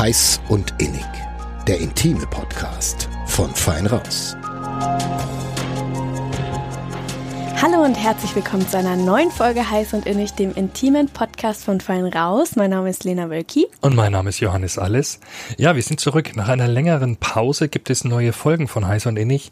Heiß 0.00 0.40
und 0.48 0.72
Innig, 0.78 1.04
der 1.68 1.78
intime 1.78 2.26
Podcast 2.28 3.10
von 3.26 3.50
Fein 3.50 3.84
Raus. 3.84 4.34
Hallo 7.60 7.84
und 7.84 7.96
herzlich 7.96 8.34
willkommen 8.34 8.66
zu 8.66 8.78
einer 8.78 8.96
neuen 8.96 9.30
Folge 9.30 9.70
Heiß 9.70 9.92
und 9.92 10.06
Innig, 10.06 10.32
dem 10.32 10.54
intimen 10.54 11.08
Podcast 11.10 11.64
von 11.64 11.82
Fein 11.82 12.06
Raus. 12.06 12.56
Mein 12.56 12.70
Name 12.70 12.88
ist 12.88 13.04
Lena 13.04 13.28
Wölki. 13.28 13.66
Und 13.82 13.94
mein 13.94 14.12
Name 14.12 14.30
ist 14.30 14.40
Johannes 14.40 14.78
Alles. 14.78 15.20
Ja, 15.58 15.76
wir 15.76 15.82
sind 15.82 16.00
zurück. 16.00 16.34
Nach 16.34 16.48
einer 16.48 16.66
längeren 16.66 17.18
Pause 17.18 17.68
gibt 17.68 17.90
es 17.90 18.02
neue 18.02 18.32
Folgen 18.32 18.68
von 18.68 18.88
Heiß 18.88 19.04
und 19.04 19.18
Innig. 19.18 19.50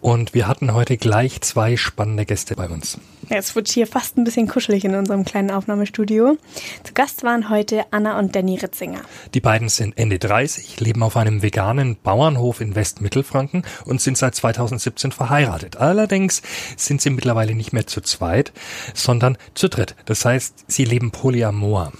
Und 0.00 0.32
wir 0.32 0.46
hatten 0.46 0.74
heute 0.74 0.96
gleich 0.96 1.40
zwei 1.40 1.76
spannende 1.76 2.24
Gäste 2.24 2.54
bei 2.54 2.68
uns. 2.68 2.98
Ja, 3.32 3.38
es 3.38 3.56
wird 3.56 3.68
hier 3.68 3.86
fast 3.86 4.18
ein 4.18 4.24
bisschen 4.24 4.46
kuschelig 4.46 4.84
in 4.84 4.94
unserem 4.94 5.24
kleinen 5.24 5.50
Aufnahmestudio. 5.50 6.36
Zu 6.84 6.92
Gast 6.92 7.22
waren 7.22 7.48
heute 7.48 7.86
Anna 7.90 8.18
und 8.18 8.36
Danny 8.36 8.56
Ritzinger. 8.56 9.00
Die 9.32 9.40
beiden 9.40 9.70
sind 9.70 9.96
Ende 9.96 10.18
30, 10.18 10.80
leben 10.80 11.02
auf 11.02 11.16
einem 11.16 11.40
veganen 11.40 11.96
Bauernhof 11.96 12.60
in 12.60 12.74
Westmittelfranken 12.74 13.62
und 13.86 14.02
sind 14.02 14.18
seit 14.18 14.34
2017 14.34 15.12
verheiratet. 15.12 15.78
Allerdings 15.78 16.42
sind 16.76 17.00
sie 17.00 17.08
mittlerweile 17.08 17.54
nicht 17.54 17.72
mehr 17.72 17.86
zu 17.86 18.02
zweit, 18.02 18.52
sondern 18.92 19.38
zu 19.54 19.70
dritt. 19.70 19.96
Das 20.04 20.26
heißt, 20.26 20.66
sie 20.68 20.84
leben 20.84 21.10
polyamor. 21.10 21.90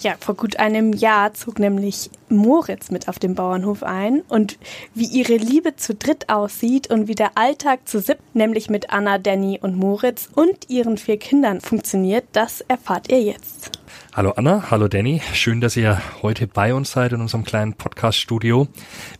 Ja, 0.00 0.14
vor 0.20 0.34
gut 0.34 0.58
einem 0.58 0.92
Jahr 0.92 1.34
zog 1.34 1.58
nämlich 1.58 2.10
Moritz 2.28 2.90
mit 2.90 3.08
auf 3.08 3.18
dem 3.18 3.34
Bauernhof 3.34 3.82
ein 3.82 4.22
und 4.28 4.58
wie 4.94 5.06
ihre 5.06 5.36
Liebe 5.36 5.76
zu 5.76 5.94
dritt 5.94 6.28
aussieht 6.28 6.90
und 6.90 7.08
wie 7.08 7.14
der 7.14 7.36
Alltag 7.36 7.88
zu 7.88 8.00
siebt, 8.00 8.34
nämlich 8.34 8.70
mit 8.70 8.90
Anna, 8.90 9.18
Danny 9.18 9.58
und 9.62 9.76
Moritz 9.76 10.28
und 10.34 10.68
ihren 10.68 10.96
vier 10.96 11.18
Kindern 11.18 11.60
funktioniert, 11.60 12.24
das 12.32 12.62
erfahrt 12.62 13.10
ihr 13.10 13.22
jetzt. 13.22 13.75
Hallo 14.16 14.30
Anna, 14.30 14.70
hallo 14.70 14.88
Danny. 14.88 15.20
Schön, 15.34 15.60
dass 15.60 15.76
ihr 15.76 16.00
heute 16.22 16.46
bei 16.46 16.72
uns 16.72 16.92
seid 16.92 17.12
in 17.12 17.20
unserem 17.20 17.44
kleinen 17.44 17.74
Podcast-Studio. 17.74 18.66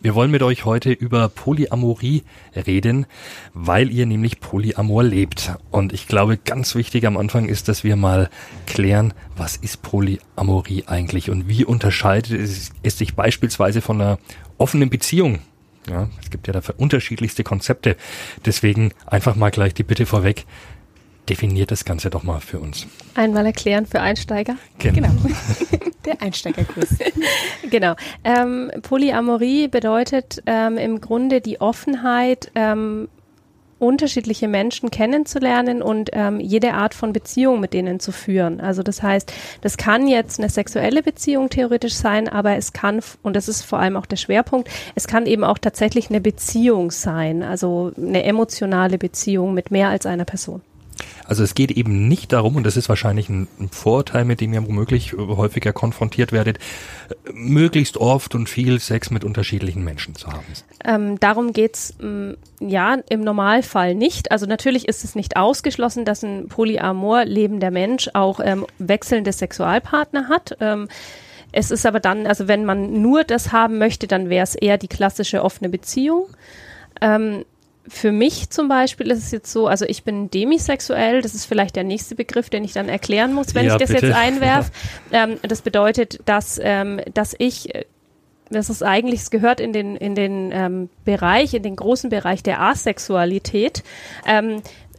Wir 0.01 0.15
wollen 0.15 0.31
mit 0.31 0.41
euch 0.41 0.65
heute 0.65 0.91
über 0.91 1.29
Polyamorie 1.29 2.23
reden, 2.55 3.05
weil 3.53 3.91
ihr 3.91 4.07
nämlich 4.07 4.39
Polyamor 4.39 5.03
lebt. 5.03 5.53
Und 5.69 5.93
ich 5.93 6.07
glaube, 6.07 6.37
ganz 6.37 6.73
wichtig 6.73 7.05
am 7.05 7.15
Anfang 7.15 7.47
ist, 7.47 7.67
dass 7.67 7.83
wir 7.83 7.95
mal 7.95 8.31
klären, 8.65 9.13
was 9.35 9.55
ist 9.55 9.83
Polyamorie 9.83 10.85
eigentlich 10.87 11.29
und 11.29 11.47
wie 11.47 11.63
unterscheidet 11.63 12.31
es, 12.31 12.71
sich 12.97 13.13
beispielsweise 13.13 13.81
von 13.81 14.01
einer 14.01 14.17
offenen 14.57 14.89
Beziehung 14.89 15.41
ja, 15.89 16.09
es 16.21 16.29
gibt 16.29 16.47
ja 16.47 16.53
dafür 16.53 16.75
unterschiedlichste 16.77 17.43
Konzepte. 17.43 17.95
Deswegen 18.45 18.91
einfach 19.05 19.35
mal 19.35 19.51
gleich 19.51 19.73
die 19.73 19.83
Bitte 19.83 20.05
vorweg 20.05 20.45
definiert 21.29 21.71
das 21.71 21.85
Ganze 21.85 22.09
doch 22.09 22.23
mal 22.23 22.39
für 22.39 22.59
uns. 22.59 22.87
Einmal 23.15 23.45
erklären 23.45 23.85
für 23.85 24.01
Einsteiger. 24.01 24.55
Genau. 24.79 25.09
genau. 25.09 25.35
Der 26.05 26.21
Einsteigerkurs. 26.21 26.89
genau. 27.69 27.95
Ähm, 28.23 28.71
Polyamorie 28.81 29.67
bedeutet 29.67 30.41
ähm, 30.45 30.77
im 30.77 31.01
Grunde 31.01 31.41
die 31.41 31.59
Offenheit, 31.59 32.51
ähm, 32.55 33.09
unterschiedliche 33.79 34.47
Menschen 34.47 34.89
kennenzulernen 34.89 35.81
und 35.81 36.09
ähm, 36.13 36.39
jede 36.39 36.73
Art 36.73 36.93
von 36.93 37.13
Beziehung 37.13 37.59
mit 37.59 37.73
denen 37.73 37.99
zu 37.99 38.11
führen. 38.11 38.59
Also 38.59 38.83
das 38.83 39.03
heißt, 39.03 39.31
das 39.61 39.77
kann 39.77 40.07
jetzt 40.07 40.39
eine 40.39 40.49
sexuelle 40.49 41.03
Beziehung 41.03 41.49
theoretisch 41.49 41.93
sein, 41.93 42.27
aber 42.27 42.55
es 42.55 42.73
kann, 42.73 43.01
und 43.21 43.35
das 43.35 43.47
ist 43.47 43.61
vor 43.63 43.79
allem 43.79 43.95
auch 43.95 44.05
der 44.05 44.15
Schwerpunkt, 44.15 44.69
es 44.95 45.07
kann 45.07 45.25
eben 45.25 45.43
auch 45.43 45.57
tatsächlich 45.57 46.09
eine 46.09 46.21
Beziehung 46.21 46.91
sein, 46.91 47.43
also 47.43 47.91
eine 47.97 48.23
emotionale 48.23 48.97
Beziehung 48.97 49.53
mit 49.53 49.69
mehr 49.69 49.89
als 49.89 50.05
einer 50.05 50.25
Person. 50.25 50.61
Also 51.25 51.43
es 51.43 51.55
geht 51.55 51.71
eben 51.71 52.07
nicht 52.07 52.33
darum, 52.33 52.55
und 52.55 52.65
das 52.65 52.77
ist 52.77 52.89
wahrscheinlich 52.89 53.29
ein, 53.29 53.47
Vorurteil, 53.71 54.25
mit 54.25 54.41
dem 54.41 54.53
ihr 54.53 54.65
womöglich 54.65 55.13
häufiger 55.13 55.73
konfrontiert 55.73 56.31
werdet, 56.31 56.59
möglichst 57.33 57.97
oft 57.97 58.33
und 58.35 58.47
viel 58.49 58.79
Sex 58.79 59.11
mit 59.11 59.23
unterschiedlichen 59.23 59.83
Menschen 59.83 60.15
zu 60.15 60.27
haben. 60.27 60.45
Ähm, 60.85 61.19
darum 61.19 61.53
geht's 61.53 61.95
mm, 61.99 62.31
ja 62.59 62.97
im 63.09 63.21
Normalfall 63.21 63.95
nicht. 63.95 64.31
Also 64.31 64.45
natürlich 64.45 64.87
ist 64.87 65.03
es 65.03 65.15
nicht 65.15 65.37
ausgeschlossen, 65.37 66.05
dass 66.05 66.23
ein 66.23 66.47
polyamor 66.47 67.25
lebender 67.25 67.71
Mensch 67.71 68.09
auch 68.13 68.39
ähm, 68.41 68.65
wechselnde 68.79 69.31
Sexualpartner 69.31 70.29
hat. 70.29 70.57
Ähm, 70.61 70.87
es 71.51 71.71
ist 71.71 71.85
aber 71.85 71.99
dann, 71.99 72.27
also 72.27 72.47
wenn 72.47 72.65
man 72.65 73.01
nur 73.01 73.23
das 73.23 73.51
haben 73.51 73.77
möchte, 73.77 74.07
dann 74.07 74.29
wäre 74.29 74.43
es 74.43 74.55
eher 74.55 74.77
die 74.77 74.87
klassische 74.87 75.43
offene 75.43 75.69
Beziehung. 75.69 76.27
Ähm, 77.01 77.45
für 77.89 78.11
mich 78.11 78.49
zum 78.49 78.67
Beispiel 78.67 79.11
ist 79.11 79.19
es 79.19 79.31
jetzt 79.31 79.51
so, 79.51 79.67
also 79.67 79.85
ich 79.85 80.03
bin 80.03 80.29
demisexuell, 80.29 81.21
das 81.21 81.33
ist 81.33 81.45
vielleicht 81.45 81.75
der 81.75 81.83
nächste 81.83 82.15
Begriff, 82.15 82.49
den 82.49 82.63
ich 82.63 82.73
dann 82.73 82.89
erklären 82.89 83.33
muss, 83.33 83.55
wenn 83.55 83.65
ja, 83.65 83.73
ich 83.73 83.79
das 83.79 83.91
bitte. 83.91 84.07
jetzt 84.07 84.15
einwerf. 84.17 84.71
Ähm, 85.11 85.37
das 85.41 85.61
bedeutet, 85.61 86.19
dass, 86.25 86.59
ähm, 86.61 87.01
dass 87.13 87.35
ich 87.37 87.69
das 88.49 88.69
ist 88.69 88.83
eigentlich, 88.83 89.21
es 89.21 89.29
gehört 89.29 89.59
in 89.59 89.73
den, 89.73 89.95
in 89.95 90.15
den 90.15 90.51
ähm, 90.53 90.89
Bereich, 91.03 91.53
in 91.53 91.63
den 91.63 91.75
großen 91.75 92.09
Bereich 92.09 92.43
der 92.43 92.61
Asexualität. 92.61 93.83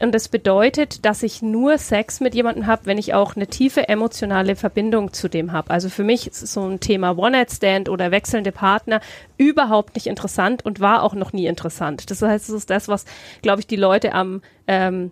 Und 0.01 0.15
das 0.15 0.29
bedeutet, 0.29 1.05
dass 1.05 1.23
ich 1.23 1.43
nur 1.43 1.79
Sex 1.79 2.21
mit 2.21 2.35
jemandem 2.35 2.67
habe, 2.67 2.87
wenn 2.87 2.99
ich 2.99 3.15
auch 3.15 3.35
eine 3.35 3.47
tiefe 3.47 3.89
emotionale 3.89 4.55
Verbindung 4.55 5.13
zu 5.13 5.29
dem 5.29 5.53
habe. 5.53 5.71
Also 5.71 5.89
für 5.89 6.05
mich 6.05 6.29
ist 6.29 6.41
so 6.41 6.67
ein 6.67 6.81
Thema 6.81 7.19
One-Night-Stand 7.19 7.89
oder 7.89 8.11
wechselnde 8.11 8.53
Partner 8.53 9.01
überhaupt 9.37 9.97
nicht 9.97 10.07
interessant 10.07 10.65
und 10.65 10.81
war 10.81 11.03
auch 11.03 11.15
noch 11.15 11.33
nie 11.33 11.47
interessant. 11.47 12.11
Das 12.11 12.23
heißt, 12.23 12.49
es 12.49 12.55
ist 12.55 12.71
das, 12.71 12.89
was, 12.89 13.05
glaube 13.43 13.61
ich, 13.61 13.67
die 13.67 13.77
Leute 13.77 14.13
am 14.13 14.43
ähm, 14.67 15.11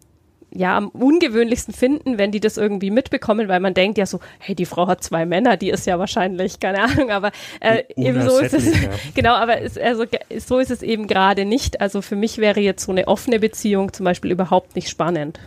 ja 0.50 0.76
am 0.76 0.88
ungewöhnlichsten 0.88 1.74
finden, 1.74 2.18
wenn 2.18 2.32
die 2.32 2.40
das 2.40 2.56
irgendwie 2.56 2.90
mitbekommen, 2.90 3.48
weil 3.48 3.60
man 3.60 3.74
denkt 3.74 3.98
ja 3.98 4.06
so, 4.06 4.20
hey, 4.38 4.54
die 4.54 4.66
Frau 4.66 4.86
hat 4.86 5.02
zwei 5.02 5.26
Männer, 5.26 5.56
die 5.56 5.70
ist 5.70 5.86
ja 5.86 5.98
wahrscheinlich, 5.98 6.60
keine 6.60 6.82
Ahnung, 6.82 7.10
aber 7.10 7.32
äh, 7.60 7.82
eben 7.96 8.22
so 8.22 8.38
ist 8.38 8.54
es, 8.54 8.66
ja. 8.66 8.90
genau, 9.14 9.34
aber 9.34 9.60
ist, 9.60 9.78
also, 9.78 10.04
so 10.38 10.58
ist 10.58 10.70
es 10.70 10.82
eben 10.82 11.06
gerade 11.06 11.44
nicht. 11.44 11.80
Also 11.80 12.02
für 12.02 12.16
mich 12.16 12.38
wäre 12.38 12.60
jetzt 12.60 12.84
so 12.84 12.92
eine 12.92 13.08
offene 13.08 13.38
Beziehung 13.38 13.92
zum 13.92 14.04
Beispiel 14.04 14.30
überhaupt 14.30 14.76
nicht 14.76 14.88
spannend. 14.88 15.40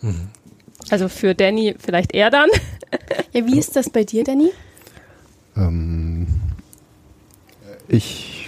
Mhm. 0.00 0.28
Also 0.90 1.08
für 1.08 1.34
Danny 1.34 1.74
vielleicht 1.78 2.14
eher 2.14 2.30
dann. 2.30 2.48
ja, 3.32 3.46
wie 3.46 3.58
ist 3.58 3.76
das 3.76 3.90
bei 3.90 4.04
dir, 4.04 4.24
Danny? 4.24 4.50
Ähm, 5.56 6.26
ich 7.88 8.38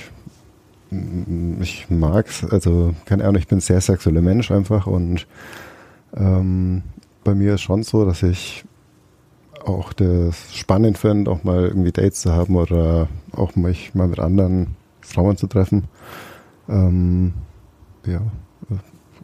ich 1.60 1.86
mag's, 1.88 2.44
also 2.44 2.94
keine 3.04 3.24
Ahnung, 3.24 3.36
ich 3.36 3.47
bin 3.47 3.58
ein 3.58 3.60
sehr 3.60 3.80
sexueller 3.80 4.22
Mensch 4.22 4.50
einfach 4.50 4.88
und 4.88 5.26
ähm, 6.16 6.82
bei 7.25 7.34
mir 7.34 7.54
ist 7.54 7.62
schon 7.62 7.82
so, 7.82 8.04
dass 8.04 8.22
ich 8.22 8.65
auch 9.65 9.93
das 9.93 10.54
spannend 10.54 10.98
finde, 10.98 11.31
auch 11.31 11.44
mal 11.44 11.66
irgendwie 11.66 11.93
Dates 11.93 12.21
zu 12.21 12.32
haben 12.32 12.56
oder 12.56 13.09
auch 13.32 13.56
mich 13.56 13.94
mal 13.94 14.09
mit 14.09 14.19
anderen 14.19 14.76
Frauen 15.00 15.37
zu 15.37 15.47
treffen. 15.47 15.84
Ähm, 16.69 17.34
ja. 18.06 18.22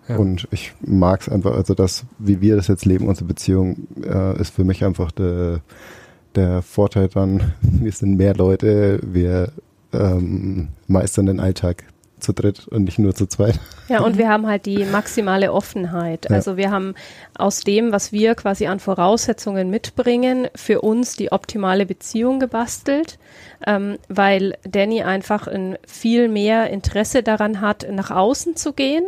ja. 0.08 0.16
Und 0.16 0.46
ich 0.50 0.74
mag 0.80 1.22
es 1.22 1.28
einfach, 1.28 1.54
also 1.54 1.74
das, 1.74 2.04
wie 2.18 2.40
wir 2.40 2.56
das 2.56 2.68
jetzt 2.68 2.84
leben, 2.84 3.08
unsere 3.08 3.26
Beziehung, 3.26 3.86
äh, 4.02 4.38
ist 4.40 4.54
für 4.54 4.64
mich 4.64 4.84
einfach 4.84 5.10
der, 5.10 5.60
der 6.34 6.62
Vorteil 6.62 7.08
dann, 7.08 7.54
wir 7.62 7.92
sind 7.92 8.16
mehr 8.16 8.34
Leute, 8.34 9.00
wir 9.02 9.52
ähm, 9.92 10.68
meistern 10.86 11.26
den 11.26 11.40
Alltag 11.40 11.84
zu 12.18 12.32
dritt 12.32 12.66
und 12.68 12.84
nicht 12.84 12.98
nur 12.98 13.14
zu 13.14 13.26
zweit. 13.26 13.58
Ja, 13.88 14.00
und 14.00 14.18
wir 14.18 14.28
haben 14.28 14.46
halt 14.46 14.66
die 14.66 14.84
maximale 14.84 15.52
Offenheit. 15.52 16.26
Ja. 16.28 16.36
Also 16.36 16.56
wir 16.56 16.70
haben 16.70 16.94
aus 17.36 17.60
dem, 17.60 17.92
was 17.92 18.12
wir 18.12 18.34
quasi 18.34 18.66
an 18.66 18.80
Voraussetzungen 18.80 19.70
mitbringen, 19.70 20.48
für 20.54 20.80
uns 20.80 21.16
die 21.16 21.30
optimale 21.30 21.86
Beziehung 21.86 22.40
gebastelt, 22.40 23.18
ähm, 23.66 23.98
weil 24.08 24.56
Danny 24.64 25.02
einfach 25.02 25.46
ein 25.46 25.78
viel 25.86 26.28
mehr 26.28 26.70
Interesse 26.70 27.22
daran 27.22 27.60
hat, 27.60 27.86
nach 27.90 28.10
außen 28.10 28.56
zu 28.56 28.72
gehen 28.72 29.04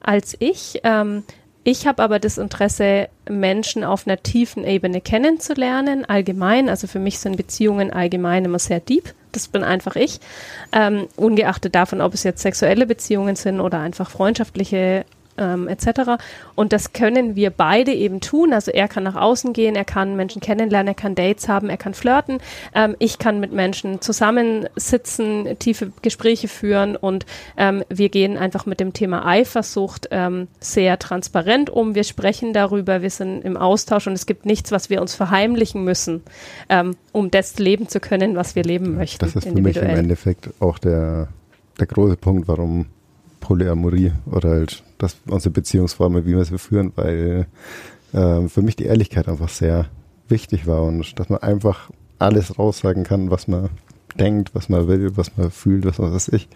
als 0.00 0.36
ich. 0.38 0.80
Ähm, 0.84 1.22
ich 1.64 1.86
habe 1.86 2.02
aber 2.02 2.18
das 2.18 2.38
Interesse, 2.38 3.08
Menschen 3.28 3.84
auf 3.84 4.06
einer 4.06 4.20
tiefen 4.20 4.64
Ebene 4.64 5.00
kennenzulernen, 5.00 6.04
allgemein. 6.04 6.68
Also 6.68 6.88
für 6.88 6.98
mich 6.98 7.20
sind 7.20 7.36
Beziehungen 7.36 7.92
allgemein 7.92 8.44
immer 8.44 8.58
sehr 8.58 8.80
deep. 8.80 9.14
Das 9.32 9.48
bin 9.48 9.64
einfach 9.64 9.96
ich. 9.96 10.20
Ähm, 10.72 11.08
ungeachtet 11.16 11.74
davon, 11.74 12.00
ob 12.00 12.14
es 12.14 12.22
jetzt 12.22 12.42
sexuelle 12.42 12.86
Beziehungen 12.86 13.36
sind 13.36 13.60
oder 13.60 13.80
einfach 13.80 14.10
freundschaftliche 14.10 15.04
ähm, 15.38 15.68
etc. 15.68 16.22
Und 16.54 16.72
das 16.72 16.92
können 16.92 17.36
wir 17.36 17.50
beide 17.50 17.92
eben 17.92 18.20
tun. 18.20 18.52
Also 18.52 18.70
er 18.70 18.88
kann 18.88 19.02
nach 19.04 19.16
außen 19.16 19.52
gehen, 19.52 19.74
er 19.76 19.84
kann 19.84 20.16
Menschen 20.16 20.40
kennenlernen, 20.40 20.88
er 20.88 20.94
kann 20.94 21.14
Dates 21.14 21.48
haben, 21.48 21.68
er 21.68 21.76
kann 21.76 21.94
flirten. 21.94 22.38
Ähm, 22.74 22.96
ich 22.98 23.18
kann 23.18 23.40
mit 23.40 23.52
Menschen 23.52 24.00
zusammensitzen, 24.00 25.58
tiefe 25.58 25.92
Gespräche 26.02 26.48
führen 26.48 26.96
und 26.96 27.26
ähm, 27.56 27.84
wir 27.88 28.08
gehen 28.08 28.36
einfach 28.36 28.66
mit 28.66 28.80
dem 28.80 28.92
Thema 28.92 29.26
Eifersucht 29.26 30.08
ähm, 30.10 30.48
sehr 30.60 30.98
transparent 30.98 31.70
um. 31.70 31.94
Wir 31.94 32.04
sprechen 32.04 32.52
darüber, 32.52 33.02
wir 33.02 33.10
sind 33.10 33.42
im 33.42 33.56
Austausch 33.56 34.06
und 34.06 34.14
es 34.14 34.26
gibt 34.26 34.46
nichts, 34.46 34.72
was 34.72 34.90
wir 34.90 35.00
uns 35.00 35.14
verheimlichen 35.14 35.84
müssen, 35.84 36.22
ähm, 36.68 36.96
um 37.12 37.30
das 37.30 37.58
leben 37.58 37.88
zu 37.88 38.00
können, 38.00 38.36
was 38.36 38.54
wir 38.54 38.64
leben 38.64 38.96
möchten. 38.96 39.24
Das 39.24 39.36
ist 39.36 39.48
für 39.48 39.60
mich 39.60 39.76
im 39.76 39.88
Endeffekt 39.88 40.50
auch 40.60 40.78
der, 40.78 41.28
der 41.78 41.86
große 41.86 42.16
Punkt, 42.16 42.48
warum 42.48 42.86
Polyamorie 43.42 44.12
oder 44.24 44.50
halt 44.50 44.82
das, 44.96 45.16
unsere 45.26 45.50
Beziehungsformen, 45.50 46.24
wie 46.24 46.34
wir 46.34 46.44
sie 46.44 46.58
führen, 46.58 46.92
weil 46.96 47.46
äh, 48.14 48.48
für 48.48 48.62
mich 48.62 48.76
die 48.76 48.86
Ehrlichkeit 48.86 49.28
einfach 49.28 49.50
sehr 49.50 49.86
wichtig 50.28 50.66
war 50.66 50.82
und 50.84 51.18
dass 51.18 51.28
man 51.28 51.40
einfach 51.40 51.90
alles 52.18 52.58
raussagen 52.58 53.04
kann, 53.04 53.30
was 53.30 53.48
man 53.48 53.68
denkt, 54.14 54.54
was 54.54 54.68
man 54.68 54.88
will, 54.88 55.16
was 55.16 55.36
man 55.36 55.50
fühlt, 55.50 55.84
was 55.84 55.98
weiß 55.98 56.28
ich. 56.28 56.48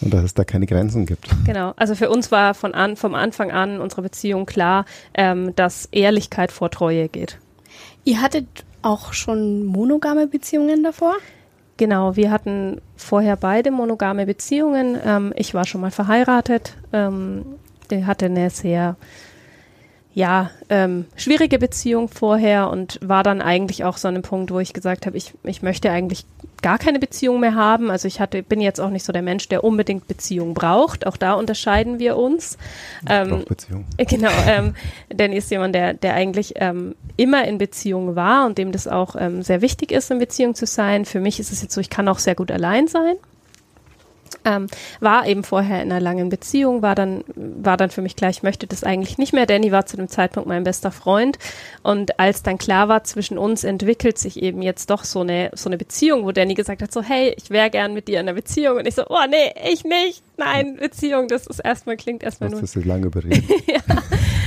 Und 0.00 0.12
dass 0.12 0.24
es 0.24 0.34
da 0.34 0.42
keine 0.42 0.66
Grenzen 0.66 1.06
gibt. 1.06 1.28
Genau. 1.44 1.74
Also 1.76 1.94
für 1.94 2.10
uns 2.10 2.32
war 2.32 2.54
von 2.54 2.74
an, 2.74 2.96
vom 2.96 3.14
Anfang 3.14 3.52
an 3.52 3.80
unserer 3.80 4.02
Beziehung 4.02 4.46
klar, 4.46 4.84
ähm, 5.14 5.54
dass 5.54 5.86
Ehrlichkeit 5.92 6.50
vor 6.50 6.70
Treue 6.70 7.08
geht. 7.08 7.38
Ihr 8.04 8.20
hattet 8.20 8.46
auch 8.80 9.12
schon 9.12 9.64
monogame 9.64 10.26
Beziehungen 10.26 10.82
davor? 10.82 11.14
Genau, 11.82 12.14
wir 12.14 12.30
hatten 12.30 12.80
vorher 12.94 13.34
beide 13.34 13.72
monogame 13.72 14.24
Beziehungen. 14.24 14.96
Ähm, 15.04 15.32
ich 15.34 15.52
war 15.52 15.66
schon 15.66 15.80
mal 15.80 15.90
verheiratet. 15.90 16.76
Ähm, 16.92 17.44
der 17.90 18.06
hatte 18.06 18.26
eine 18.26 18.50
sehr 18.50 18.94
ja, 20.14 20.52
ähm, 20.68 21.06
schwierige 21.16 21.58
Beziehung 21.58 22.06
vorher 22.06 22.70
und 22.70 23.00
war 23.02 23.24
dann 23.24 23.42
eigentlich 23.42 23.82
auch 23.82 23.96
so 23.96 24.06
an 24.06 24.14
einem 24.14 24.22
Punkt, 24.22 24.52
wo 24.52 24.60
ich 24.60 24.74
gesagt 24.74 25.06
habe, 25.06 25.16
ich, 25.16 25.34
ich 25.42 25.62
möchte 25.62 25.90
eigentlich 25.90 26.24
gar 26.62 26.78
keine 26.78 26.98
Beziehung 26.98 27.40
mehr 27.40 27.54
haben. 27.54 27.90
Also 27.90 28.08
ich 28.08 28.20
hatte, 28.20 28.42
bin 28.42 28.60
jetzt 28.60 28.80
auch 28.80 28.90
nicht 28.90 29.04
so 29.04 29.12
der 29.12 29.22
Mensch, 29.22 29.48
der 29.48 29.64
unbedingt 29.64 30.06
Beziehung 30.08 30.54
braucht. 30.54 31.06
Auch 31.06 31.16
da 31.16 31.34
unterscheiden 31.34 31.98
wir 31.98 32.16
uns. 32.16 32.56
Ähm, 33.08 33.44
Beziehung. 33.46 33.84
Genau, 34.12 34.30
ähm, 34.46 34.74
Danny 35.08 35.36
ist 35.36 35.50
jemand, 35.50 35.74
der, 35.74 35.94
der 35.94 36.14
eigentlich 36.14 36.54
ähm, 36.56 36.94
immer 37.16 37.46
in 37.46 37.58
Beziehung 37.58 38.14
war 38.14 38.46
und 38.46 38.58
dem 38.58 38.72
das 38.72 38.86
auch 38.86 39.16
ähm, 39.18 39.42
sehr 39.42 39.62
wichtig 39.62 39.90
ist, 39.90 40.10
in 40.10 40.18
Beziehung 40.18 40.54
zu 40.54 40.66
sein. 40.66 41.04
Für 41.04 41.20
mich 41.20 41.40
ist 41.40 41.50
es 41.50 41.62
jetzt 41.62 41.74
so, 41.74 41.80
ich 41.80 41.90
kann 41.90 42.08
auch 42.08 42.18
sehr 42.18 42.34
gut 42.34 42.50
allein 42.50 42.88
sein. 42.88 43.16
Ähm, 44.44 44.66
war 45.00 45.26
eben 45.26 45.44
vorher 45.44 45.82
in 45.82 45.92
einer 45.92 46.00
langen 46.00 46.28
Beziehung, 46.28 46.82
war 46.82 46.94
dann, 46.94 47.24
war 47.34 47.76
dann 47.76 47.90
für 47.90 48.02
mich 48.02 48.16
klar, 48.16 48.30
ich 48.30 48.42
möchte 48.42 48.66
das 48.66 48.84
eigentlich 48.84 49.18
nicht 49.18 49.32
mehr. 49.32 49.46
Danny 49.46 49.72
war 49.72 49.86
zu 49.86 49.96
dem 49.96 50.08
Zeitpunkt 50.08 50.48
mein 50.48 50.64
bester 50.64 50.90
Freund. 50.90 51.38
Und 51.82 52.18
als 52.18 52.42
dann 52.42 52.58
klar 52.58 52.88
war, 52.88 53.04
zwischen 53.04 53.38
uns 53.38 53.64
entwickelt 53.64 54.18
sich 54.18 54.42
eben 54.42 54.62
jetzt 54.62 54.90
doch 54.90 55.04
so 55.04 55.20
eine, 55.20 55.50
so 55.54 55.68
eine 55.68 55.78
Beziehung, 55.78 56.24
wo 56.24 56.32
Danny 56.32 56.54
gesagt 56.54 56.82
hat, 56.82 56.92
so, 56.92 57.02
hey, 57.02 57.34
ich 57.36 57.50
wäre 57.50 57.70
gern 57.70 57.94
mit 57.94 58.08
dir 58.08 58.20
in 58.20 58.28
einer 58.28 58.34
Beziehung. 58.34 58.78
Und 58.78 58.86
ich 58.86 58.94
so, 58.94 59.04
oh 59.08 59.24
nee, 59.28 59.52
ich 59.70 59.84
nicht. 59.84 60.22
Nein, 60.36 60.76
Beziehung, 60.76 61.28
das 61.28 61.46
ist 61.46 61.60
erstmal, 61.60 61.96
klingt 61.96 62.22
erstmal 62.22 62.50
nur. 62.50 62.60
Das 62.60 62.74
ist 62.74 62.84
lange 62.84 63.06
überredet. 63.06 63.44
ja. 63.66 63.80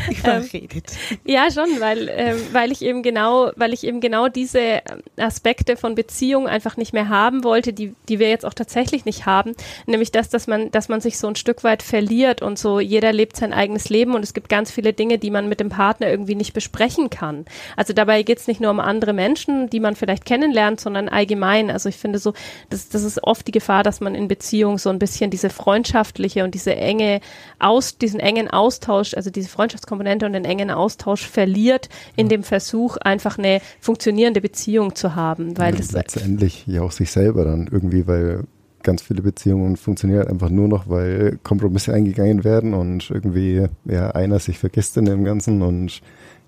Überredet. 0.10 0.84
Ähm, 1.12 1.18
ja, 1.26 1.52
schon, 1.52 1.80
weil, 1.80 2.10
ähm, 2.12 2.38
weil 2.52 2.72
ich 2.72 2.82
eben 2.82 3.04
genau, 3.04 3.52
weil 3.56 3.74
ich 3.74 3.84
eben 3.84 4.02
genau 4.02 4.28
diese 4.28 4.82
Aspekte 5.18 5.78
von 5.78 5.96
Beziehung 5.96 6.48
einfach 6.48 6.78
nicht 6.78 6.94
mehr 6.94 7.10
haben 7.10 7.44
wollte, 7.44 7.74
die, 7.74 7.94
die 8.10 8.20
wir 8.20 8.30
jetzt 8.30 8.46
auch 8.46 8.54
tatsächlich 8.54 9.06
nicht 9.06 9.26
haben. 9.26 9.54
Nämlich 9.86 10.12
das, 10.12 10.30
dass 10.30 10.48
man, 10.48 10.72
dass 10.72 10.90
man 10.90 11.02
sich 11.02 11.18
so 11.18 11.28
ein 11.28 11.36
Stück 11.36 11.64
weit 11.64 11.84
verliert 11.84 12.42
und 12.42 12.58
so 12.58 12.80
jeder 12.80 13.14
lebt 13.14 13.38
sein 13.38 13.54
eigenes 13.54 13.90
Leben 13.90 14.16
und 14.16 14.24
es 14.24 14.34
gibt 14.34 14.50
ganz 14.50 14.72
viele 14.72 14.94
Dinge, 14.94 15.18
die 15.18 15.32
man 15.32 15.48
mit 15.48 15.60
dem 15.60 15.70
Partner 15.70 16.10
irgendwie 16.10 16.36
nicht 16.36 16.54
besprechen 16.54 17.10
kann. 17.10 17.46
Also 17.76 17.94
dabei 17.94 18.24
geht 18.24 18.40
es 18.40 18.48
nicht 18.48 18.62
nur 18.62 18.72
um 18.72 18.80
andere 18.80 19.14
Menschen, 19.14 19.70
die 19.70 19.80
man 19.80 19.96
vielleicht 19.96 20.26
kennenlernt, 20.26 20.80
sondern 20.80 21.10
allgemein. 21.10 21.70
Also 21.70 21.90
ich 21.90 21.98
finde 21.98 22.20
so, 22.20 22.34
das, 22.70 22.90
das 22.90 23.04
ist 23.04 23.24
oft 23.24 23.48
die 23.48 23.52
Gefahr, 23.52 23.84
dass 23.84 24.02
man 24.02 24.16
in 24.16 24.28
Beziehung 24.28 24.78
so 24.78 24.90
ein 24.90 25.00
bisschen 25.00 25.32
diese 25.32 25.50
freundschaftliche 25.76 26.44
und 26.44 26.54
diese 26.54 26.76
enge 26.76 27.20
aus, 27.60 27.98
diesen 27.98 28.20
engen 28.20 28.50
Austausch, 28.50 29.14
also 29.14 29.30
diese 29.30 29.50
Freundschaftskomponente 29.50 30.26
und 30.26 30.34
den 30.34 30.46
engen 30.46 30.72
Austausch 30.72 31.28
verliert 31.28 31.90
in 32.16 32.30
dem 32.30 32.44
Versuch, 32.44 32.98
einfach 32.98 33.38
eine 33.38 33.60
funktionierende 33.82 34.40
Beziehung 34.40 34.96
zu 34.96 35.16
haben. 35.16 35.58
Weil 35.58 35.74
ja, 35.74 35.80
das 35.80 35.92
letztendlich 35.92 36.66
ja 36.66 36.82
auch 36.82 36.92
sich 36.92 37.12
selber 37.12 37.44
dann 37.44 37.68
irgendwie, 37.70 38.08
weil 38.08 38.44
ganz 38.84 39.02
viele 39.02 39.22
Beziehungen 39.22 39.76
funktionieren 39.76 40.20
halt 40.20 40.30
einfach 40.30 40.50
nur 40.50 40.68
noch, 40.68 40.88
weil 40.88 41.40
Kompromisse 41.44 41.94
eingegangen 41.94 42.44
werden 42.44 42.74
und 42.74 43.10
irgendwie 43.10 43.68
ja 43.86 44.12
einer 44.12 44.40
sich 44.40 44.60
vergisst 44.60 44.96
in 44.96 45.06
dem 45.06 45.26
Ganzen 45.26 45.62
und 45.62 46.02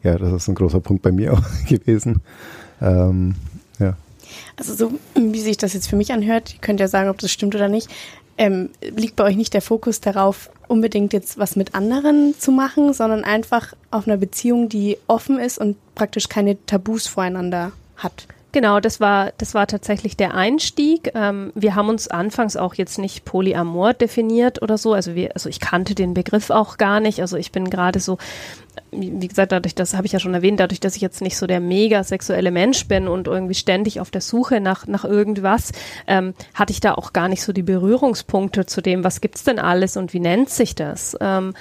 ja, 0.04 0.18
das 0.18 0.32
ist 0.32 0.48
ein 0.48 0.56
großer 0.56 0.80
Punkt 0.80 1.02
bei 1.02 1.12
mir 1.12 1.34
auch 1.34 1.44
gewesen. 1.68 2.22
Ähm, 2.82 3.36
ja. 3.80 3.98
Also 4.56 4.74
so 4.74 4.92
wie 5.16 5.40
sich 5.40 5.58
das 5.58 5.74
jetzt 5.74 5.90
für 5.90 5.96
mich 5.96 6.14
anhört, 6.14 6.54
ihr 6.54 6.60
könnt 6.62 6.80
ja 6.80 6.88
sagen, 6.88 7.10
ob 7.10 7.18
das 7.18 7.32
stimmt 7.32 7.56
oder 7.56 7.70
nicht, 7.70 7.90
ähm, 8.38 8.70
liegt 8.82 9.16
bei 9.16 9.24
euch 9.24 9.36
nicht 9.36 9.54
der 9.54 9.62
Fokus 9.62 10.02
darauf, 10.02 10.50
unbedingt 10.68 11.14
jetzt 11.14 11.38
was 11.38 11.56
mit 11.56 11.74
anderen 11.76 12.36
zu 12.38 12.52
machen, 12.52 12.94
sondern 12.94 13.24
einfach 13.24 13.74
auf 13.92 14.08
einer 14.08 14.18
Beziehung, 14.18 14.70
die 14.70 14.98
offen 15.08 15.40
ist 15.40 15.58
und 15.58 15.78
praktisch 15.96 16.30
keine 16.30 16.64
Tabus 16.66 17.08
voreinander 17.08 17.72
hat. 17.98 18.28
Genau, 18.58 18.80
das 18.80 19.00
war, 19.00 19.34
das 19.38 19.54
war 19.54 19.68
tatsächlich 19.68 20.18
der 20.18 20.34
Einstieg. 20.34 21.12
Ähm, 21.14 21.52
wir 21.54 21.76
haben 21.76 21.90
uns 21.90 22.08
anfangs 22.08 22.58
auch 22.58 22.74
jetzt 22.74 22.98
nicht 22.98 23.24
Polyamor 23.24 23.94
definiert 23.94 24.64
oder 24.64 24.80
so. 24.80 24.94
Also 24.94 25.14
wir, 25.14 25.36
also 25.36 25.48
ich 25.48 25.60
kannte 25.60 25.94
den 25.94 26.16
Begriff 26.16 26.50
auch 26.50 26.80
gar 26.80 27.00
nicht. 27.00 27.22
Also 27.22 27.38
ich 27.38 27.52
bin 27.52 27.70
gerade 27.70 28.00
so, 28.00 28.18
wie 28.90 29.28
gesagt, 29.28 29.52
dadurch, 29.52 29.76
das 29.76 29.94
habe 29.94 30.08
ich 30.08 30.14
ja 30.14 30.20
schon 30.20 30.34
erwähnt, 30.34 30.60
dadurch, 30.60 30.80
dass 30.80 30.96
ich 30.96 31.04
jetzt 31.04 31.22
nicht 31.22 31.38
so 31.38 31.46
der 31.46 31.60
mega 31.60 32.04
sexuelle 32.04 32.50
Mensch 32.50 32.88
bin 32.88 33.08
und 33.08 33.28
irgendwie 33.28 33.54
ständig 33.54 34.00
auf 34.00 34.10
der 34.10 34.22
Suche 34.22 34.60
nach, 34.60 34.88
nach 34.88 35.06
irgendwas, 35.06 35.72
ähm, 36.08 36.34
hatte 36.56 36.74
ich 36.74 36.80
da 36.80 36.96
auch 36.96 37.14
gar 37.14 37.28
nicht 37.28 37.44
so 37.44 37.54
die 37.54 37.62
Berührungspunkte 37.62 38.66
zu 38.66 38.82
dem, 38.82 39.04
was 39.04 39.22
gibt's 39.22 39.44
denn 39.44 39.60
alles 39.60 39.98
und 39.98 40.14
wie 40.14 40.20
nennt 40.20 40.50
sich 40.50 40.74
das? 40.74 41.16
Ähm, 41.22 41.54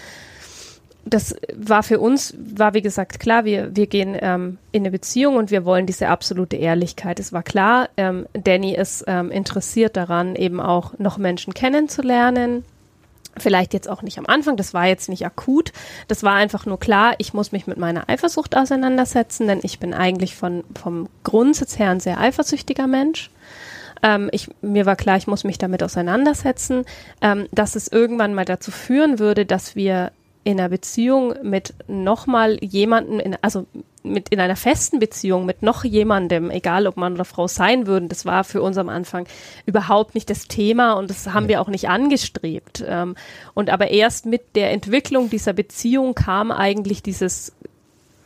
das 1.06 1.37
war 1.55 1.85
für 1.85 2.00
uns, 2.00 2.35
war 2.37 2.75
wie 2.75 2.82
gesagt 2.82 3.20
klar, 3.20 3.44
wir, 3.44 3.75
wir 3.75 3.87
gehen 3.87 4.17
ähm, 4.20 4.58
in 4.73 4.82
eine 4.82 4.91
Beziehung 4.91 5.37
und 5.37 5.53
wir 5.53 5.64
wollen 5.64 5.87
diese 5.87 6.08
absolute 6.08 6.56
Ehrlichkeit. 6.56 7.20
Es 7.20 7.32
war 7.32 7.44
klar, 7.44 7.88
ähm, 7.97 8.26
Danny 8.32 8.75
ist 8.75 9.05
ähm, 9.06 9.31
interessiert 9.31 9.97
daran, 9.97 10.35
eben 10.35 10.61
auch 10.61 10.99
noch 10.99 11.17
Menschen 11.17 11.55
kennenzulernen. 11.55 12.64
Vielleicht 13.38 13.73
jetzt 13.73 13.88
auch 13.88 14.03
nicht 14.03 14.19
am 14.19 14.26
Anfang, 14.26 14.56
das 14.56 14.75
war 14.75 14.87
jetzt 14.87 15.08
nicht 15.08 15.25
akut. 15.25 15.73
Das 16.08 16.25
war 16.25 16.35
einfach 16.35 16.67
nur 16.67 16.81
klar, 16.81 17.14
ich 17.19 17.35
muss 17.35 17.53
mich 17.53 17.69
mit 17.69 17.76
meiner 17.76 18.08
Eifersucht 18.08 18.56
auseinandersetzen, 18.56 19.47
denn 19.47 19.61
ich 19.62 19.79
bin 19.79 19.94
eigentlich 19.94 20.35
von, 20.35 20.64
vom 20.75 21.08
Grundsatz 21.23 21.79
her 21.79 21.91
ein 21.91 22.00
sehr 22.00 22.19
eifersüchtiger 22.19 22.88
Mensch. 22.88 23.31
Ähm, 24.03 24.29
ich, 24.32 24.49
mir 24.61 24.87
war 24.87 24.97
klar, 24.97 25.19
ich 25.19 25.29
muss 25.29 25.44
mich 25.44 25.58
damit 25.58 25.85
auseinandersetzen, 25.85 26.85
ähm, 27.20 27.47
dass 27.53 27.76
es 27.76 27.87
irgendwann 27.87 28.35
mal 28.35 28.44
dazu 28.44 28.73
führen 28.73 29.20
würde, 29.20 29.47
dass 29.47 29.76
wir 29.76 30.11
in 30.46 30.60
einer 30.60 30.69
Beziehung 30.69 31.34
mit 31.43 31.75
nochmal 31.88 32.56
jemanden, 32.62 33.19
in, 33.19 33.37
also 33.43 33.66
mit 34.04 34.28
in 34.28 34.38
einer 34.38 34.54
festen 34.54 35.00
Beziehung 35.00 35.44
mit 35.44 35.60
noch 35.60 35.82
jemandem, 35.82 36.52
egal 36.52 36.87
ob 36.87 36.96
Mann 36.96 37.14
oder 37.14 37.25
Frau 37.25 37.48
sein 37.48 37.88
würden, 37.88 38.08
das 38.08 38.25
war 38.26 38.44
für 38.44 38.62
uns 38.62 38.78
am 38.78 38.88
Anfang 38.88 39.26
überhaupt 39.66 40.14
nicht 40.14 40.31
das 40.31 40.46
Thema 40.46 40.93
und 40.93 41.10
das 41.10 41.34
haben 41.34 41.48
wir 41.48 41.60
auch 41.60 41.66
nicht 41.66 41.88
angestrebt. 41.88 42.84
Ähm, 42.87 43.16
und 43.54 43.70
aber 43.70 43.90
erst 43.90 44.26
mit 44.26 44.54
der 44.54 44.70
Entwicklung 44.70 45.31
dieser 45.31 45.52
Beziehung 45.52 46.14
kam 46.14 46.52
eigentlich 46.52 47.02
dieses 47.02 47.52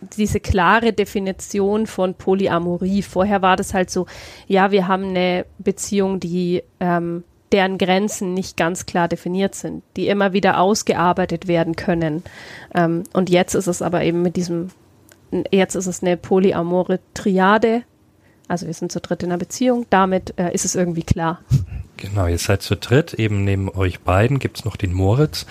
diese 0.02 0.40
klare 0.40 0.92
Definition 0.92 1.86
von 1.86 2.14
Polyamorie. 2.14 3.02
Vorher 3.02 3.42
war 3.42 3.56
das 3.56 3.74
halt 3.74 3.90
so, 3.90 4.06
ja, 4.46 4.70
wir 4.70 4.88
haben 4.88 5.10
eine 5.10 5.44
Beziehung, 5.58 6.20
die 6.20 6.62
ähm, 6.80 7.22
deren 7.52 7.78
Grenzen 7.78 8.34
nicht 8.34 8.56
ganz 8.56 8.86
klar 8.86 9.08
definiert 9.08 9.54
sind, 9.54 9.82
die 9.96 10.08
immer 10.08 10.32
wieder 10.32 10.60
ausgearbeitet 10.60 11.48
werden 11.48 11.76
können. 11.76 12.22
Ähm, 12.74 13.04
und 13.12 13.30
jetzt 13.30 13.54
ist 13.54 13.66
es 13.66 13.82
aber 13.82 14.02
eben 14.02 14.22
mit 14.22 14.36
diesem, 14.36 14.68
jetzt 15.50 15.74
ist 15.74 15.86
es 15.86 16.02
eine 16.02 16.16
polyamore 16.16 17.00
Triade. 17.14 17.82
Also 18.48 18.66
wir 18.66 18.74
sind 18.74 18.92
zu 18.92 19.00
dritt 19.00 19.22
in 19.22 19.30
einer 19.30 19.38
Beziehung. 19.38 19.86
Damit 19.90 20.38
äh, 20.38 20.52
ist 20.52 20.64
es 20.64 20.74
irgendwie 20.74 21.04
klar. 21.04 21.40
Genau, 21.96 22.26
ihr 22.26 22.38
seid 22.38 22.62
zu 22.62 22.76
dritt. 22.76 23.14
Eben 23.14 23.44
neben 23.44 23.68
euch 23.68 24.00
beiden 24.00 24.38
gibt's 24.38 24.64
noch 24.64 24.76
den 24.76 24.92
Moritz. 24.92 25.44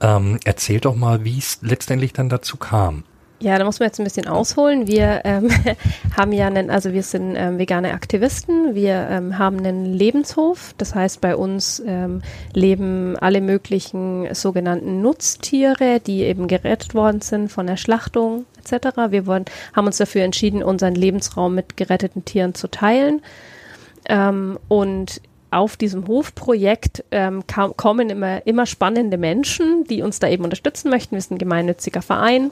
Ähm, 0.00 0.38
erzählt 0.44 0.84
doch 0.84 0.94
mal, 0.94 1.24
wie 1.24 1.36
es 1.36 1.58
letztendlich 1.62 2.12
dann 2.12 2.28
dazu 2.28 2.56
kam. 2.56 3.02
Ja, 3.42 3.58
da 3.58 3.64
muss 3.64 3.80
man 3.80 3.86
jetzt 3.86 3.98
ein 3.98 4.04
bisschen 4.04 4.28
ausholen. 4.28 4.86
Wir 4.86 5.22
ähm, 5.24 5.50
haben 6.16 6.32
ja 6.32 6.46
einen, 6.46 6.68
also 6.68 6.92
wir 6.92 7.02
sind 7.02 7.36
ähm, 7.36 7.58
vegane 7.58 7.94
Aktivisten. 7.94 8.74
Wir 8.74 9.08
ähm, 9.10 9.38
haben 9.38 9.58
einen 9.58 9.86
Lebenshof. 9.86 10.74
Das 10.76 10.94
heißt, 10.94 11.22
bei 11.22 11.34
uns 11.34 11.82
ähm, 11.86 12.20
leben 12.52 13.16
alle 13.18 13.40
möglichen 13.40 14.34
sogenannten 14.34 15.00
Nutztiere, 15.00 16.00
die 16.00 16.20
eben 16.24 16.48
gerettet 16.48 16.94
worden 16.94 17.22
sind 17.22 17.50
von 17.50 17.66
der 17.66 17.78
Schlachtung 17.78 18.44
etc. 18.58 18.96
Wir 19.08 19.26
wollen, 19.26 19.46
haben 19.74 19.86
uns 19.86 19.96
dafür 19.96 20.22
entschieden, 20.22 20.62
unseren 20.62 20.94
Lebensraum 20.94 21.54
mit 21.54 21.78
geretteten 21.78 22.26
Tieren 22.26 22.54
zu 22.54 22.68
teilen. 22.68 23.22
Ähm, 24.06 24.58
und 24.68 25.22
auf 25.50 25.76
diesem 25.76 26.06
Hofprojekt 26.06 27.04
ähm, 27.10 27.42
kommen 27.76 28.10
immer, 28.10 28.46
immer 28.46 28.66
spannende 28.66 29.18
Menschen, 29.18 29.84
die 29.84 30.02
uns 30.02 30.18
da 30.18 30.28
eben 30.28 30.44
unterstützen 30.44 30.90
möchten. 30.90 31.16
Wir 31.16 31.22
sind 31.22 31.36
ein 31.36 31.38
gemeinnütziger 31.38 32.02
Verein, 32.02 32.50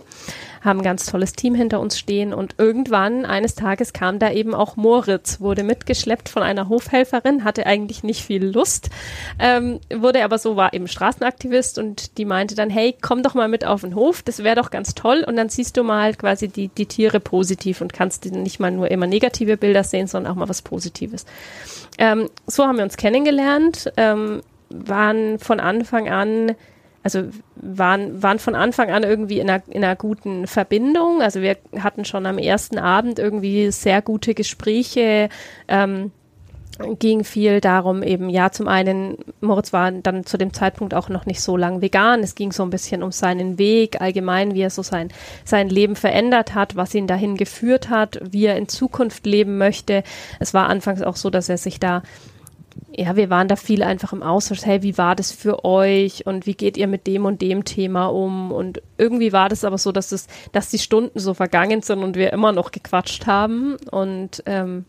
haben 0.62 0.80
ein 0.80 0.84
ganz 0.84 1.06
tolles 1.06 1.32
Team 1.32 1.54
hinter 1.54 1.80
uns 1.80 1.98
stehen 1.98 2.34
und 2.34 2.56
irgendwann 2.58 3.24
eines 3.24 3.54
Tages 3.54 3.92
kam 3.92 4.18
da 4.18 4.32
eben 4.32 4.54
auch 4.54 4.76
Moritz, 4.76 5.40
wurde 5.40 5.62
mitgeschleppt 5.62 6.28
von 6.28 6.42
einer 6.42 6.68
Hofhelferin, 6.68 7.44
hatte 7.44 7.66
eigentlich 7.66 8.02
nicht 8.02 8.24
viel 8.24 8.44
Lust, 8.44 8.90
ähm, 9.38 9.80
wurde 9.94 10.24
aber 10.24 10.38
so, 10.38 10.56
war 10.56 10.74
eben 10.74 10.88
Straßenaktivist 10.88 11.78
und 11.78 12.18
die 12.18 12.24
meinte 12.24 12.54
dann, 12.54 12.70
hey, 12.70 12.96
komm 13.00 13.22
doch 13.22 13.34
mal 13.34 13.48
mit 13.48 13.64
auf 13.64 13.82
den 13.82 13.94
Hof, 13.94 14.22
das 14.22 14.42
wäre 14.42 14.56
doch 14.56 14.70
ganz 14.70 14.94
toll 14.94 15.24
und 15.26 15.36
dann 15.36 15.48
siehst 15.48 15.76
du 15.76 15.84
mal 15.84 16.14
quasi 16.14 16.48
die, 16.48 16.68
die 16.68 16.86
Tiere 16.86 17.20
positiv 17.20 17.80
und 17.80 17.92
kannst 17.92 18.24
nicht 18.24 18.58
mal 18.58 18.70
nur 18.70 18.90
immer 18.90 19.06
negative 19.06 19.56
Bilder 19.56 19.84
sehen, 19.84 20.08
sondern 20.08 20.32
auch 20.32 20.36
mal 20.36 20.48
was 20.48 20.62
Positives. 20.62 21.26
Ähm, 21.98 22.30
so 22.46 22.64
haben 22.64 22.76
wir 22.76 22.84
uns 22.88 22.96
kennengelernt, 22.96 23.92
ähm, 23.98 24.40
waren 24.70 25.38
von 25.38 25.60
Anfang 25.60 26.08
an, 26.08 26.54
also 27.02 27.24
waren, 27.56 28.22
waren 28.22 28.38
von 28.38 28.54
Anfang 28.54 28.90
an 28.90 29.02
irgendwie 29.02 29.40
in 29.40 29.50
einer, 29.50 29.62
in 29.68 29.84
einer 29.84 29.94
guten 29.94 30.46
Verbindung. 30.46 31.20
Also 31.20 31.42
wir 31.42 31.58
hatten 31.78 32.06
schon 32.06 32.24
am 32.24 32.38
ersten 32.38 32.78
Abend 32.78 33.18
irgendwie 33.18 33.70
sehr 33.70 34.00
gute 34.00 34.32
Gespräche. 34.32 35.28
Ähm, 35.68 36.12
ging 36.98 37.24
viel 37.24 37.60
darum, 37.60 38.04
eben, 38.04 38.30
ja, 38.30 38.52
zum 38.52 38.68
einen, 38.68 39.18
Moritz 39.40 39.72
war 39.72 39.90
dann 39.90 40.24
zu 40.24 40.38
dem 40.38 40.52
Zeitpunkt 40.54 40.94
auch 40.94 41.08
noch 41.08 41.26
nicht 41.26 41.40
so 41.40 41.56
lang 41.56 41.82
vegan. 41.82 42.20
Es 42.20 42.36
ging 42.36 42.52
so 42.52 42.62
ein 42.62 42.70
bisschen 42.70 43.02
um 43.02 43.10
seinen 43.10 43.58
Weg, 43.58 44.00
allgemein, 44.00 44.54
wie 44.54 44.62
er 44.62 44.70
so 44.70 44.82
sein, 44.82 45.08
sein 45.44 45.68
Leben 45.68 45.96
verändert 45.96 46.54
hat, 46.54 46.76
was 46.76 46.94
ihn 46.94 47.08
dahin 47.08 47.36
geführt 47.36 47.90
hat, 47.90 48.20
wie 48.22 48.46
er 48.46 48.56
in 48.56 48.68
Zukunft 48.68 49.26
leben 49.26 49.58
möchte. 49.58 50.04
Es 50.38 50.54
war 50.54 50.68
anfangs 50.68 51.02
auch 51.02 51.16
so, 51.16 51.30
dass 51.30 51.48
er 51.48 51.58
sich 51.58 51.80
da 51.80 52.02
ja, 52.98 53.14
wir 53.14 53.30
waren 53.30 53.46
da 53.46 53.54
viel 53.54 53.84
einfach 53.84 54.12
im 54.12 54.24
Austausch. 54.24 54.64
Hey, 54.64 54.82
wie 54.82 54.98
war 54.98 55.14
das 55.14 55.30
für 55.30 55.64
euch 55.64 56.26
und 56.26 56.46
wie 56.46 56.54
geht 56.54 56.76
ihr 56.76 56.88
mit 56.88 57.06
dem 57.06 57.26
und 57.26 57.40
dem 57.40 57.64
Thema 57.64 58.06
um? 58.06 58.50
Und 58.50 58.82
irgendwie 58.96 59.32
war 59.32 59.48
das 59.48 59.62
aber 59.62 59.78
so, 59.78 59.92
dass 59.92 60.10
es, 60.10 60.26
dass 60.50 60.68
die 60.68 60.80
Stunden 60.80 61.20
so 61.20 61.32
vergangen 61.32 61.80
sind 61.80 62.02
und 62.02 62.16
wir 62.16 62.32
immer 62.32 62.50
noch 62.50 62.72
gequatscht 62.72 63.28
haben. 63.28 63.76
Und 63.92 64.42
ähm, 64.46 64.84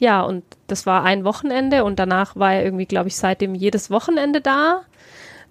ja, 0.00 0.22
und 0.22 0.42
das 0.66 0.84
war 0.84 1.04
ein 1.04 1.22
Wochenende 1.22 1.84
und 1.84 2.00
danach 2.00 2.34
war 2.34 2.54
er 2.54 2.64
irgendwie, 2.64 2.86
glaube 2.86 3.06
ich, 3.06 3.14
seitdem 3.14 3.54
jedes 3.54 3.88
Wochenende 3.88 4.40
da. 4.40 4.82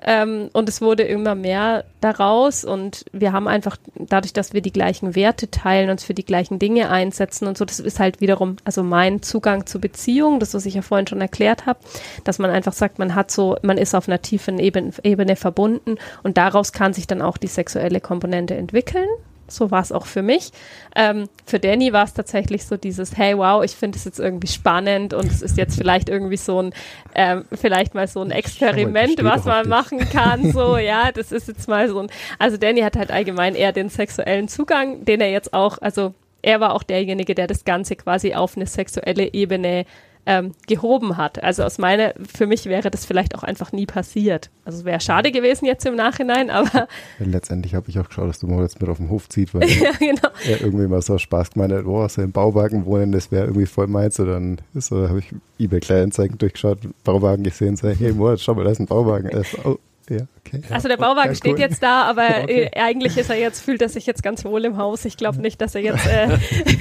Ähm, 0.01 0.49
und 0.53 0.69
es 0.69 0.81
wurde 0.81 1.03
immer 1.03 1.33
mehr 1.33 1.83
daraus 2.01 2.63
und 2.63 3.05
wir 3.11 3.31
haben 3.31 3.47
einfach, 3.47 3.77
dadurch, 3.95 4.33
dass 4.33 4.53
wir 4.53 4.61
die 4.61 4.71
gleichen 4.71 5.15
Werte 5.15 5.49
teilen, 5.49 5.89
uns 5.89 6.03
für 6.03 6.13
die 6.13 6.25
gleichen 6.25 6.59
Dinge 6.59 6.89
einsetzen 6.89 7.47
und 7.47 7.57
so, 7.57 7.65
das 7.65 7.79
ist 7.79 7.99
halt 7.99 8.21
wiederum, 8.21 8.57
also 8.63 8.83
mein 8.83 9.23
Zugang 9.23 9.65
zur 9.65 9.81
Beziehung, 9.81 10.39
das, 10.39 10.53
was 10.53 10.65
ich 10.65 10.75
ja 10.75 10.83
vorhin 10.83 11.07
schon 11.07 11.21
erklärt 11.21 11.65
habe, 11.65 11.79
dass 12.23 12.37
man 12.37 12.51
einfach 12.51 12.73
sagt, 12.73 12.99
man 12.99 13.15
hat 13.15 13.31
so, 13.31 13.57
man 13.63 13.77
ist 13.77 13.95
auf 13.95 14.07
einer 14.07 14.21
tiefen 14.21 14.59
Ebene, 14.59 14.91
Ebene 15.03 15.35
verbunden 15.35 15.95
und 16.21 16.37
daraus 16.37 16.71
kann 16.71 16.93
sich 16.93 17.07
dann 17.07 17.21
auch 17.21 17.37
die 17.37 17.47
sexuelle 17.47 17.99
Komponente 17.99 18.55
entwickeln. 18.55 19.07
So 19.47 19.71
war 19.71 19.81
es 19.81 19.91
auch 19.91 20.05
für 20.05 20.21
mich. 20.21 20.51
Ähm, 20.95 21.29
für 21.45 21.59
Danny 21.59 21.93
war 21.93 22.03
es 22.03 22.13
tatsächlich 22.13 22.65
so 22.65 22.77
dieses, 22.77 23.17
hey, 23.17 23.37
wow, 23.37 23.63
ich 23.63 23.71
finde 23.71 23.97
es 23.97 24.05
jetzt 24.05 24.19
irgendwie 24.19 24.47
spannend 24.47 25.13
und 25.13 25.25
es 25.31 25.41
ist 25.41 25.57
jetzt 25.57 25.77
vielleicht 25.77 26.09
irgendwie 26.09 26.37
so 26.37 26.61
ein, 26.61 26.73
ähm, 27.15 27.45
vielleicht 27.53 27.95
mal 27.95 28.07
so 28.07 28.21
ein 28.21 28.31
Experiment, 28.31 29.23
was 29.23 29.45
man 29.45 29.67
machen 29.67 29.99
kann. 30.09 30.51
So, 30.57 30.77
ja, 30.77 31.11
das 31.11 31.31
ist 31.31 31.47
jetzt 31.47 31.67
mal 31.67 31.89
so 31.89 31.99
ein, 31.99 32.07
also 32.39 32.57
Danny 32.57 32.81
hat 32.81 32.95
halt 32.95 33.11
allgemein 33.11 33.53
eher 33.53 33.73
den 33.73 33.89
sexuellen 33.89 34.47
Zugang, 34.47 35.03
den 35.03 35.19
er 35.19 35.29
jetzt 35.29 35.53
auch, 35.53 35.77
also 35.81 36.13
er 36.41 36.59
war 36.59 36.73
auch 36.73 36.83
derjenige, 36.83 37.35
der 37.35 37.47
das 37.47 37.65
Ganze 37.65 37.95
quasi 37.95 38.33
auf 38.33 38.55
eine 38.55 38.65
sexuelle 38.65 39.33
Ebene 39.33 39.85
ähm, 40.27 40.51
gehoben 40.67 41.15
hat. 41.15 41.41
Also 41.41 41.63
aus 41.63 41.77
meiner, 41.77 42.13
für 42.21 42.47
mich 42.47 42.65
wäre 42.65 42.91
das 42.91 43.05
vielleicht 43.05 43.33
auch 43.33 43.43
einfach 43.43 43.71
nie 43.71 43.85
passiert. 43.85 44.51
Also 44.65 44.79
es 44.79 44.85
wäre 44.85 44.99
schade 44.99 45.31
gewesen 45.31 45.65
jetzt 45.65 45.85
im 45.85 45.95
Nachhinein, 45.95 46.49
aber. 46.49 46.89
Letztendlich 47.19 47.73
habe 47.73 47.89
ich 47.89 47.97
auch 47.97 48.07
geschaut, 48.07 48.27
dass 48.27 48.39
du 48.39 48.47
mal 48.47 48.61
jetzt 48.61 48.81
mit 48.81 48.89
auf 48.89 48.97
den 48.97 49.09
Hof 49.09 49.29
zieht, 49.29 49.53
weil 49.53 49.63
ja, 49.69 49.91
genau. 49.97 50.29
er 50.45 50.61
irgendwie 50.61 50.87
mal 50.87 51.01
so 51.01 51.17
Spaß 51.17 51.51
gemeint 51.51 51.71
hat, 51.71 51.85
oh, 51.85 52.05
so 52.09 52.21
im 52.21 52.33
Bauwagen 52.33 52.85
wohnen, 52.85 53.13
das 53.13 53.31
wäre 53.31 53.45
irgendwie 53.45 53.65
voll 53.65 53.87
meins. 53.87 54.19
Und 54.19 54.27
dann 54.27 54.57
so, 54.75 55.07
habe 55.07 55.19
ich 55.19 55.33
eBay 55.57 55.79
Kleinanzeigen 55.79 56.37
durchgeschaut, 56.37 56.79
Bauwagen 57.05 57.43
gesehen, 57.43 57.77
sage, 57.77 57.95
hey 57.97 58.11
Moritz, 58.11 58.41
schau 58.41 58.53
mal, 58.53 58.65
da 58.65 58.71
ist 58.71 58.79
ein 58.79 58.85
Bauwagen. 58.85 59.31
So, 59.43 59.57
oh, 59.63 59.79
ja, 60.09 60.21
okay. 60.39 60.61
Also 60.69 60.87
der 60.87 60.97
Bauwagen 60.97 61.29
ja, 61.29 61.35
steht 61.35 61.53
cool. 61.53 61.59
jetzt 61.59 61.83
da, 61.83 62.03
aber 62.03 62.43
okay. 62.43 62.69
äh, 62.71 62.79
eigentlich 62.79 63.17
ist 63.17 63.29
er 63.29 63.37
jetzt, 63.37 63.61
fühlt 63.61 63.81
er 63.81 63.89
sich 63.89 64.05
jetzt 64.05 64.23
ganz 64.23 64.45
wohl 64.45 64.63
im 64.65 64.77
Haus. 64.77 65.05
Ich 65.05 65.17
glaube 65.17 65.39
nicht, 65.39 65.59
dass 65.61 65.75
er 65.75 65.81
jetzt 65.81 66.07
äh, 66.07 66.37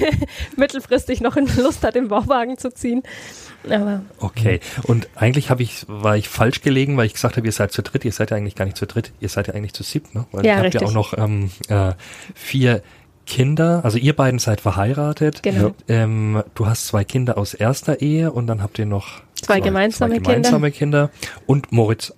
mittelfristig 0.55 1.21
noch 1.21 1.35
Lust 1.35 1.83
hat, 1.83 1.95
den 1.95 2.07
Bauwagen 2.07 2.57
zu 2.57 2.73
ziehen. 2.73 3.03
Aber 3.69 4.01
okay. 4.19 4.59
Und 4.83 5.09
eigentlich 5.15 5.49
habe 5.49 5.63
ich, 5.63 5.85
war 5.87 6.15
ich 6.15 6.29
falsch 6.29 6.61
gelegen, 6.61 6.95
weil 6.97 7.05
ich 7.05 7.13
gesagt 7.13 7.37
habe, 7.37 7.45
ihr 7.45 7.51
seid 7.51 7.71
zu 7.71 7.81
dritt. 7.81 8.05
Ihr 8.05 8.11
seid 8.11 8.31
ja 8.31 8.37
eigentlich 8.37 8.55
gar 8.55 8.65
nicht 8.65 8.77
zu 8.77 8.85
dritt. 8.87 9.11
Ihr 9.19 9.29
seid 9.29 9.47
ja 9.47 9.53
eigentlich 9.53 9.73
zu 9.73 9.83
siebt, 9.83 10.15
ne? 10.15 10.25
Weil 10.31 10.45
ja, 10.45 10.51
ihr 10.51 10.55
habt 10.57 10.65
richtig. 10.65 10.81
ja 10.81 10.87
auch 10.87 10.93
noch 10.93 11.17
ähm, 11.17 11.51
äh, 11.67 11.93
vier 12.33 12.81
Kinder, 13.27 13.81
also 13.83 13.97
ihr 13.97 14.15
beiden 14.15 14.39
seid 14.39 14.61
verheiratet. 14.61 15.43
Genau. 15.43 15.75
Ähm, 15.87 16.43
du 16.55 16.65
hast 16.65 16.87
zwei 16.87 17.03
Kinder 17.03 17.37
aus 17.37 17.53
erster 17.53 18.01
Ehe 18.01 18.31
und 18.31 18.47
dann 18.47 18.63
habt 18.63 18.79
ihr 18.79 18.85
noch 18.85 19.21
zwei, 19.35 19.55
zwei 19.55 19.59
gemeinsame, 19.59 20.15
zwei 20.15 20.19
gemeinsame 20.19 20.71
Kinder. 20.71 21.09
Kinder. 21.09 21.41
Und 21.45 21.71
Moritz 21.71 22.13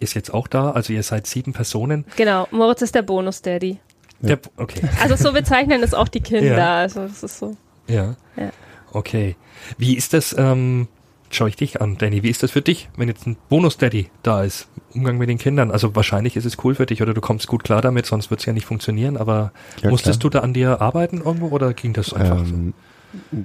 ist 0.00 0.14
jetzt 0.14 0.32
auch 0.32 0.46
da, 0.46 0.70
also 0.70 0.92
ihr 0.92 1.02
seid 1.02 1.26
sieben 1.26 1.52
Personen. 1.52 2.04
Genau, 2.16 2.48
Moritz 2.50 2.82
ist 2.82 2.94
der 2.94 3.02
Bonus-Daddy. 3.02 3.78
Ja. 4.22 4.36
okay. 4.56 4.82
Also 5.00 5.16
so 5.16 5.32
bezeichnen 5.32 5.82
es 5.82 5.94
auch 5.94 6.08
die 6.08 6.20
Kinder. 6.20 6.56
Ja. 6.56 6.76
Also 6.78 7.02
das 7.02 7.22
ist 7.22 7.38
so. 7.38 7.56
Ja. 7.86 8.16
ja. 8.36 8.50
Okay. 8.92 9.36
Wie 9.78 9.96
ist 9.96 10.12
das, 10.12 10.34
ähm, 10.38 10.88
schau 11.30 11.46
ich 11.46 11.56
dich 11.56 11.80
an, 11.80 11.98
Danny, 11.98 12.22
wie 12.22 12.30
ist 12.30 12.42
das 12.42 12.50
für 12.50 12.62
dich, 12.62 12.88
wenn 12.96 13.08
jetzt 13.08 13.26
ein 13.26 13.36
Bonus-Daddy 13.48 14.10
da 14.22 14.42
ist? 14.42 14.68
Umgang 14.94 15.18
mit 15.18 15.28
den 15.28 15.38
Kindern. 15.38 15.70
Also 15.70 15.94
wahrscheinlich 15.94 16.36
ist 16.36 16.46
es 16.46 16.56
cool 16.64 16.74
für 16.74 16.86
dich 16.86 17.02
oder 17.02 17.12
du 17.12 17.20
kommst 17.20 17.46
gut 17.46 17.64
klar 17.64 17.82
damit, 17.82 18.06
sonst 18.06 18.30
wird 18.30 18.40
es 18.40 18.46
ja 18.46 18.52
nicht 18.52 18.66
funktionieren, 18.66 19.16
aber 19.16 19.52
ja, 19.82 19.90
musstest 19.90 20.20
klar. 20.20 20.30
du 20.30 20.38
da 20.38 20.40
an 20.40 20.54
dir 20.54 20.80
arbeiten 20.80 21.20
irgendwo 21.20 21.48
oder 21.48 21.74
ging 21.74 21.92
das 21.92 22.12
einfach 22.12 22.38
ähm, 22.38 22.72
so? 22.74 22.95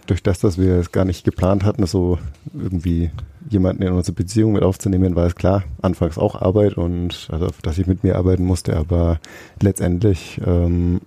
Durch 0.08 0.24
das, 0.24 0.40
dass 0.40 0.58
wir 0.58 0.76
es 0.76 0.92
gar 0.92 1.06
nicht 1.06 1.24
geplant 1.24 1.64
hatten, 1.64 1.86
so 1.86 2.20
irgendwie 2.54 3.12
jemanden 3.50 3.84
in 3.84 3.94
unsere 3.94 4.16
Beziehung 4.16 4.54
mit 4.54 4.64
aufzunehmen, 4.64 5.16
war 5.16 5.26
es 5.26 5.36
klar, 5.36 5.64
anfangs 5.82 6.18
auch 6.18 6.42
Arbeit 6.42 6.76
und 6.76 7.28
also, 7.32 7.48
dass 7.62 7.78
ich 7.78 7.88
mit 7.88 8.04
mir 8.04 8.16
arbeiten 8.18 8.46
musste, 8.46 8.76
aber 8.78 9.20
letztendlich 9.62 10.40
ähm, 10.46 11.02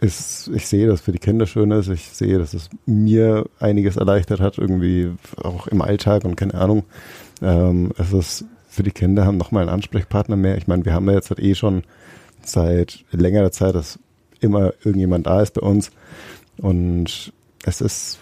ist, 0.00 0.50
ich 0.54 0.66
sehe, 0.66 0.86
dass 0.86 1.02
für 1.02 1.12
die 1.12 1.18
Kinder 1.18 1.46
schön 1.46 1.70
ist, 1.70 1.88
ich 1.88 2.08
sehe, 2.08 2.38
dass 2.38 2.54
es 2.54 2.70
mir 2.86 3.46
einiges 3.58 3.96
erleichtert 3.96 4.40
hat, 4.40 4.58
irgendwie 4.58 5.10
auch 5.36 5.66
im 5.66 5.82
Alltag 5.82 6.24
und 6.24 6.36
keine 6.36 6.54
Ahnung. 6.54 6.84
Ähm, 7.42 7.92
es 7.98 8.12
ist 8.12 8.44
für 8.68 8.82
die 8.82 8.92
Kinder 8.92 9.26
haben 9.26 9.36
nochmal 9.36 9.62
einen 9.62 9.74
Ansprechpartner 9.74 10.36
mehr. 10.36 10.56
Ich 10.56 10.68
meine, 10.68 10.84
wir 10.84 10.94
haben 10.94 11.08
ja 11.08 11.14
jetzt 11.14 11.30
halt 11.30 11.40
eh 11.40 11.54
schon 11.54 11.82
seit 12.42 13.04
längerer 13.10 13.50
Zeit, 13.50 13.74
dass 13.74 13.98
immer 14.40 14.72
irgendjemand 14.84 15.26
da 15.26 15.42
ist 15.42 15.54
bei 15.54 15.60
uns. 15.60 15.90
Und 16.60 17.32
es 17.64 17.80
ist, 17.80 18.18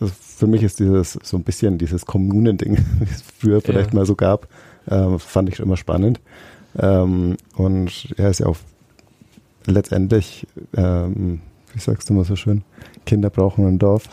also 0.00 0.12
für 0.20 0.46
mich 0.46 0.62
ist 0.62 0.80
dieses 0.80 1.12
so 1.22 1.36
ein 1.36 1.44
bisschen 1.44 1.78
dieses 1.78 2.06
Kommunending, 2.06 2.76
wie 3.00 3.10
es 3.10 3.22
früher 3.22 3.60
vielleicht 3.60 3.92
ja. 3.92 4.00
mal 4.00 4.06
so 4.06 4.14
gab, 4.14 4.48
äh, 4.86 5.18
fand 5.18 5.48
ich 5.48 5.56
schon 5.56 5.66
immer 5.66 5.76
spannend. 5.76 6.20
Ähm, 6.78 7.36
und 7.56 8.14
er 8.16 8.24
ja, 8.24 8.30
ist 8.30 8.40
ja 8.40 8.46
auch 8.46 8.56
letztendlich, 9.66 10.46
ähm, 10.76 11.40
wie 11.72 11.78
sagst 11.78 12.10
du 12.10 12.14
mal 12.14 12.24
so 12.24 12.36
schön, 12.36 12.62
Kinder 13.06 13.30
brauchen 13.30 13.66
ein 13.66 13.78
Dorf. 13.78 14.08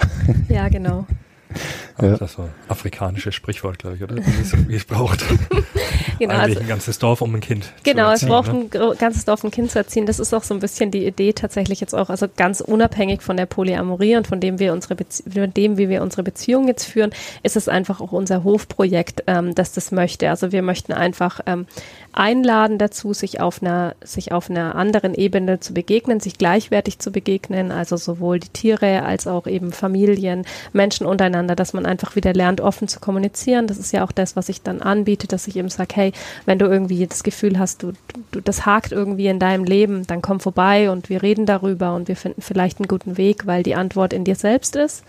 Ja, 0.50 0.70
genau. 0.70 1.06
Ja. 2.02 2.18
Das 2.18 2.32
ist 2.32 2.36
so 2.38 2.44
ein 2.44 2.50
afrikanisches 2.68 3.36
Sprichwort, 3.36 3.78
glaube 3.78 3.96
ich, 3.96 4.04
oder? 4.04 4.16
Wie 4.16 4.76
es 4.76 4.86
braucht. 4.86 5.24
genau, 6.20 6.34
Eigentlich 6.34 6.58
also, 6.58 6.60
ein 6.62 6.68
ganzes 6.68 6.98
Dorf, 6.98 7.22
um 7.22 7.36
ein 7.36 7.42
Kind 7.42 7.72
Genau, 7.84 8.10
erziehen, 8.10 8.28
es 8.28 8.34
braucht 8.34 8.52
ne? 8.52 8.68
ein 8.74 8.98
ganzes 8.98 9.26
Dorf, 9.26 9.44
um 9.44 9.50
ein 9.50 9.52
Kind 9.52 9.70
zu 9.70 9.78
erziehen. 9.78 10.08
Das 10.08 10.18
ist 10.18 10.34
auch 10.34 10.44
so 10.44 10.56
ein 10.56 10.60
bisschen 10.60 10.90
die 10.90 11.06
Idee 11.06 11.34
tatsächlich 11.34 11.80
jetzt 11.80 11.94
auch, 11.94 12.10
also 12.10 12.28
ganz 12.36 12.60
unabhängig 12.60 13.22
von 13.22 13.38
der 13.38 13.46
Polyamorie 13.46 14.16
und 14.16 14.26
von 14.26 14.40
dem 14.40 14.58
wir 14.58 14.74
unsere 14.74 14.96
Bezie 14.96 15.24
von 15.30 15.54
dem, 15.54 15.78
wie 15.78 15.90
wir 15.90 16.02
unsere 16.02 16.24
Beziehung 16.24 16.68
jetzt 16.68 16.86
führen, 16.86 17.12
ist 17.44 17.56
es 17.56 17.68
einfach 17.68 18.02
auch 18.02 18.12
unser 18.14 18.44
Hofprojekt, 18.44 19.24
ähm, 19.28 19.54
das 19.54 19.74
das 19.74 19.92
möchte. 19.92 20.30
Also 20.30 20.52
wir 20.52 20.64
möchten 20.64 20.94
einfach 20.94 21.40
ähm, 21.46 21.68
einladen 22.14 22.78
dazu, 22.78 23.14
sich 23.14 23.40
auf 23.40 23.62
einer, 23.62 23.96
sich 24.04 24.32
auf 24.32 24.50
einer 24.50 24.76
anderen 24.76 25.14
Ebene 25.14 25.60
zu 25.60 25.74
begegnen, 25.74 26.20
sich 26.20 26.38
gleichwertig 26.38 27.00
zu 27.00 27.12
begegnen, 27.12 27.72
also 27.72 27.98
sowohl 27.98 28.40
die 28.40 28.50
Tiere 28.50 29.04
als 29.04 29.28
auch 29.28 29.48
eben 29.48 29.72
Familien, 29.72 30.46
Menschen 30.74 31.06
untereinander, 31.06 31.56
dass 31.56 31.74
man 31.74 31.86
einfach 31.86 32.16
wieder 32.16 32.34
lernt, 32.34 32.62
offen 32.62 32.88
zu 32.88 33.00
kommunizieren. 33.00 33.68
Das 33.68 33.78
ist 33.78 33.94
ja 33.94 34.04
auch 34.04 34.12
das, 34.12 34.36
was 34.36 34.50
ich 34.50 34.62
dann 34.62 34.82
anbiete, 34.82 35.28
dass 35.28 35.48
ich 35.48 35.56
eben 35.56 35.70
sage, 35.70 35.96
hey, 35.96 36.12
wenn 36.46 36.60
du 36.60 36.66
irgendwie 36.66 37.06
das 37.08 37.24
Gefühl 37.24 37.58
hast, 37.60 37.84
du, 37.84 37.94
du, 38.32 38.42
das 38.42 38.66
hakt 38.66 38.92
irgendwie 38.92 39.28
in 39.28 39.40
deinem 39.40 39.64
Leben, 39.64 40.06
dann 40.08 40.22
komm 40.22 40.40
vorbei 40.40 40.92
und 40.92 41.10
wir 41.10 41.24
reden 41.24 41.46
darüber 41.46 41.96
und 41.96 42.08
wir 42.08 42.16
finden 42.16 42.42
vielleicht 42.42 42.80
einen 42.80 42.88
guten 42.88 43.18
Weg, 43.18 43.48
weil 43.48 43.64
die 43.64 43.76
Antwort 43.76 44.14
in 44.14 44.24
dir 44.24 44.36
selbst 44.36 44.76
ist. 44.76 45.04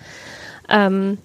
Ähm, 0.69 1.19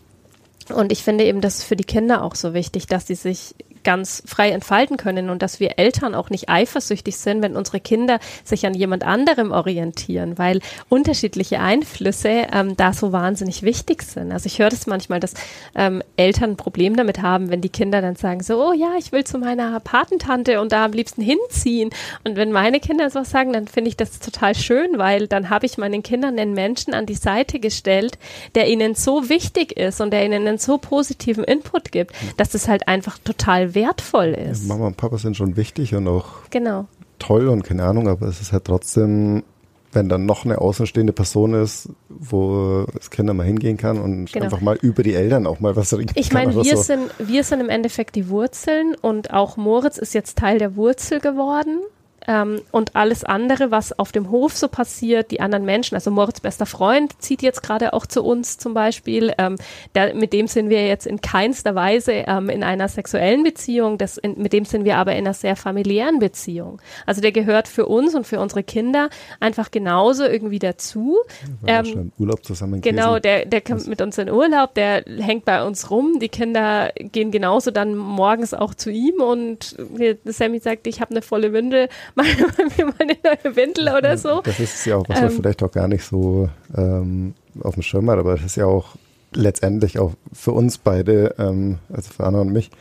und 0.73 0.91
ich 0.91 1.03
finde 1.03 1.23
eben, 1.23 1.41
das 1.41 1.59
ist 1.59 1.63
für 1.63 1.75
die 1.75 1.83
Kinder 1.83 2.23
auch 2.23 2.35
so 2.35 2.53
wichtig, 2.53 2.87
dass 2.87 3.07
sie 3.07 3.15
sich 3.15 3.55
ganz 3.87 4.21
frei 4.25 4.51
entfalten 4.51 4.97
können 4.97 5.29
und 5.29 5.41
dass 5.41 5.61
wir 5.61 5.79
Eltern 5.79 6.13
auch 6.13 6.29
nicht 6.29 6.49
eifersüchtig 6.49 7.15
sind, 7.15 7.41
wenn 7.41 7.55
unsere 7.55 7.79
Kinder 7.79 8.19
sich 8.43 8.65
an 8.65 8.73
jemand 8.73 9.05
anderem 9.05 9.53
orientieren, 9.53 10.37
weil 10.37 10.59
unterschiedliche 10.89 11.61
Einflüsse 11.61 12.47
ähm, 12.51 12.75
da 12.75 12.91
so 12.91 13.13
wahnsinnig 13.13 13.63
wichtig 13.63 14.03
sind. 14.03 14.33
Also 14.33 14.47
ich 14.47 14.59
höre 14.59 14.67
das 14.67 14.87
manchmal, 14.87 15.21
dass 15.21 15.35
ähm, 15.73 16.03
Eltern 16.17 16.51
ein 16.51 16.57
Problem 16.57 16.97
damit 16.97 17.21
haben, 17.21 17.49
wenn 17.49 17.61
die 17.61 17.69
Kinder 17.69 18.01
dann 18.01 18.17
sagen 18.17 18.43
so, 18.43 18.61
oh 18.61 18.73
ja, 18.73 18.95
ich 18.99 19.13
will 19.13 19.23
zu 19.23 19.37
meiner 19.37 19.79
Patentante 19.79 20.59
und 20.59 20.73
da 20.73 20.83
am 20.83 20.91
liebsten 20.91 21.21
hinziehen. 21.21 21.89
Und 22.25 22.35
wenn 22.35 22.51
meine 22.51 22.81
Kinder 22.81 23.09
sowas 23.09 23.29
sagen, 23.29 23.53
dann 23.53 23.69
finde 23.69 23.87
ich 23.87 23.95
das 23.95 24.19
total 24.19 24.53
schön, 24.53 24.97
weil 24.97 25.27
dann 25.27 25.49
habe 25.49 25.65
ich 25.65 25.77
meinen 25.77 26.03
Kindern 26.03 26.37
einen 26.37 26.51
Menschen 26.51 26.93
an 26.93 27.05
die 27.05 27.15
Seite 27.15 27.61
gestellt, 27.61 28.17
der 28.53 28.67
ihnen 28.67 28.95
so 28.95 29.29
wichtig 29.29 29.77
ist 29.77 30.01
und 30.01 30.11
der 30.11 30.25
ihnen 30.25 30.45
einen 30.45 30.57
so 30.57 30.77
positiven 30.77 31.45
Input 31.45 31.93
gibt, 31.93 32.11
dass 32.35 32.53
es 32.53 32.67
halt 32.67 32.89
einfach 32.89 33.17
total 33.19 33.76
wertvoll 33.77 34.29
ist. 34.29 34.67
Mama 34.67 34.87
und 34.87 34.97
Papa 34.97 35.17
sind 35.17 35.37
schon 35.37 35.55
wichtig 35.55 35.93
und 35.93 36.07
auch 36.07 36.25
genau. 36.49 36.87
toll 37.19 37.47
und 37.47 37.63
keine 37.63 37.83
Ahnung, 37.83 38.07
aber 38.07 38.27
es 38.27 38.41
ist 38.41 38.51
halt 38.51 38.65
trotzdem, 38.65 39.43
wenn 39.91 40.09
dann 40.09 40.25
noch 40.25 40.45
eine 40.45 40.59
außenstehende 40.59 41.13
Person 41.13 41.53
ist, 41.53 41.89
wo 42.09 42.85
das 42.93 43.11
Kind 43.11 43.31
mal 43.33 43.45
hingehen 43.45 43.77
kann 43.77 43.99
und 43.99 44.31
genau. 44.31 44.45
einfach 44.45 44.61
mal 44.61 44.77
über 44.81 45.03
die 45.03 45.13
Eltern 45.13 45.45
auch 45.45 45.59
mal 45.59 45.75
was 45.75 45.95
reden 45.95 46.11
Ich 46.15 46.33
meine, 46.33 46.55
wir 46.55 46.75
so. 46.77 46.81
sind, 46.81 47.11
wir 47.19 47.43
sind 47.43 47.59
im 47.59 47.69
Endeffekt 47.69 48.15
die 48.15 48.29
Wurzeln 48.29 48.95
und 48.99 49.31
auch 49.31 49.57
Moritz 49.57 49.97
ist 49.97 50.13
jetzt 50.13 50.37
Teil 50.37 50.57
der 50.57 50.75
Wurzel 50.75 51.19
geworden 51.19 51.79
ähm, 52.27 52.61
und 52.71 52.95
alles 52.95 53.23
andere, 53.23 53.71
was 53.71 53.97
auf 53.97 54.11
dem 54.11 54.29
Hof 54.29 54.55
so 54.55 54.67
passiert, 54.67 55.31
die 55.31 55.39
anderen 55.39 55.65
Menschen, 55.65 55.95
also 55.95 56.11
Moritz 56.11 56.41
bester 56.41 56.65
Freund 56.65 57.21
zieht 57.21 57.41
jetzt 57.41 57.63
gerade 57.63 57.93
auch 57.93 58.05
zu 58.05 58.23
uns 58.23 58.57
zum 58.57 58.73
Beispiel, 58.73 59.33
ähm, 59.37 59.55
der, 59.95 60.13
mit 60.13 60.33
dem 60.33 60.47
sind 60.47 60.69
wir 60.69 60.85
jetzt 60.85 61.07
in 61.07 61.21
keinster 61.21 61.73
Weise 61.73 62.11
ähm, 62.11 62.49
in 62.49 62.63
einer 62.63 62.89
sexuellen 62.89 63.43
Beziehung, 63.43 63.97
das 63.97 64.17
in, 64.17 64.37
mit 64.37 64.53
dem 64.53 64.65
sind 64.65 64.83
wir 64.83 64.97
aber 64.97 65.13
in 65.13 65.19
einer 65.19 65.33
sehr 65.33 65.55
familiären 65.55 66.19
Beziehung. 66.19 66.81
Also 67.05 67.21
der 67.21 67.31
gehört 67.31 67.67
für 67.67 67.85
uns 67.85 68.13
und 68.13 68.27
für 68.27 68.39
unsere 68.39 68.63
Kinder 68.63 69.09
einfach 69.39 69.71
genauso 69.71 70.25
irgendwie 70.25 70.59
dazu. 70.59 71.17
Ja, 71.65 71.79
ähm, 71.79 71.85
schon 71.85 71.99
im 71.99 72.11
Urlaub 72.17 72.43
zusammen 72.43 72.81
Genau, 72.81 73.19
der, 73.19 73.45
der 73.45 73.61
kommt 73.61 73.87
mit 73.87 74.01
uns 74.01 74.17
in 74.17 74.29
Urlaub, 74.29 74.73
der 74.73 75.03
hängt 75.05 75.45
bei 75.45 75.63
uns 75.63 75.89
rum, 75.89 76.19
die 76.19 76.29
Kinder 76.29 76.91
gehen 76.97 77.31
genauso 77.31 77.71
dann 77.71 77.95
morgens 77.95 78.53
auch 78.53 78.73
zu 78.73 78.91
ihm 78.91 79.21
und 79.21 79.75
Sammy 80.25 80.59
sagt, 80.59 80.87
ich 80.87 80.99
habe 80.99 81.11
eine 81.11 81.21
volle 81.21 81.53
Windel, 81.53 81.87
machen 82.17 82.71
wir 82.75 82.85
mal 82.85 82.93
eine 82.99 83.17
neue 83.23 83.55
Windel 83.55 83.89
oder 83.95 84.17
so. 84.17 84.41
Das 84.41 84.59
ist 84.59 84.85
ja 84.85 84.97
auch, 84.97 85.07
was 85.07 85.21
man 85.21 85.29
ähm, 85.31 85.37
vielleicht 85.37 85.63
auch 85.63 85.71
gar 85.71 85.87
nicht 85.87 86.03
so 86.03 86.49
ähm, 86.75 87.33
auf 87.61 87.75
dem 87.75 87.83
Schirm 87.83 88.09
hat, 88.09 88.19
aber 88.19 88.35
das 88.35 88.45
ist 88.45 88.57
ja 88.57 88.65
auch 88.65 88.95
letztendlich 89.33 89.99
auch 89.99 90.13
für 90.33 90.51
uns 90.51 90.77
beide, 90.77 91.35
ähm, 91.37 91.79
also 91.93 92.11
für 92.11 92.23
Anna 92.25 92.41
und 92.41 92.51
mich, 92.51 92.71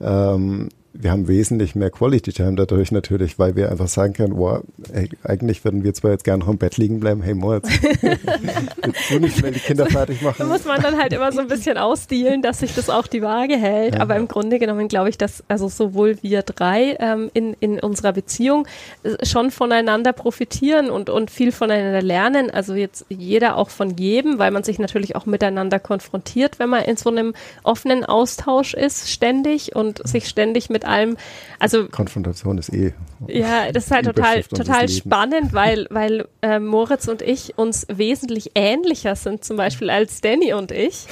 ähm, 0.00 0.68
wir 0.98 1.10
haben 1.10 1.28
wesentlich 1.28 1.74
mehr 1.74 1.90
Quality 1.90 2.32
Time 2.32 2.56
dadurch 2.56 2.92
natürlich, 2.92 3.38
weil 3.38 3.56
wir 3.56 3.70
einfach 3.70 3.88
sagen 3.88 4.12
können, 4.12 4.36
boah, 4.36 4.62
ey, 4.92 5.08
eigentlich 5.24 5.64
würden 5.64 5.84
wir 5.84 5.94
zwar 5.94 6.12
jetzt 6.12 6.24
gerne 6.24 6.44
noch 6.44 6.48
im 6.48 6.58
Bett 6.58 6.76
liegen 6.76 7.00
bleiben, 7.00 7.22
hey 7.22 7.34
Moritz, 7.34 7.68
jetzt 8.02 9.10
du 9.10 9.18
nicht 9.18 9.38
schnell 9.38 9.52
die 9.52 9.60
Kinder 9.60 9.86
fertig 9.86 10.22
machen. 10.22 10.36
Da 10.38 10.44
muss 10.46 10.64
man 10.64 10.80
dann 10.80 10.96
halt 10.98 11.12
immer 11.12 11.32
so 11.32 11.40
ein 11.40 11.48
bisschen 11.48 11.78
ausdealen, 11.78 12.42
dass 12.42 12.60
sich 12.60 12.74
das 12.74 12.90
auch 12.90 13.06
die 13.06 13.22
Waage 13.22 13.56
hält. 13.56 13.94
Ja. 13.94 14.00
Aber 14.00 14.16
im 14.16 14.28
Grunde 14.28 14.58
genommen 14.58 14.88
glaube 14.88 15.10
ich, 15.10 15.18
dass 15.18 15.44
also 15.48 15.68
sowohl 15.68 16.18
wir 16.22 16.42
drei 16.42 16.96
ähm, 16.98 17.30
in, 17.34 17.54
in 17.60 17.80
unserer 17.80 18.12
Beziehung 18.12 18.66
äh, 19.02 19.24
schon 19.24 19.50
voneinander 19.50 20.12
profitieren 20.12 20.90
und, 20.90 21.10
und 21.10 21.30
viel 21.30 21.52
voneinander 21.52 22.02
lernen. 22.02 22.50
Also 22.50 22.74
jetzt 22.74 23.06
jeder 23.08 23.56
auch 23.56 23.70
von 23.70 23.96
jedem, 23.96 24.38
weil 24.38 24.50
man 24.50 24.62
sich 24.62 24.78
natürlich 24.78 25.16
auch 25.16 25.26
miteinander 25.26 25.78
konfrontiert, 25.78 26.58
wenn 26.58 26.70
man 26.70 26.84
in 26.84 26.96
so 26.96 27.10
einem 27.10 27.34
offenen 27.62 28.04
Austausch 28.04 28.74
ist, 28.74 29.10
ständig 29.10 29.74
und 29.74 30.06
sich 30.06 30.28
ständig 30.28 30.70
mit 30.70 30.85
allem. 30.86 31.16
Also 31.58 31.88
Konfrontation 31.88 32.58
ist 32.58 32.72
eh. 32.72 32.92
Ja, 33.26 33.72
das 33.72 33.86
ist 33.86 33.90
halt 33.90 34.06
total 34.06 34.42
total 34.42 34.88
spannend, 34.88 35.52
weil 35.52 35.86
weil 35.90 36.28
äh, 36.42 36.58
Moritz 36.58 37.08
und 37.08 37.22
ich 37.22 37.56
uns 37.56 37.86
wesentlich 37.88 38.52
ähnlicher 38.54 39.16
sind 39.16 39.44
zum 39.44 39.56
Beispiel 39.56 39.90
als 39.90 40.20
Danny 40.20 40.52
und 40.52 40.70
ich 40.72 41.06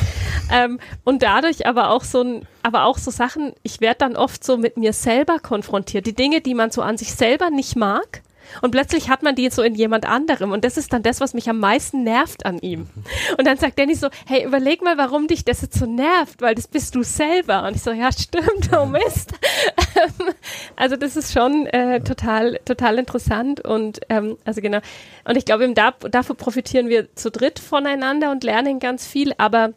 ähm, 0.52 0.78
und 1.04 1.22
dadurch 1.22 1.66
aber 1.66 1.90
auch 1.90 2.04
so 2.04 2.22
ein 2.22 2.46
aber 2.62 2.84
auch 2.84 2.98
so 2.98 3.10
Sachen. 3.10 3.52
Ich 3.62 3.80
werde 3.80 3.98
dann 3.98 4.16
oft 4.16 4.42
so 4.42 4.56
mit 4.56 4.76
mir 4.76 4.92
selber 4.92 5.38
konfrontiert. 5.38 6.06
Die 6.06 6.14
Dinge, 6.14 6.40
die 6.40 6.54
man 6.54 6.70
so 6.70 6.80
an 6.82 6.96
sich 6.96 7.14
selber 7.14 7.50
nicht 7.50 7.76
mag 7.76 8.22
und 8.62 8.70
plötzlich 8.70 9.08
hat 9.08 9.22
man 9.22 9.34
die 9.34 9.50
so 9.50 9.62
in 9.62 9.74
jemand 9.74 10.06
anderem. 10.06 10.52
Und 10.52 10.64
das 10.64 10.76
ist 10.76 10.92
dann 10.92 11.02
das, 11.02 11.20
was 11.20 11.34
mich 11.34 11.48
am 11.48 11.58
meisten 11.58 12.02
nervt 12.02 12.46
an 12.46 12.58
ihm. 12.58 12.88
Und 13.38 13.46
dann 13.46 13.56
sagt 13.56 13.78
Danny 13.78 13.94
so, 13.94 14.08
hey, 14.26 14.44
überleg 14.44 14.82
mal, 14.82 14.96
warum 14.98 15.26
dich 15.26 15.44
das 15.44 15.62
jetzt 15.62 15.78
so 15.78 15.86
nervt, 15.86 16.40
weil 16.40 16.54
das 16.54 16.68
bist 16.68 16.94
du 16.94 17.02
selber. 17.02 17.66
Und 17.66 17.76
ich 17.76 17.82
so, 17.82 17.92
ja, 17.92 18.10
stimmt, 18.12 18.70
oh 18.76 18.86
Mist. 18.86 19.32
also 20.76 20.96
das 20.96 21.16
ist 21.16 21.32
schon 21.32 21.66
äh, 21.66 22.00
total, 22.00 22.60
total 22.64 22.98
interessant. 22.98 23.60
Und 23.60 24.00
ähm, 24.08 24.36
also 24.44 24.60
genau. 24.60 24.78
Und 25.24 25.36
ich 25.36 25.44
glaube, 25.44 25.72
da, 25.72 25.92
dafür 26.10 26.34
profitieren 26.34 26.88
wir 26.88 27.14
zu 27.14 27.30
dritt 27.30 27.58
voneinander 27.58 28.30
und 28.30 28.44
lernen 28.44 28.78
ganz 28.78 29.06
viel. 29.06 29.32
Aber 29.38 29.72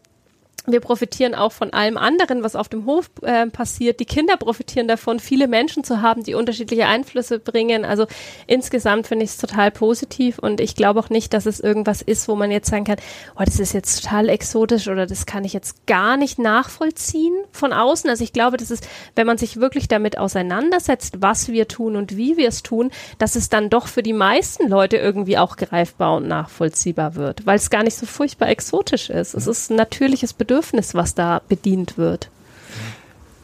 wir 0.69 0.81
profitieren 0.81 1.33
auch 1.33 1.53
von 1.53 1.71
allem 1.71 1.97
anderen, 1.97 2.43
was 2.43 2.57
auf 2.57 2.67
dem 2.67 2.85
Hof 2.85 3.09
äh, 3.21 3.47
passiert. 3.47 4.01
Die 4.01 4.05
Kinder 4.05 4.35
profitieren 4.35 4.89
davon, 4.89 5.21
viele 5.21 5.47
Menschen 5.47 5.85
zu 5.85 6.01
haben, 6.01 6.23
die 6.23 6.33
unterschiedliche 6.33 6.87
Einflüsse 6.87 7.39
bringen. 7.39 7.85
Also 7.85 8.05
insgesamt 8.47 9.07
finde 9.07 9.23
ich 9.23 9.31
es 9.31 9.37
total 9.37 9.71
positiv 9.71 10.39
und 10.39 10.59
ich 10.59 10.75
glaube 10.75 10.99
auch 10.99 11.09
nicht, 11.09 11.33
dass 11.33 11.45
es 11.45 11.61
irgendwas 11.61 12.01
ist, 12.01 12.27
wo 12.27 12.35
man 12.35 12.51
jetzt 12.51 12.69
sagen 12.69 12.83
kann, 12.83 12.97
oh, 13.37 13.43
das 13.45 13.61
ist 13.61 13.71
jetzt 13.71 14.03
total 14.03 14.27
exotisch 14.27 14.89
oder 14.89 15.05
das 15.05 15.25
kann 15.25 15.45
ich 15.45 15.53
jetzt 15.53 15.87
gar 15.87 16.17
nicht 16.17 16.37
nachvollziehen 16.37 17.33
von 17.53 17.71
außen. 17.71 18.09
Also 18.09 18.25
ich 18.25 18.33
glaube, 18.33 18.57
das 18.57 18.69
ist, 18.69 18.85
wenn 19.15 19.25
man 19.25 19.37
sich 19.37 19.61
wirklich 19.61 19.87
damit 19.87 20.17
auseinandersetzt, 20.17 21.21
was 21.21 21.47
wir 21.47 21.69
tun 21.69 21.95
und 21.95 22.17
wie 22.17 22.35
wir 22.35 22.49
es 22.49 22.61
tun, 22.61 22.91
dass 23.19 23.37
es 23.37 23.47
dann 23.47 23.69
doch 23.69 23.87
für 23.87 24.03
die 24.03 24.11
meisten 24.11 24.67
Leute 24.67 24.97
irgendwie 24.97 25.37
auch 25.37 25.55
greifbar 25.55 26.17
und 26.17 26.27
nachvollziehbar 26.27 27.15
wird, 27.15 27.45
weil 27.45 27.55
es 27.55 27.69
gar 27.69 27.83
nicht 27.83 27.95
so 27.95 28.05
furchtbar 28.05 28.49
exotisch 28.49 29.09
ist. 29.09 29.33
Es 29.33 29.47
ist 29.47 29.71
ein 29.71 29.77
natürliches 29.77 30.33
Bedürfnis 30.33 30.56
Bedürfnis, 30.57 30.95
was 30.95 31.13
da 31.13 31.41
bedient 31.47 31.97
wird. 31.97 32.31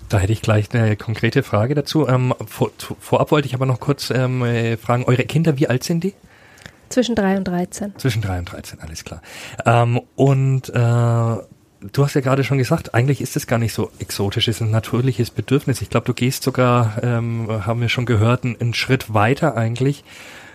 Da 0.09 0.17
hätte 0.17 0.33
ich 0.33 0.41
gleich 0.41 0.73
eine 0.73 0.95
konkrete 0.95 1.43
Frage 1.43 1.75
dazu. 1.75 2.07
Ähm, 2.07 2.33
vor, 2.47 2.71
vorab 2.99 3.29
wollte 3.31 3.47
ich 3.47 3.53
aber 3.53 3.67
noch 3.67 3.79
kurz 3.79 4.09
ähm, 4.09 4.43
äh, 4.43 4.77
fragen, 4.77 5.03
eure 5.05 5.23
Kinder, 5.23 5.59
wie 5.59 5.67
alt 5.67 5.83
sind 5.83 6.03
die? 6.03 6.13
Zwischen 6.89 7.15
drei 7.15 7.37
und 7.37 7.47
13. 7.47 7.93
Zwischen 7.97 8.23
drei 8.23 8.39
und 8.39 8.51
13, 8.51 8.79
alles 8.79 9.03
klar. 9.03 9.21
Ähm, 9.65 10.01
und 10.15 10.69
äh, 10.69 10.73
du 10.73 11.43
hast 11.97 12.15
ja 12.15 12.21
gerade 12.21 12.43
schon 12.43 12.57
gesagt, 12.57 12.95
eigentlich 12.95 13.21
ist 13.21 13.35
es 13.35 13.45
gar 13.45 13.59
nicht 13.59 13.73
so 13.73 13.91
exotisch, 13.99 14.47
es 14.47 14.57
ist 14.57 14.61
ein 14.61 14.71
natürliches 14.71 15.29
Bedürfnis. 15.29 15.81
Ich 15.81 15.91
glaube, 15.91 16.07
du 16.07 16.15
gehst 16.15 16.41
sogar, 16.41 17.03
ähm, 17.03 17.47
haben 17.65 17.81
wir 17.81 17.89
schon 17.89 18.07
gehört, 18.07 18.43
einen, 18.43 18.59
einen 18.59 18.73
Schritt 18.73 19.13
weiter 19.13 19.55
eigentlich 19.55 20.03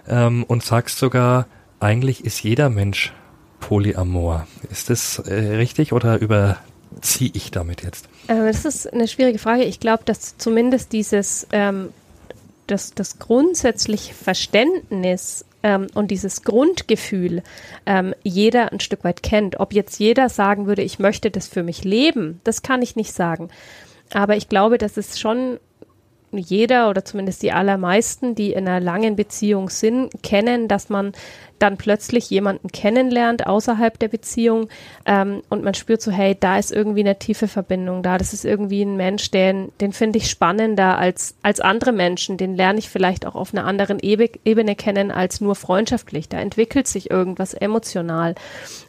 ähm, 0.09 0.43
und 0.43 0.65
sagst 0.65 0.99
sogar, 0.99 1.47
eigentlich 1.79 2.25
ist 2.25 2.43
jeder 2.43 2.69
Mensch 2.69 3.13
Polyamor. 3.69 4.47
Ist 4.71 4.89
das 4.89 5.19
äh, 5.19 5.35
richtig 5.57 5.93
oder 5.93 6.19
überziehe 6.23 7.31
ich 7.35 7.51
damit 7.51 7.83
jetzt? 7.83 8.09
Äh, 8.27 8.47
das 8.47 8.65
ist 8.65 8.91
eine 8.91 9.07
schwierige 9.07 9.39
Frage. 9.39 9.65
Ich 9.65 9.79
glaube, 9.79 10.05
dass 10.07 10.39
zumindest 10.39 10.95
dieses 10.95 11.47
ähm, 11.53 11.91
das, 12.67 12.95
das 12.95 13.19
grundsätzliche 13.19 14.15
Verständnis 14.15 15.45
ähm, 15.63 15.89
und 15.93 16.11
dieses 16.11 16.45
Grundgefühl 16.45 17.43
ähm, 17.85 18.15
jeder 18.23 18.73
ein 18.73 18.81
Stück 18.81 19.05
weit 19.05 19.23
kennt. 19.23 19.61
Ob 19.61 19.75
jetzt 19.75 20.01
jeder 20.01 20.31
sagen 20.31 20.67
würde, 20.67 20.81
ich 20.81 20.99
möchte 20.99 21.31
das 21.31 21.47
für 21.47 21.63
mich 21.63 21.85
leben, 21.85 22.41
das 22.45 22.63
kann 22.63 22.81
ich 22.81 22.97
nicht 22.97 23.13
sagen. 23.13 23.51
Aber 24.15 24.39
ich 24.39 24.49
glaube, 24.49 24.79
dass 24.79 24.97
es 24.97 25.21
schon 25.21 25.61
jeder 26.33 26.91
oder 26.91 27.05
zumindest 27.05 27.43
die 27.43 27.53
allermeisten, 27.53 28.35
die 28.35 28.53
in 28.53 28.69
einer 28.69 28.81
langen 28.81 29.17
Beziehung 29.17 29.71
sind, 29.71 30.11
kennen, 30.23 30.69
dass 30.69 30.89
man 30.89 31.13
dann 31.59 31.77
plötzlich 31.77 32.31
jemanden 32.31 32.69
kennenlernt 32.69 33.47
außerhalb 33.47 33.99
der 33.99 34.09
Beziehung 34.09 34.69
ähm, 35.07 35.43
und 35.49 35.65
man 35.65 35.75
spürt 35.75 36.01
so, 36.01 36.11
hey, 36.11 36.37
da 36.39 36.59
ist 36.59 36.71
irgendwie 36.71 37.01
eine 37.01 37.19
tiefe 37.19 37.49
Verbindung 37.49 38.03
da. 38.03 38.19
Das 38.19 38.33
ist 38.33 38.45
irgendwie 38.45 38.83
ein 38.83 38.97
Mensch, 38.97 39.31
den, 39.31 39.73
den 39.81 39.93
finde 39.93 40.19
ich 40.19 40.31
spannender 40.31 40.99
als, 40.99 41.35
als 41.43 41.61
andere 41.61 41.93
Menschen. 41.93 42.37
Den 42.37 42.55
lerne 42.55 42.79
ich 42.79 42.89
vielleicht 42.89 43.27
auch 43.27 43.35
auf 43.35 43.53
einer 43.53 43.65
anderen 43.65 43.99
Ebe 44.01 44.31
Ebene 44.45 44.77
kennen 44.77 45.11
als 45.11 45.41
nur 45.41 45.55
freundschaftlich. 45.55 46.29
Da 46.29 46.39
entwickelt 46.39 46.87
sich 46.87 47.11
irgendwas 47.11 47.55
emotional. 47.55 48.35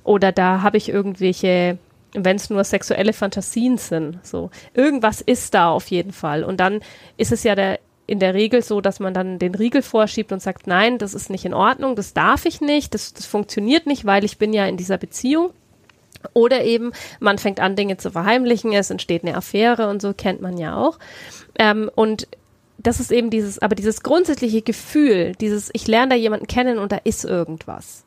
Oder 0.03 0.31
da 0.31 0.61
habe 0.61 0.77
ich 0.77 0.89
irgendwelche 0.89 1.77
wenn 2.13 2.35
es 2.35 2.49
nur 2.49 2.63
sexuelle 2.63 3.13
Fantasien 3.13 3.77
sind. 3.77 4.19
So 4.25 4.49
irgendwas 4.73 5.21
ist 5.21 5.53
da 5.53 5.69
auf 5.69 5.87
jeden 5.87 6.11
Fall. 6.11 6.43
Und 6.43 6.59
dann 6.59 6.81
ist 7.17 7.31
es 7.31 7.43
ja 7.43 7.55
der 7.55 7.79
in 8.09 8.19
der 8.19 8.33
Regel 8.33 8.63
so, 8.63 8.81
dass 8.81 8.99
man 8.99 9.13
dann 9.13 9.37
den 9.37 9.53
Riegel 9.53 9.83
vorschiebt 9.83 10.31
und 10.31 10.41
sagt, 10.41 10.65
nein, 10.65 10.97
das 10.97 11.13
ist 11.13 11.29
nicht 11.29 11.45
in 11.45 11.53
Ordnung, 11.53 11.95
das 11.95 12.15
darf 12.15 12.45
ich 12.45 12.59
nicht, 12.59 12.95
das, 12.95 13.13
das 13.13 13.27
funktioniert 13.27 13.85
nicht, 13.85 14.03
weil 14.03 14.23
ich 14.23 14.39
bin 14.39 14.51
ja 14.51 14.65
in 14.65 14.77
dieser 14.77 14.97
Beziehung. 14.97 15.51
Oder 16.33 16.63
eben, 16.63 16.91
man 17.19 17.37
fängt 17.37 17.59
an, 17.59 17.75
Dinge 17.75 17.97
zu 17.97 18.09
verheimlichen, 18.09 18.73
es 18.73 18.89
entsteht 18.89 19.23
eine 19.23 19.37
Affäre 19.37 19.89
und 19.89 20.01
so 20.01 20.13
kennt 20.13 20.41
man 20.41 20.57
ja 20.57 20.75
auch. 20.75 20.97
Ähm, 21.59 21.89
und 21.93 22.27
das 22.79 22.99
ist 22.99 23.11
eben 23.11 23.29
dieses, 23.29 23.59
aber 23.59 23.75
dieses 23.75 24.01
grundsätzliche 24.01 24.63
Gefühl, 24.63 25.33
dieses, 25.39 25.69
ich 25.73 25.87
lerne 25.87 26.09
da 26.09 26.15
jemanden 26.15 26.47
kennen 26.47 26.79
und 26.79 26.91
da 26.91 26.97
ist 27.03 27.25
irgendwas. 27.25 28.05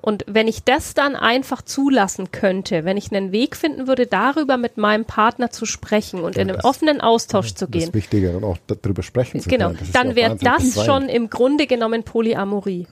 Und 0.00 0.24
wenn 0.28 0.46
ich 0.46 0.62
das 0.62 0.94
dann 0.94 1.16
einfach 1.16 1.60
zulassen 1.60 2.30
könnte, 2.30 2.84
wenn 2.84 2.96
ich 2.96 3.12
einen 3.12 3.32
Weg 3.32 3.56
finden 3.56 3.88
würde, 3.88 4.06
darüber 4.06 4.56
mit 4.56 4.76
meinem 4.76 5.04
Partner 5.04 5.50
zu 5.50 5.66
sprechen 5.66 6.20
und 6.20 6.36
ja, 6.36 6.42
in 6.42 6.50
einen 6.50 6.60
offenen 6.60 7.00
Austausch 7.00 7.54
zu 7.54 7.68
gehen. 7.68 7.86
Das 7.86 7.94
Wichtige 7.94 8.36
und 8.36 8.44
auch 8.44 8.58
darüber 8.66 9.02
sprechen 9.02 9.40
zu 9.40 9.48
genau, 9.48 9.68
können. 9.68 9.78
Genau, 9.78 9.90
dann 9.92 10.14
wäre 10.14 10.36
das 10.36 10.62
befreiend. 10.62 10.86
schon 10.86 11.08
im 11.08 11.30
Grunde 11.30 11.66
genommen 11.66 12.04
Polyamorie. 12.04 12.86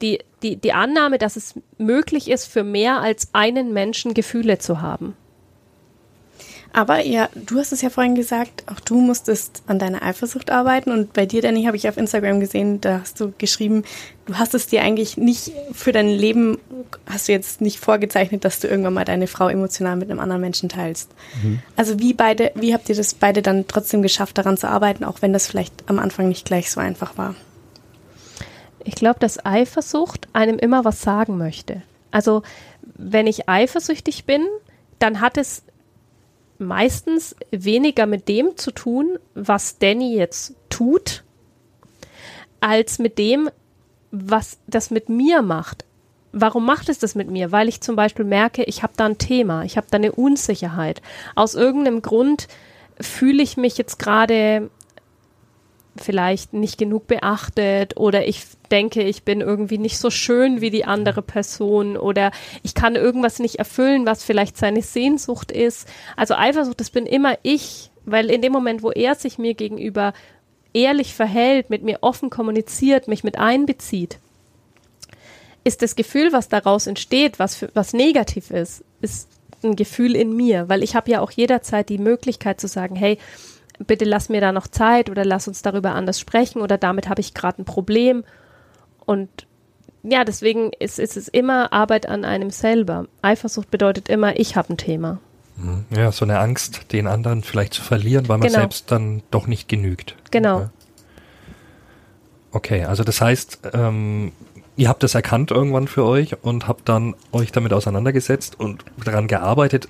Die, 0.00 0.20
die, 0.42 0.56
die 0.56 0.72
Annahme, 0.72 1.18
dass 1.18 1.36
es 1.36 1.54
möglich 1.76 2.30
ist, 2.30 2.46
für 2.46 2.64
mehr 2.64 3.00
als 3.00 3.28
einen 3.34 3.72
Menschen 3.74 4.14
Gefühle 4.14 4.58
zu 4.58 4.80
haben. 4.80 5.16
Aber 6.78 7.04
ja, 7.04 7.28
du 7.34 7.58
hast 7.58 7.72
es 7.72 7.82
ja 7.82 7.90
vorhin 7.90 8.14
gesagt, 8.14 8.62
auch 8.68 8.78
du 8.78 9.00
musstest 9.00 9.64
an 9.66 9.80
deiner 9.80 10.00
Eifersucht 10.04 10.52
arbeiten. 10.52 10.92
Und 10.92 11.12
bei 11.12 11.26
dir, 11.26 11.42
Danny, 11.42 11.64
habe 11.64 11.76
ich 11.76 11.88
auf 11.88 11.96
Instagram 11.96 12.38
gesehen, 12.38 12.80
da 12.80 13.00
hast 13.00 13.18
du 13.18 13.32
geschrieben, 13.36 13.82
du 14.26 14.38
hast 14.38 14.54
es 14.54 14.68
dir 14.68 14.82
eigentlich 14.82 15.16
nicht 15.16 15.50
für 15.72 15.90
dein 15.90 16.08
Leben, 16.08 16.56
hast 17.04 17.26
du 17.26 17.32
jetzt 17.32 17.60
nicht 17.60 17.80
vorgezeichnet, 17.80 18.44
dass 18.44 18.60
du 18.60 18.68
irgendwann 18.68 18.94
mal 18.94 19.04
deine 19.04 19.26
Frau 19.26 19.48
emotional 19.48 19.96
mit 19.96 20.08
einem 20.08 20.20
anderen 20.20 20.40
Menschen 20.40 20.68
teilst. 20.68 21.10
Mhm. 21.42 21.58
Also 21.74 21.98
wie 21.98 22.14
beide, 22.14 22.52
wie 22.54 22.72
habt 22.72 22.88
ihr 22.88 22.94
das 22.94 23.12
beide 23.12 23.42
dann 23.42 23.66
trotzdem 23.66 24.00
geschafft, 24.00 24.38
daran 24.38 24.56
zu 24.56 24.68
arbeiten, 24.68 25.02
auch 25.02 25.20
wenn 25.20 25.32
das 25.32 25.48
vielleicht 25.48 25.74
am 25.88 25.98
Anfang 25.98 26.28
nicht 26.28 26.44
gleich 26.44 26.70
so 26.70 26.80
einfach 26.80 27.18
war? 27.18 27.34
Ich 28.84 28.94
glaube, 28.94 29.18
dass 29.18 29.44
Eifersucht 29.44 30.28
einem 30.32 30.60
immer 30.60 30.84
was 30.84 31.02
sagen 31.02 31.38
möchte. 31.38 31.82
Also 32.12 32.44
wenn 32.94 33.26
ich 33.26 33.48
eifersüchtig 33.48 34.26
bin, 34.26 34.46
dann 35.00 35.20
hat 35.20 35.38
es 35.38 35.64
meistens 36.58 37.36
weniger 37.50 38.06
mit 38.06 38.28
dem 38.28 38.56
zu 38.56 38.70
tun, 38.70 39.18
was 39.34 39.78
Danny 39.78 40.16
jetzt 40.16 40.54
tut, 40.68 41.24
als 42.60 42.98
mit 42.98 43.18
dem, 43.18 43.50
was 44.10 44.58
das 44.66 44.90
mit 44.90 45.08
mir 45.08 45.42
macht. 45.42 45.84
Warum 46.32 46.66
macht 46.66 46.88
es 46.88 46.98
das 46.98 47.14
mit 47.14 47.30
mir? 47.30 47.52
Weil 47.52 47.68
ich 47.68 47.80
zum 47.80 47.96
Beispiel 47.96 48.24
merke, 48.24 48.64
ich 48.64 48.82
habe 48.82 48.92
da 48.96 49.06
ein 49.06 49.18
Thema, 49.18 49.64
ich 49.64 49.76
habe 49.76 49.86
da 49.90 49.96
eine 49.96 50.12
Unsicherheit. 50.12 51.00
Aus 51.34 51.54
irgendeinem 51.54 52.02
Grund 52.02 52.48
fühle 53.00 53.42
ich 53.42 53.56
mich 53.56 53.78
jetzt 53.78 53.98
gerade 53.98 54.70
vielleicht 55.96 56.52
nicht 56.52 56.78
genug 56.78 57.06
beachtet 57.06 57.96
oder 57.96 58.26
ich 58.26 58.44
denke, 58.68 59.02
ich 59.02 59.22
bin 59.22 59.40
irgendwie 59.40 59.78
nicht 59.78 59.98
so 59.98 60.10
schön 60.10 60.60
wie 60.60 60.70
die 60.70 60.84
andere 60.84 61.22
Person 61.22 61.96
oder 61.96 62.30
ich 62.62 62.74
kann 62.74 62.96
irgendwas 62.96 63.38
nicht 63.38 63.56
erfüllen, 63.56 64.06
was 64.06 64.22
vielleicht 64.22 64.56
seine 64.56 64.82
Sehnsucht 64.82 65.52
ist. 65.52 65.88
Also 66.16 66.34
Eifersucht, 66.34 66.80
das 66.80 66.90
bin 66.90 67.06
immer 67.06 67.38
ich, 67.42 67.90
weil 68.04 68.30
in 68.30 68.42
dem 68.42 68.52
Moment, 68.52 68.82
wo 68.82 68.90
er 68.90 69.14
sich 69.14 69.38
mir 69.38 69.54
gegenüber 69.54 70.12
ehrlich 70.72 71.14
verhält, 71.14 71.70
mit 71.70 71.82
mir 71.82 71.98
offen 72.02 72.30
kommuniziert, 72.30 73.08
mich 73.08 73.24
mit 73.24 73.38
einbezieht, 73.38 74.18
ist 75.64 75.82
das 75.82 75.96
Gefühl, 75.96 76.32
was 76.32 76.48
daraus 76.48 76.86
entsteht, 76.86 77.38
was, 77.38 77.54
für, 77.54 77.70
was 77.74 77.92
negativ 77.92 78.50
ist, 78.50 78.84
ist 79.00 79.28
ein 79.62 79.76
Gefühl 79.76 80.14
in 80.14 80.34
mir, 80.36 80.68
weil 80.68 80.82
ich 80.82 80.94
habe 80.94 81.10
ja 81.10 81.20
auch 81.20 81.30
jederzeit 81.30 81.88
die 81.88 81.98
Möglichkeit 81.98 82.60
zu 82.60 82.68
sagen, 82.68 82.96
hey, 82.96 83.18
bitte 83.86 84.04
lass 84.04 84.28
mir 84.28 84.40
da 84.40 84.52
noch 84.52 84.66
Zeit 84.66 85.10
oder 85.10 85.24
lass 85.24 85.48
uns 85.48 85.62
darüber 85.62 85.94
anders 85.94 86.20
sprechen 86.20 86.60
oder 86.60 86.78
damit 86.78 87.08
habe 87.08 87.20
ich 87.20 87.34
gerade 87.34 87.62
ein 87.62 87.64
Problem. 87.64 88.24
Und 89.08 89.46
ja, 90.02 90.22
deswegen 90.22 90.70
ist, 90.78 90.98
ist 90.98 91.16
es 91.16 91.28
immer 91.28 91.72
Arbeit 91.72 92.06
an 92.06 92.26
einem 92.26 92.50
selber. 92.50 93.06
Eifersucht 93.22 93.70
bedeutet 93.70 94.10
immer, 94.10 94.38
ich 94.38 94.54
habe 94.54 94.74
ein 94.74 94.76
Thema. 94.76 95.18
Mhm. 95.56 95.86
Ja, 95.96 96.12
so 96.12 96.26
eine 96.26 96.38
Angst, 96.38 96.92
den 96.92 97.06
anderen 97.06 97.42
vielleicht 97.42 97.72
zu 97.72 97.80
verlieren, 97.80 98.28
weil 98.28 98.36
man 98.36 98.48
genau. 98.48 98.60
selbst 98.60 98.92
dann 98.92 99.22
doch 99.30 99.46
nicht 99.46 99.66
genügt. 99.66 100.14
Genau. 100.30 100.68
Okay, 102.50 102.84
also 102.84 103.02
das 103.02 103.22
heißt, 103.22 103.60
ähm, 103.72 104.32
ihr 104.76 104.90
habt 104.90 105.02
das 105.02 105.14
erkannt 105.14 105.52
irgendwann 105.52 105.88
für 105.88 106.04
euch 106.04 106.42
und 106.44 106.68
habt 106.68 106.86
dann 106.90 107.14
euch 107.32 107.50
damit 107.50 107.72
auseinandergesetzt 107.72 108.60
und 108.60 108.84
daran 109.02 109.26
gearbeitet, 109.26 109.88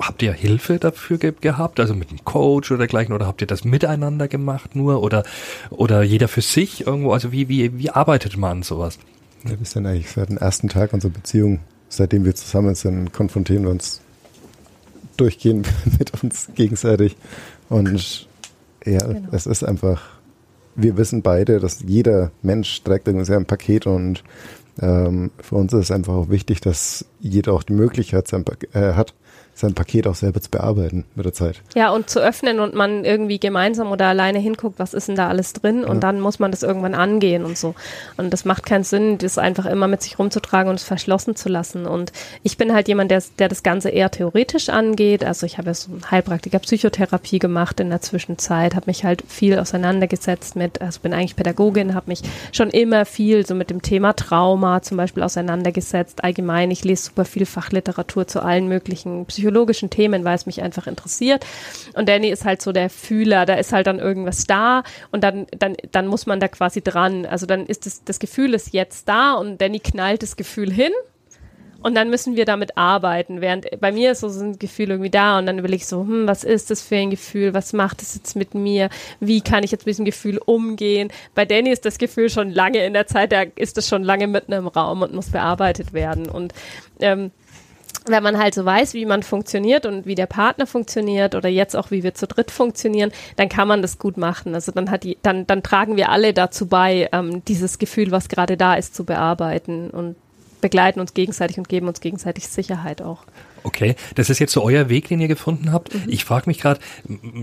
habt 0.00 0.22
ihr 0.22 0.32
Hilfe 0.32 0.78
dafür 0.78 1.18
ge 1.18 1.32
gehabt, 1.40 1.80
also 1.80 1.94
mit 1.94 2.10
einem 2.10 2.24
Coach 2.24 2.70
oder 2.70 2.78
dergleichen, 2.78 3.14
oder 3.14 3.26
habt 3.26 3.40
ihr 3.40 3.46
das 3.46 3.64
miteinander 3.64 4.28
gemacht 4.28 4.74
nur 4.74 5.02
oder 5.02 5.24
oder 5.70 6.02
jeder 6.02 6.28
für 6.28 6.40
sich 6.40 6.86
irgendwo? 6.86 7.12
Also 7.12 7.32
wie 7.32 7.48
wie 7.48 7.78
wie 7.78 7.90
arbeitet 7.90 8.36
man 8.36 8.58
an 8.58 8.62
sowas? 8.62 8.98
Ja, 9.44 9.58
wir 9.58 9.66
sind 9.66 9.86
eigentlich 9.86 10.10
seit 10.10 10.28
dem 10.28 10.38
ersten 10.38 10.68
Tag 10.68 10.92
unserer 10.92 11.12
Beziehung, 11.12 11.60
seitdem 11.88 12.24
wir 12.24 12.34
zusammen 12.34 12.74
sind, 12.74 13.12
konfrontieren 13.12 13.64
wir 13.64 13.70
uns 13.70 14.00
durchgehend 15.16 15.68
mit 15.98 16.22
uns 16.22 16.48
gegenseitig 16.54 17.16
und 17.68 18.28
ja, 18.84 18.98
genau. 18.98 19.28
es 19.32 19.46
ist 19.46 19.62
einfach, 19.62 20.02
wir 20.74 20.96
wissen 20.96 21.22
beide, 21.22 21.60
dass 21.60 21.82
jeder 21.86 22.30
Mensch 22.42 22.82
trägt 22.82 23.06
irgendwie 23.06 23.34
ein 23.34 23.44
Paket 23.44 23.86
und 23.86 24.24
ähm, 24.80 25.30
für 25.42 25.56
uns 25.56 25.72
ist 25.72 25.80
es 25.80 25.90
einfach 25.90 26.14
auch 26.14 26.28
wichtig, 26.30 26.60
dass 26.60 27.04
jeder 27.20 27.52
auch 27.52 27.62
die 27.62 27.74
Möglichkeit 27.74 28.28
sein, 28.28 28.44
äh, 28.72 28.94
hat, 28.94 29.14
sein 29.60 29.74
Paket 29.74 30.06
auch 30.06 30.14
selber 30.14 30.40
zu 30.40 30.50
bearbeiten 30.50 31.04
mit 31.14 31.26
der 31.26 31.32
Zeit. 31.32 31.62
Ja, 31.74 31.90
und 31.90 32.08
zu 32.08 32.20
öffnen 32.20 32.60
und 32.60 32.74
man 32.74 33.04
irgendwie 33.04 33.38
gemeinsam 33.38 33.92
oder 33.92 34.06
alleine 34.06 34.38
hinguckt, 34.38 34.78
was 34.78 34.94
ist 34.94 35.08
denn 35.08 35.16
da 35.16 35.28
alles 35.28 35.52
drin 35.52 35.82
ja. 35.82 35.88
und 35.88 36.00
dann 36.00 36.20
muss 36.20 36.38
man 36.38 36.50
das 36.50 36.62
irgendwann 36.62 36.94
angehen 36.94 37.44
und 37.44 37.58
so. 37.58 37.74
Und 38.16 38.32
das 38.32 38.44
macht 38.44 38.64
keinen 38.64 38.84
Sinn, 38.84 39.18
das 39.18 39.38
einfach 39.38 39.66
immer 39.66 39.86
mit 39.86 40.02
sich 40.02 40.18
rumzutragen 40.18 40.70
und 40.70 40.76
es 40.76 40.84
verschlossen 40.84 41.36
zu 41.36 41.48
lassen. 41.48 41.86
Und 41.86 42.12
ich 42.42 42.56
bin 42.56 42.72
halt 42.72 42.88
jemand, 42.88 43.10
der, 43.10 43.22
der 43.38 43.48
das 43.48 43.62
Ganze 43.62 43.90
eher 43.90 44.10
theoretisch 44.10 44.70
angeht. 44.70 45.24
Also 45.24 45.46
ich 45.46 45.58
habe 45.58 45.68
ja 45.68 45.74
so 45.74 45.92
einen 45.92 46.10
Heilpraktiker 46.10 46.58
Psychotherapie 46.58 47.38
gemacht 47.38 47.78
in 47.80 47.90
der 47.90 48.00
Zwischenzeit, 48.00 48.74
habe 48.74 48.86
mich 48.86 49.04
halt 49.04 49.22
viel 49.28 49.58
auseinandergesetzt 49.58 50.56
mit, 50.56 50.80
also 50.80 51.00
bin 51.00 51.12
eigentlich 51.12 51.36
Pädagogin, 51.36 51.94
habe 51.94 52.08
mich 52.08 52.22
schon 52.52 52.70
immer 52.70 53.04
viel 53.04 53.46
so 53.46 53.54
mit 53.54 53.70
dem 53.70 53.82
Thema 53.82 54.14
Trauma 54.14 54.80
zum 54.80 54.96
Beispiel 54.96 55.22
auseinandergesetzt. 55.22 56.24
Allgemein, 56.24 56.70
ich 56.70 56.82
lese 56.84 57.04
super 57.04 57.26
viel 57.26 57.44
Fachliteratur 57.44 58.26
zu 58.26 58.42
allen 58.42 58.66
möglichen 58.66 59.26
Psychologien 59.26 59.49
psychologischen 59.50 59.90
Themen, 59.90 60.24
weil 60.24 60.36
es 60.36 60.46
mich 60.46 60.62
einfach 60.62 60.86
interessiert. 60.86 61.44
Und 61.94 62.08
Danny 62.08 62.28
ist 62.28 62.44
halt 62.44 62.62
so 62.62 62.72
der 62.72 62.88
Fühler, 62.88 63.46
da 63.46 63.54
ist 63.54 63.72
halt 63.72 63.86
dann 63.86 63.98
irgendwas 63.98 64.44
da 64.44 64.84
und 65.10 65.24
dann, 65.24 65.46
dann, 65.58 65.76
dann 65.90 66.06
muss 66.06 66.26
man 66.26 66.38
da 66.38 66.48
quasi 66.48 66.82
dran. 66.82 67.26
Also 67.26 67.46
dann 67.46 67.66
ist 67.66 67.86
das, 67.86 68.04
das 68.04 68.20
Gefühl 68.20 68.54
ist 68.54 68.72
jetzt 68.72 69.08
da 69.08 69.34
und 69.34 69.60
Danny 69.60 69.80
knallt 69.80 70.22
das 70.22 70.36
Gefühl 70.36 70.72
hin 70.72 70.92
und 71.82 71.96
dann 71.96 72.10
müssen 72.10 72.36
wir 72.36 72.44
damit 72.44 72.76
arbeiten. 72.76 73.40
Während 73.40 73.80
bei 73.80 73.90
mir 73.90 74.12
ist 74.12 74.20
so 74.20 74.28
ein 74.28 74.58
Gefühl 74.58 74.90
irgendwie 74.90 75.10
da 75.10 75.38
und 75.38 75.46
dann 75.46 75.58
überlege 75.58 75.82
ich 75.82 75.86
so, 75.86 76.02
hm, 76.02 76.28
was 76.28 76.44
ist 76.44 76.70
das 76.70 76.80
für 76.82 76.96
ein 76.96 77.10
Gefühl? 77.10 77.52
Was 77.52 77.72
macht 77.72 78.02
es 78.02 78.14
jetzt 78.14 78.36
mit 78.36 78.54
mir? 78.54 78.88
Wie 79.18 79.40
kann 79.40 79.64
ich 79.64 79.72
jetzt 79.72 79.86
mit 79.86 79.94
diesem 79.94 80.04
Gefühl 80.04 80.38
umgehen? 80.38 81.10
Bei 81.34 81.44
Danny 81.44 81.70
ist 81.70 81.84
das 81.84 81.98
Gefühl 81.98 82.30
schon 82.30 82.50
lange 82.50 82.84
in 82.84 82.92
der 82.92 83.08
Zeit, 83.08 83.32
da 83.32 83.42
ist 83.56 83.78
es 83.78 83.88
schon 83.88 84.04
lange 84.04 84.28
mitten 84.28 84.52
im 84.52 84.68
Raum 84.68 85.02
und 85.02 85.12
muss 85.12 85.30
bearbeitet 85.30 85.92
werden. 85.92 86.28
Und 86.28 86.52
ähm, 87.00 87.32
wenn 88.06 88.22
man 88.22 88.38
halt 88.38 88.54
so 88.54 88.64
weiß, 88.64 88.94
wie 88.94 89.06
man 89.06 89.22
funktioniert 89.22 89.86
und 89.86 90.06
wie 90.06 90.14
der 90.14 90.26
Partner 90.26 90.66
funktioniert 90.66 91.34
oder 91.34 91.48
jetzt 91.48 91.76
auch 91.76 91.90
wie 91.90 92.02
wir 92.02 92.14
zu 92.14 92.26
dritt 92.26 92.50
funktionieren, 92.50 93.12
dann 93.36 93.48
kann 93.48 93.68
man 93.68 93.82
das 93.82 93.98
gut 93.98 94.16
machen. 94.16 94.54
Also 94.54 94.72
dann 94.72 94.90
hat 94.90 95.04
die, 95.04 95.18
dann, 95.22 95.46
dann 95.46 95.62
tragen 95.62 95.96
wir 95.96 96.08
alle 96.10 96.32
dazu 96.32 96.66
bei, 96.66 97.08
ähm, 97.12 97.44
dieses 97.44 97.78
Gefühl, 97.78 98.10
was 98.10 98.28
gerade 98.28 98.56
da 98.56 98.74
ist, 98.74 98.94
zu 98.94 99.04
bearbeiten 99.04 99.90
und 99.90 100.16
begleiten 100.60 101.00
uns 101.00 101.14
gegenseitig 101.14 101.58
und 101.58 101.68
geben 101.68 101.88
uns 101.88 102.00
gegenseitig 102.00 102.48
Sicherheit 102.48 103.02
auch. 103.02 103.24
Okay, 103.62 103.94
das 104.14 104.30
ist 104.30 104.38
jetzt 104.38 104.52
so 104.52 104.62
euer 104.62 104.88
Weg, 104.88 105.08
den 105.08 105.20
ihr 105.20 105.28
gefunden 105.28 105.72
habt. 105.72 105.94
Mhm. 105.94 106.04
Ich 106.06 106.24
frage 106.24 106.48
mich 106.48 106.60
gerade, 106.60 106.80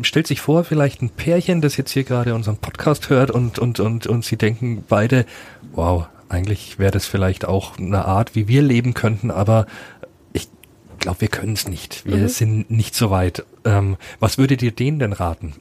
stellt 0.01 0.27
sich 0.27 0.41
vor, 0.41 0.63
vielleicht 0.63 1.01
ein 1.01 1.09
Pärchen, 1.09 1.61
das 1.61 1.77
jetzt 1.77 1.91
hier 1.91 2.03
gerade 2.03 2.33
unseren 2.33 2.57
Podcast 2.57 3.09
hört 3.09 3.31
und, 3.31 3.59
und, 3.59 3.79
und, 3.79 4.07
und 4.07 4.25
sie 4.25 4.37
denken 4.37 4.83
beide, 4.87 5.25
wow, 5.73 6.07
eigentlich 6.29 6.79
wäre 6.79 6.91
das 6.91 7.05
vielleicht 7.05 7.45
auch 7.45 7.77
eine 7.77 8.05
Art, 8.05 8.35
wie 8.35 8.47
wir 8.47 8.61
leben 8.61 8.93
könnten, 8.93 9.31
aber 9.31 9.65
glaube, 10.99 11.21
wir 11.21 11.27
können 11.27 11.53
es 11.53 11.67
nicht. 11.67 12.05
Wir 12.05 12.17
mhm. 12.17 12.27
sind 12.27 12.71
nicht 12.71 12.95
so 12.95 13.09
weit. 13.09 13.45
Ähm, 13.65 13.97
was 14.19 14.37
würdet 14.37 14.61
ihr 14.61 14.71
denen 14.71 14.99
denn 14.99 15.13
raten? 15.13 15.53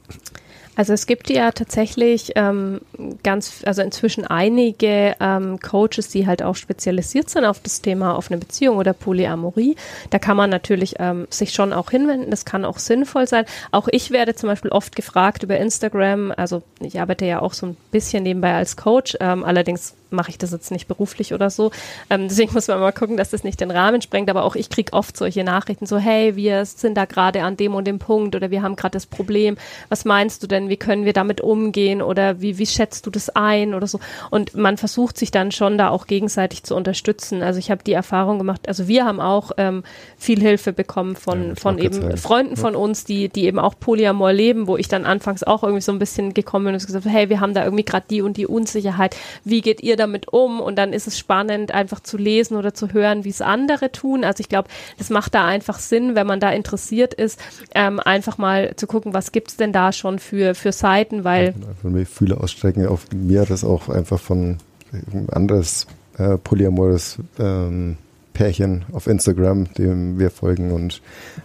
Also 0.77 0.93
es 0.93 1.07
gibt 1.07 1.31
ja 1.31 1.51
tatsächlich 1.51 2.33
ähm, 2.35 2.81
ganz, 3.23 3.63
also 3.65 3.81
inzwischen 3.81 4.27
einige 4.27 5.15
ähm, 5.19 5.59
Coaches, 5.59 6.09
die 6.09 6.27
halt 6.27 6.43
auch 6.43 6.55
spezialisiert 6.55 7.31
sind 7.31 7.45
auf 7.45 7.59
das 7.59 7.81
Thema 7.81 8.15
offene 8.15 8.37
Beziehung 8.37 8.77
oder 8.77 8.93
Polyamorie. 8.93 9.75
Da 10.11 10.19
kann 10.19 10.37
man 10.37 10.51
natürlich 10.51 10.97
ähm, 10.99 11.25
sich 11.31 11.51
schon 11.51 11.73
auch 11.73 11.89
hinwenden. 11.89 12.29
Das 12.29 12.45
kann 12.45 12.63
auch 12.63 12.77
sinnvoll 12.77 13.27
sein. 13.27 13.45
Auch 13.71 13.87
ich 13.91 14.11
werde 14.11 14.35
zum 14.35 14.49
Beispiel 14.49 14.69
oft 14.69 14.95
gefragt 14.95 15.41
über 15.41 15.57
Instagram. 15.57 16.31
Also 16.37 16.61
ich 16.79 17.01
arbeite 17.01 17.25
ja 17.25 17.41
auch 17.41 17.53
so 17.53 17.65
ein 17.65 17.77
bisschen 17.89 18.21
nebenbei 18.21 18.53
als 18.53 18.77
Coach. 18.77 19.17
Ähm, 19.19 19.43
allerdings 19.43 19.95
mache 20.09 20.29
ich 20.29 20.37
das 20.37 20.51
jetzt 20.51 20.71
nicht 20.71 20.87
beruflich 20.87 21.33
oder 21.33 21.49
so. 21.49 21.71
Ähm, 22.09 22.27
deswegen 22.27 22.53
muss 22.53 22.67
man 22.67 22.79
mal 22.79 22.91
gucken, 22.91 23.17
dass 23.17 23.29
das 23.29 23.43
nicht 23.43 23.59
den 23.59 23.71
Rahmen 23.71 24.01
sprengt. 24.01 24.29
Aber 24.29 24.43
auch 24.43 24.55
ich 24.55 24.69
kriege 24.69 24.93
oft 24.93 25.17
solche 25.17 25.43
Nachrichten, 25.43 25.85
so 25.85 25.97
hey, 25.97 26.35
wir 26.35 26.65
sind 26.65 26.95
da 26.95 27.05
gerade 27.05 27.43
an 27.43 27.57
dem 27.57 27.75
und 27.75 27.85
dem 27.87 27.99
Punkt 27.99 28.35
oder 28.35 28.51
wir 28.51 28.61
haben 28.61 28.75
gerade 28.75 28.93
das 28.93 29.05
Problem. 29.05 29.57
Was 29.89 30.05
meinst 30.05 30.43
du 30.43 30.47
denn? 30.47 30.69
Wie 30.69 30.77
können 30.77 31.05
wir 31.05 31.13
damit 31.13 31.41
umgehen? 31.41 32.01
Oder 32.01 32.41
wie, 32.41 32.57
wie 32.57 32.65
schätzt 32.65 33.05
du 33.05 33.09
das 33.09 33.29
ein 33.29 33.73
oder 33.73 33.87
so? 33.87 33.99
Und 34.29 34.55
man 34.55 34.77
versucht 34.77 35.17
sich 35.17 35.31
dann 35.31 35.51
schon 35.51 35.77
da 35.77 35.89
auch 35.89 36.07
gegenseitig 36.07 36.63
zu 36.63 36.75
unterstützen. 36.75 37.41
Also 37.41 37.59
ich 37.59 37.71
habe 37.71 37.83
die 37.83 37.93
Erfahrung 37.93 38.37
gemacht, 38.37 38.67
also 38.67 38.87
wir 38.87 39.05
haben 39.05 39.19
auch 39.19 39.51
ähm, 39.57 39.83
viel 40.17 40.39
Hilfe 40.39 40.73
bekommen 40.73 41.15
von, 41.15 41.49
ja, 41.49 41.55
von 41.55 41.77
eben 41.77 42.01
Zeit. 42.01 42.19
Freunden 42.19 42.55
ja. 42.55 42.61
von 42.61 42.75
uns, 42.75 43.03
die, 43.03 43.29
die 43.29 43.45
eben 43.45 43.59
auch 43.59 43.75
Polyamor 43.79 44.33
leben, 44.33 44.67
wo 44.67 44.77
ich 44.77 44.87
dann 44.87 45.05
anfangs 45.05 45.43
auch 45.43 45.63
irgendwie 45.63 45.81
so 45.81 45.91
ein 45.91 45.99
bisschen 45.99 46.33
gekommen 46.33 46.65
bin 46.65 46.73
und 46.75 46.85
gesagt 46.85 47.05
habe, 47.05 47.13
hey, 47.13 47.29
wir 47.29 47.39
haben 47.39 47.53
da 47.53 47.63
irgendwie 47.63 47.85
gerade 47.85 48.05
die 48.09 48.21
und 48.21 48.37
die 48.37 48.47
Unsicherheit. 48.47 49.15
Wie 49.43 49.61
geht 49.61 49.81
ihr 49.81 49.96
damit 49.97 50.27
um? 50.31 50.59
Und 50.59 50.77
dann 50.77 50.93
ist 50.93 51.07
es 51.07 51.17
spannend, 51.17 51.73
einfach 51.73 51.99
zu 51.99 52.17
lesen 52.17 52.55
oder 52.55 52.73
zu 52.73 52.93
hören, 52.93 53.23
wie 53.23 53.29
es 53.29 53.41
andere 53.41 53.91
tun. 53.91 54.23
Also 54.23 54.41
ich 54.41 54.49
glaube, 54.49 54.69
das 54.97 55.09
macht 55.09 55.33
da 55.33 55.45
einfach 55.45 55.79
Sinn, 55.79 56.15
wenn 56.15 56.27
man 56.27 56.39
da 56.39 56.51
interessiert 56.51 57.13
ist, 57.13 57.39
ähm, 57.75 57.99
einfach 57.99 58.37
mal 58.37 58.75
zu 58.75 58.87
gucken, 58.87 59.13
was 59.13 59.31
gibt's 59.31 59.57
denn 59.57 59.73
da 59.73 59.91
schon 59.91 60.19
für, 60.19 60.55
für 60.55 60.71
Seiten, 60.71 61.23
weil. 61.23 61.53
Von 61.81 61.93
mir 61.93 62.05
Fühle 62.05 62.39
ausstrecken. 62.39 62.87
Auf 62.87 63.05
mir 63.13 63.45
das 63.45 63.63
auch 63.63 63.89
einfach 63.89 64.19
von 64.19 64.57
ein 64.91 65.29
anderes 65.31 65.87
äh, 66.17 66.37
polyamores 66.37 67.19
ähm, 67.39 67.97
Pärchen 68.37 68.85
auf 68.93 69.07
Instagram, 69.07 69.73
dem 69.73 70.19
wir 70.19 70.29
folgen 70.29 70.71
und 70.71 71.01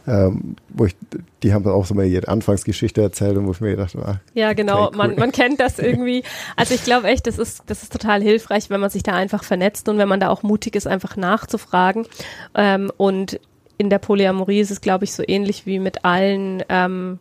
ähm, 0.07 0.57
wo 0.69 0.85
ich, 0.85 0.95
die 1.43 1.55
haben 1.55 1.67
auch 1.67 1.87
so 1.87 1.95
mal 1.95 2.05
ihre 2.05 2.29
Anfangsgeschichte 2.29 3.01
erzählt 3.01 3.39
und 3.39 3.47
wo 3.47 3.53
ich 3.53 3.63
mir 3.63 3.71
gedacht 3.71 3.95
habe, 3.95 4.07
ah, 4.07 4.21
ja 4.35 4.53
genau, 4.53 4.91
cool. 4.91 4.97
man, 4.99 5.15
man 5.17 5.33
kennt 5.33 5.59
das 5.59 5.79
irgendwie. 5.79 6.23
Also 6.55 6.75
ich 6.75 6.85
glaube 6.85 7.07
echt, 7.09 7.27
das 7.27 7.39
ist, 7.39 7.63
das 7.67 7.83
ist 7.83 7.93
total 7.93 8.21
hilfreich, 8.21 8.69
wenn 8.69 8.81
man 8.81 8.91
sich 8.91 9.03
da 9.03 9.15
einfach 9.15 9.43
vernetzt 9.43 9.89
und 9.89 9.97
wenn 9.97 10.09
man 10.09 10.21
da 10.21 10.29
auch 10.29 10.43
mutig 10.43 10.77
ist, 10.77 10.87
einfach 10.87 11.17
nachzufragen. 11.17 12.07
Ähm, 12.55 12.93
und 12.99 13.41
in 13.79 13.89
der 13.89 13.99
Polyamorie 13.99 14.61
ist 14.61 14.71
es, 14.71 14.83
glaube 14.83 15.05
ich, 15.05 15.15
so 15.15 15.23
ähnlich 15.27 15.65
wie 15.65 15.79
mit 15.79 16.05
allen 16.05 16.63
ähm, 16.69 17.21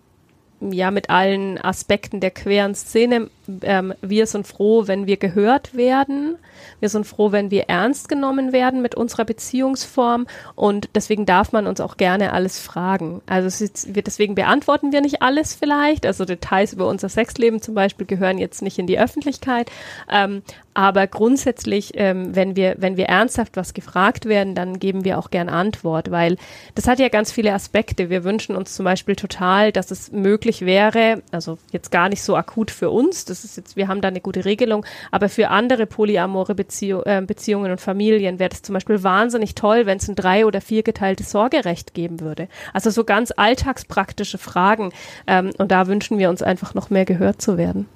ja 0.59 0.91
mit 0.91 1.09
allen 1.09 1.57
Aspekten 1.57 2.19
der 2.19 2.31
queeren 2.31 2.75
Szene. 2.75 3.29
Ähm, 3.63 3.93
wir 4.01 4.25
sind 4.27 4.47
froh, 4.47 4.87
wenn 4.87 5.07
wir 5.07 5.17
gehört 5.17 5.75
werden. 5.75 6.37
Wir 6.79 6.89
sind 6.89 7.05
froh, 7.05 7.31
wenn 7.31 7.51
wir 7.51 7.63
ernst 7.63 8.09
genommen 8.09 8.51
werden 8.51 8.81
mit 8.81 8.95
unserer 8.95 9.25
Beziehungsform 9.25 10.27
und 10.55 10.89
deswegen 10.95 11.25
darf 11.25 11.51
man 11.51 11.67
uns 11.67 11.79
auch 11.79 11.97
gerne 11.97 12.33
alles 12.33 12.59
fragen. 12.59 13.21
Also 13.25 13.47
ist, 13.63 13.87
deswegen 13.95 14.35
beantworten 14.35 14.91
wir 14.91 15.01
nicht 15.01 15.21
alles 15.21 15.55
vielleicht. 15.55 16.05
Also 16.05 16.25
Details 16.25 16.73
über 16.73 16.87
unser 16.87 17.09
Sexleben 17.09 17.61
zum 17.61 17.75
Beispiel 17.75 18.05
gehören 18.05 18.37
jetzt 18.37 18.61
nicht 18.61 18.79
in 18.79 18.87
die 18.87 18.99
Öffentlichkeit. 18.99 19.71
Ähm, 20.11 20.41
aber 20.73 21.05
grundsätzlich, 21.07 21.91
ähm, 21.95 22.35
wenn 22.35 22.55
wir, 22.55 22.75
wenn 22.77 22.95
wir 22.95 23.05
ernsthaft 23.07 23.57
was 23.57 23.73
gefragt 23.73 24.25
werden, 24.25 24.55
dann 24.55 24.79
geben 24.79 25.03
wir 25.03 25.19
auch 25.19 25.29
gern 25.29 25.49
Antwort, 25.49 26.11
weil 26.11 26.37
das 26.75 26.87
hat 26.87 26.99
ja 26.99 27.09
ganz 27.09 27.31
viele 27.31 27.53
Aspekte. 27.53 28.09
Wir 28.09 28.23
wünschen 28.23 28.55
uns 28.55 28.73
zum 28.73 28.85
Beispiel 28.85 29.15
total, 29.15 29.71
dass 29.71 29.91
es 29.91 30.11
möglich 30.11 30.61
wäre, 30.61 31.23
also 31.31 31.57
jetzt 31.71 31.91
gar 31.91 32.07
nicht 32.07 32.23
so 32.23 32.37
akut 32.37 32.71
für 32.71 32.89
uns, 32.89 33.25
das 33.25 33.40
ist 33.43 33.57
jetzt, 33.57 33.75
wir 33.75 33.87
haben 33.87 34.01
da 34.01 34.07
eine 34.07 34.21
gute 34.21 34.45
Regelung, 34.45 34.85
aber 35.11 35.29
für 35.29 35.49
andere 35.49 35.85
polyamore 35.85 36.55
Beziehung, 36.55 37.03
äh, 37.05 37.21
Beziehungen 37.25 37.71
und 37.71 37.81
Familien 37.81 38.39
wäre 38.39 38.49
das 38.49 38.61
zum 38.61 38.73
Beispiel 38.73 39.03
wahnsinnig 39.03 39.55
toll, 39.55 39.85
wenn 39.85 39.97
es 39.97 40.07
ein 40.07 40.15
drei- 40.15 40.45
oder 40.45 40.61
viergeteiltes 40.61 41.31
Sorgerecht 41.31 41.93
geben 41.93 42.19
würde. 42.19 42.47
Also 42.73 42.89
so 42.89 43.03
ganz 43.03 43.31
alltagspraktische 43.35 44.37
Fragen. 44.37 44.91
Ähm, 45.27 45.51
und 45.57 45.71
da 45.71 45.87
wünschen 45.87 46.17
wir 46.17 46.29
uns 46.29 46.41
einfach 46.41 46.73
noch 46.73 46.89
mehr 46.89 47.05
gehört 47.05 47.41
zu 47.41 47.57
werden. 47.57 47.87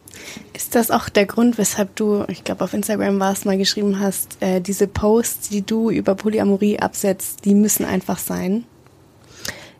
Ist 0.53 0.75
das 0.75 0.91
auch 0.91 1.09
der 1.09 1.25
Grund, 1.25 1.57
weshalb 1.57 1.95
du, 1.95 2.23
ich 2.29 2.43
glaube 2.43 2.63
auf 2.63 2.73
Instagram 2.73 3.19
war 3.19 3.33
es 3.33 3.45
mal 3.45 3.57
geschrieben 3.57 3.99
hast, 3.99 4.37
äh, 4.41 4.61
diese 4.61 4.87
Posts, 4.87 5.49
die 5.49 5.65
du 5.65 5.89
über 5.89 6.15
Polyamorie 6.15 6.79
absetzt, 6.79 7.43
die 7.45 7.53
müssen 7.53 7.85
einfach 7.85 8.17
sein? 8.17 8.65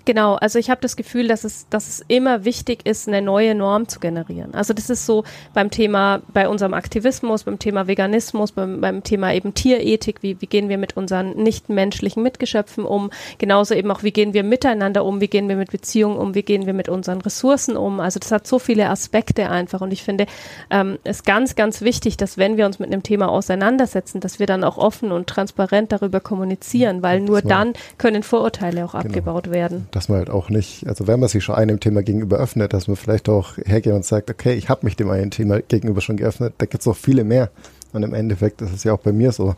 Genau, 0.05 0.35
also 0.35 0.59
ich 0.59 0.69
habe 0.69 0.81
das 0.81 0.95
Gefühl, 0.95 1.27
dass 1.27 1.43
es, 1.43 1.67
dass 1.69 1.87
es 1.87 2.05
immer 2.07 2.45
wichtig 2.45 2.85
ist, 2.85 3.07
eine 3.07 3.23
neue 3.23 3.55
Norm 3.55 3.87
zu 3.87 3.99
generieren. 3.99 4.53
Also 4.53 4.73
das 4.73 4.91
ist 4.91 5.07
so 5.07 5.23
beim 5.55 5.71
Thema, 5.71 6.21
bei 6.31 6.47
unserem 6.47 6.75
Aktivismus, 6.75 7.43
beim 7.43 7.57
Thema 7.57 7.87
Veganismus, 7.87 8.51
beim, 8.51 8.81
beim 8.81 9.03
Thema 9.03 9.33
eben 9.33 9.55
Tierethik, 9.55 10.21
wie, 10.21 10.39
wie 10.41 10.45
gehen 10.45 10.69
wir 10.69 10.77
mit 10.77 10.95
unseren 10.95 11.31
nichtmenschlichen 11.31 12.21
Mitgeschöpfen 12.21 12.85
um, 12.85 13.09
genauso 13.39 13.73
eben 13.73 13.89
auch, 13.89 14.03
wie 14.03 14.11
gehen 14.11 14.35
wir 14.35 14.43
miteinander 14.43 15.03
um, 15.03 15.21
wie 15.21 15.27
gehen 15.27 15.49
wir 15.49 15.55
mit 15.55 15.71
Beziehungen 15.71 16.17
um, 16.17 16.35
wie 16.35 16.43
gehen 16.43 16.67
wir 16.67 16.73
mit 16.73 16.87
unseren 16.87 17.21
Ressourcen 17.21 17.75
um. 17.75 17.99
Also 17.99 18.19
das 18.19 18.31
hat 18.31 18.45
so 18.45 18.59
viele 18.59 18.89
Aspekte 18.89 19.49
einfach 19.49 19.81
und 19.81 19.91
ich 19.91 20.03
finde 20.03 20.27
ähm, 20.69 20.99
es 21.03 21.23
ganz, 21.23 21.55
ganz 21.55 21.81
wichtig, 21.81 22.15
dass 22.15 22.37
wenn 22.37 22.57
wir 22.57 22.67
uns 22.67 22.77
mit 22.77 22.91
einem 22.91 23.01
Thema 23.01 23.29
auseinandersetzen, 23.29 24.19
dass 24.19 24.37
wir 24.37 24.45
dann 24.45 24.63
auch 24.63 24.77
offen 24.77 25.11
und 25.11 25.25
transparent 25.25 25.91
darüber 25.91 26.19
kommunizieren, 26.19 27.01
weil 27.01 27.21
nur 27.21 27.41
dann 27.41 27.73
können 27.97 28.21
Vorurteile 28.21 28.85
auch 28.85 28.91
genau. 28.91 29.05
abgebaut 29.05 29.49
werden 29.49 29.87
dass 29.95 30.09
man 30.09 30.17
halt 30.17 30.29
auch 30.29 30.49
nicht, 30.49 30.85
also 30.87 31.07
wenn 31.07 31.21
man 31.21 31.29
sich 31.29 31.41
schon 31.45 31.55
einem 31.55 31.79
Thema 31.79 32.03
gegenüber 32.03 32.37
öffnet, 32.37 32.73
dass 32.73 32.89
man 32.89 32.97
vielleicht 32.97 33.29
auch 33.29 33.55
hergeht 33.63 33.93
und 33.93 34.03
sagt, 34.03 34.29
okay, 34.29 34.53
ich 34.53 34.67
habe 34.67 34.85
mich 34.85 34.97
dem 34.97 35.09
einen 35.09 35.31
Thema 35.31 35.61
gegenüber 35.61 36.01
schon 36.01 36.17
geöffnet, 36.17 36.53
da 36.57 36.65
gibt 36.65 36.81
es 36.81 36.85
noch 36.85 36.97
viele 36.97 37.23
mehr. 37.23 37.49
Und 37.93 38.03
im 38.03 38.13
Endeffekt 38.13 38.61
ist 38.61 38.73
es 38.73 38.83
ja 38.83 38.91
auch 38.91 38.99
bei 38.99 39.13
mir 39.13 39.31
so. 39.31 39.55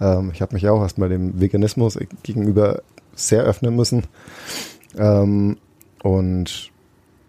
Ähm, 0.00 0.30
ich 0.32 0.42
habe 0.42 0.54
mich 0.54 0.68
auch 0.68 0.80
erstmal 0.80 1.08
dem 1.08 1.40
Veganismus 1.40 1.98
gegenüber 2.22 2.82
sehr 3.16 3.42
öffnen 3.42 3.74
müssen. 3.74 4.04
Ähm, 4.96 5.56
und 6.04 6.70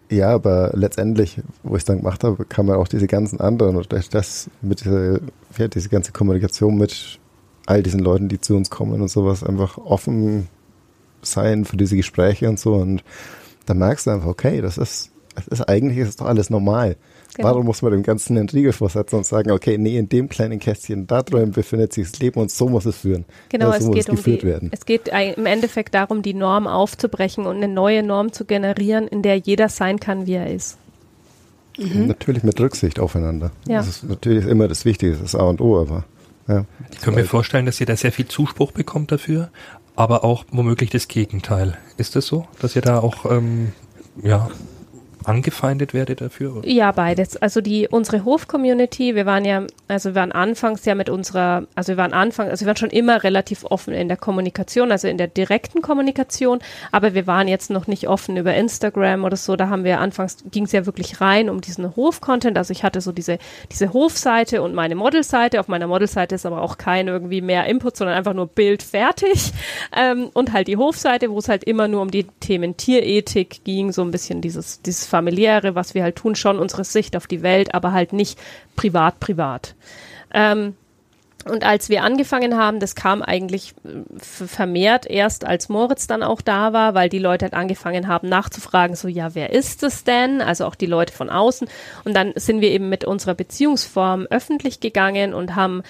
ja, 0.08 0.28
aber 0.28 0.70
letztendlich, 0.74 1.40
wo 1.64 1.74
ich 1.74 1.80
es 1.80 1.84
dann 1.84 1.98
gemacht 1.98 2.22
habe, 2.22 2.44
kam 2.44 2.66
man 2.66 2.76
auch 2.76 2.86
diese 2.86 3.08
ganzen 3.08 3.40
anderen 3.40 3.74
und 3.74 3.92
das 3.92 4.48
mit 4.60 4.84
dieser, 4.84 5.18
ja, 5.58 5.66
diese 5.66 5.88
ganze 5.88 6.12
Kommunikation 6.12 6.76
mit 6.76 7.18
all 7.66 7.82
diesen 7.82 8.00
Leuten, 8.00 8.28
die 8.28 8.40
zu 8.40 8.54
uns 8.54 8.70
kommen 8.70 9.02
und 9.02 9.08
sowas 9.08 9.42
einfach 9.42 9.78
offen 9.78 10.46
sein 11.22 11.64
für 11.64 11.76
diese 11.76 11.96
Gespräche 11.96 12.48
und 12.48 12.58
so. 12.58 12.74
Und 12.74 13.02
dann 13.66 13.78
merkst 13.78 14.06
du 14.06 14.10
einfach, 14.10 14.28
okay, 14.28 14.60
das 14.60 14.78
ist, 14.78 15.10
das 15.34 15.46
ist 15.48 15.62
eigentlich 15.62 15.98
ist 15.98 16.20
doch 16.20 16.26
alles 16.26 16.50
normal. 16.50 16.96
Genau. 17.34 17.48
Warum 17.48 17.64
muss 17.64 17.80
man 17.80 17.92
dem 17.92 18.02
Ganzen 18.02 18.36
einen 18.36 18.48
Riegel 18.50 18.72
vorsetzen 18.74 19.16
und 19.16 19.24
sagen, 19.24 19.52
okay, 19.52 19.78
nee, 19.78 19.96
in 19.96 20.08
dem 20.08 20.28
kleinen 20.28 20.58
Kästchen, 20.58 21.06
da 21.06 21.22
drin 21.22 21.52
befindet 21.52 21.94
sich 21.94 22.10
das 22.10 22.20
Leben 22.20 22.38
und 22.38 22.50
so 22.50 22.68
muss 22.68 22.84
es 22.84 22.98
führen. 22.98 23.24
Genau, 23.48 23.72
ja, 23.72 23.80
so 23.80 23.88
es 23.88 23.94
geht 23.94 24.10
um 24.10 24.22
die, 24.22 24.42
werden. 24.42 24.68
es 24.70 24.84
geht 24.84 25.08
im 25.08 25.46
Endeffekt 25.46 25.94
darum, 25.94 26.20
die 26.20 26.34
Norm 26.34 26.66
aufzubrechen 26.66 27.46
und 27.46 27.56
eine 27.56 27.68
neue 27.68 28.02
Norm 28.02 28.32
zu 28.32 28.44
generieren, 28.44 29.08
in 29.08 29.22
der 29.22 29.36
jeder 29.36 29.70
sein 29.70 29.98
kann, 29.98 30.26
wie 30.26 30.34
er 30.34 30.52
ist. 30.52 30.76
Mhm. 31.78 32.08
Natürlich 32.08 32.42
mit 32.42 32.60
Rücksicht 32.60 33.00
aufeinander. 33.00 33.50
Ja. 33.66 33.78
Das 33.78 33.88
ist 33.88 34.04
natürlich 34.04 34.46
immer 34.46 34.68
das 34.68 34.84
Wichtige, 34.84 35.16
das 35.16 35.34
A 35.34 35.44
und 35.44 35.62
O, 35.62 35.80
aber 35.80 36.04
ja. 36.48 36.66
Ich 36.90 37.00
kann 37.00 37.14
mir 37.14 37.24
vorstellen, 37.24 37.64
dass 37.64 37.80
ihr 37.80 37.86
da 37.86 37.96
sehr 37.96 38.12
viel 38.12 38.26
Zuspruch 38.26 38.72
bekommt 38.72 39.10
dafür, 39.10 39.50
aber 39.96 40.24
auch 40.24 40.44
womöglich 40.50 40.90
das 40.90 41.08
Gegenteil. 41.08 41.76
Ist 41.96 42.16
das 42.16 42.26
so, 42.26 42.46
dass 42.60 42.76
ihr 42.76 42.82
da 42.82 42.98
auch 42.98 43.30
ähm, 43.30 43.72
ja 44.22 44.50
angefeindet 45.24 45.94
werdet 45.94 46.20
dafür? 46.20 46.56
Oder? 46.56 46.68
Ja, 46.68 46.92
beides. 46.92 47.36
Also 47.36 47.60
die 47.60 47.88
unsere 47.88 48.24
Hof-Community, 48.24 49.14
wir 49.14 49.26
waren 49.26 49.44
ja, 49.44 49.66
also 49.88 50.10
wir 50.10 50.14
waren 50.14 50.32
anfangs 50.32 50.84
ja 50.84 50.94
mit 50.94 51.08
unserer, 51.08 51.64
also 51.74 51.92
wir 51.92 51.96
waren 51.96 52.12
anfangs, 52.12 52.50
also 52.50 52.64
wir 52.64 52.68
waren 52.68 52.76
schon 52.76 52.90
immer 52.90 53.22
relativ 53.22 53.64
offen 53.64 53.94
in 53.94 54.08
der 54.08 54.16
Kommunikation, 54.16 54.92
also 54.92 55.08
in 55.08 55.18
der 55.18 55.28
direkten 55.28 55.82
Kommunikation, 55.82 56.60
aber 56.90 57.14
wir 57.14 57.26
waren 57.26 57.48
jetzt 57.48 57.70
noch 57.70 57.86
nicht 57.86 58.08
offen 58.08 58.36
über 58.36 58.54
Instagram 58.54 59.24
oder 59.24 59.36
so. 59.36 59.56
Da 59.56 59.68
haben 59.68 59.84
wir 59.84 60.00
anfangs 60.00 60.44
ging 60.50 60.64
es 60.64 60.72
ja 60.72 60.86
wirklich 60.86 61.20
rein 61.20 61.48
um 61.48 61.60
diesen 61.60 61.94
Hof-Content. 61.96 62.56
Also 62.56 62.72
ich 62.72 62.84
hatte 62.84 63.00
so 63.00 63.12
diese 63.12 63.38
diese 63.70 63.92
Hofseite 63.92 64.62
und 64.62 64.74
meine 64.74 64.94
Modelseite. 64.94 65.60
Auf 65.60 65.68
meiner 65.68 65.86
Modelseite 65.86 66.34
ist 66.34 66.46
aber 66.46 66.62
auch 66.62 66.78
kein 66.78 67.08
irgendwie 67.08 67.40
mehr 67.40 67.66
Input, 67.66 67.96
sondern 67.96 68.16
einfach 68.16 68.34
nur 68.34 68.46
Bild 68.46 68.82
fertig 68.82 69.52
ähm, 69.96 70.30
und 70.34 70.52
halt 70.52 70.68
die 70.68 70.76
Hofseite, 70.76 71.30
wo 71.30 71.38
es 71.38 71.48
halt 71.48 71.64
immer 71.64 71.88
nur 71.88 72.02
um 72.02 72.10
die 72.10 72.24
Themen 72.40 72.76
Tierethik 72.76 73.64
ging, 73.64 73.92
so 73.92 74.02
ein 74.02 74.10
bisschen 74.10 74.40
dieses 74.40 74.82
dieses 74.82 75.06
familiäre, 75.12 75.74
was 75.74 75.94
wir 75.94 76.02
halt 76.02 76.16
tun, 76.16 76.34
schon 76.34 76.58
unsere 76.58 76.84
Sicht 76.84 77.16
auf 77.16 77.26
die 77.26 77.42
Welt, 77.42 77.74
aber 77.74 77.92
halt 77.92 78.14
nicht 78.14 78.38
privat, 78.76 79.20
privat. 79.20 79.74
Ähm, 80.32 80.74
und 81.44 81.64
als 81.64 81.88
wir 81.88 82.04
angefangen 82.04 82.56
haben, 82.56 82.78
das 82.78 82.94
kam 82.94 83.20
eigentlich 83.20 83.74
äh, 83.84 84.18
vermehrt 84.18 85.06
erst, 85.06 85.44
als 85.44 85.68
Moritz 85.68 86.06
dann 86.06 86.22
auch 86.22 86.40
da 86.40 86.72
war, 86.72 86.94
weil 86.94 87.08
die 87.08 87.18
Leute 87.18 87.46
halt 87.46 87.54
angefangen 87.54 88.08
haben 88.08 88.28
nachzufragen, 88.28 88.96
so 88.96 89.08
ja, 89.08 89.34
wer 89.34 89.50
ist 89.50 89.82
es 89.82 90.04
denn? 90.04 90.40
Also 90.40 90.64
auch 90.64 90.76
die 90.76 90.86
Leute 90.86 91.12
von 91.12 91.30
außen. 91.30 91.68
Und 92.04 92.14
dann 92.14 92.32
sind 92.36 92.60
wir 92.60 92.70
eben 92.70 92.88
mit 92.88 93.04
unserer 93.04 93.34
Beziehungsform 93.34 94.26
öffentlich 94.30 94.80
gegangen 94.80 95.34
und 95.34 95.56
haben 95.56 95.82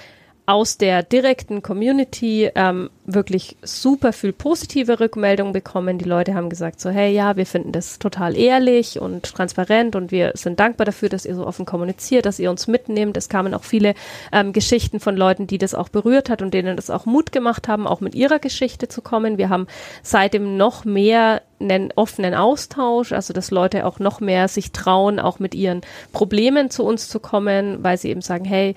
aus 0.53 0.77
der 0.77 1.03
direkten 1.03 1.63
Community 1.63 2.51
ähm, 2.55 2.91
wirklich 3.07 3.57
super 3.63 4.13
viel 4.13 4.35
positive 4.35 5.01
Rückmeldungen 5.01 5.55
bekommen. 5.55 5.97
Die 5.97 6.05
Leute 6.05 6.35
haben 6.35 6.51
gesagt 6.51 6.79
so, 6.79 6.91
hey, 6.91 7.11
ja, 7.11 7.39
wir 7.39 7.47
finden 7.47 7.73
das 7.73 7.99
total 7.99 8.37
ehrlich 8.37 9.01
und 9.01 9.23
transparent 9.23 9.97
und 9.97 10.13
wir 10.13 10.33
sind 10.35 10.61
dankbar 10.61 10.85
dafür, 10.85 11.09
dass 11.09 11.25
ihr 11.25 11.35
so 11.35 11.47
offen 11.47 11.65
kommuniziert, 11.65 12.27
dass 12.27 12.39
ihr 12.39 12.51
uns 12.51 12.67
mitnehmt. 12.67 13.17
Es 13.17 13.31
kamen 13.31 13.55
auch 13.55 13.65
viele 13.65 13.95
ähm, 14.31 14.53
Geschichten 14.53 15.01
von 15.01 15.17
Leuten, 15.17 15.47
die 15.47 15.57
das 15.57 15.75
auch 15.75 15.89
berührt 15.89 16.29
hat 16.29 16.43
und 16.43 16.53
denen 16.53 16.77
das 16.77 16.91
auch 16.91 17.07
Mut 17.07 17.33
gemacht 17.33 17.67
haben, 17.67 17.87
auch 17.87 18.03
mit 18.03 18.15
ihrer 18.15 18.39
Geschichte 18.39 18.89
zu 18.89 19.01
kommen. 19.01 19.39
Wir 19.39 19.49
haben 19.49 19.67
seitdem 20.03 20.59
noch 20.59 20.85
mehr 20.85 21.41
einen 21.61 21.93
offenen 21.97 22.35
Austausch, 22.35 23.13
also 23.13 23.33
dass 23.33 23.51
Leute 23.51 23.87
auch 23.87 24.01
noch 24.01 24.21
mehr 24.21 24.49
sich 24.49 24.73
trauen, 24.73 25.19
auch 25.19 25.39
mit 25.39 25.55
ihren 25.55 25.81
Problemen 26.13 26.71
zu 26.71 26.85
uns 26.85 27.09
zu 27.09 27.21
kommen, 27.21 27.83
weil 27.83 27.97
sie 27.97 28.11
eben 28.11 28.21
sagen, 28.21 28.45
hey, 28.45 28.75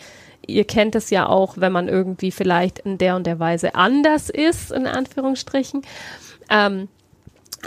ihr 0.47 0.65
kennt 0.65 0.95
es 0.95 1.09
ja 1.09 1.27
auch, 1.27 1.57
wenn 1.57 1.71
man 1.71 1.87
irgendwie 1.87 2.31
vielleicht 2.31 2.79
in 2.79 2.97
der 2.97 3.15
und 3.15 3.27
der 3.27 3.39
Weise 3.39 3.75
anders 3.75 4.29
ist, 4.29 4.71
in 4.71 4.87
Anführungsstrichen. 4.87 5.81
Ähm, 6.49 6.87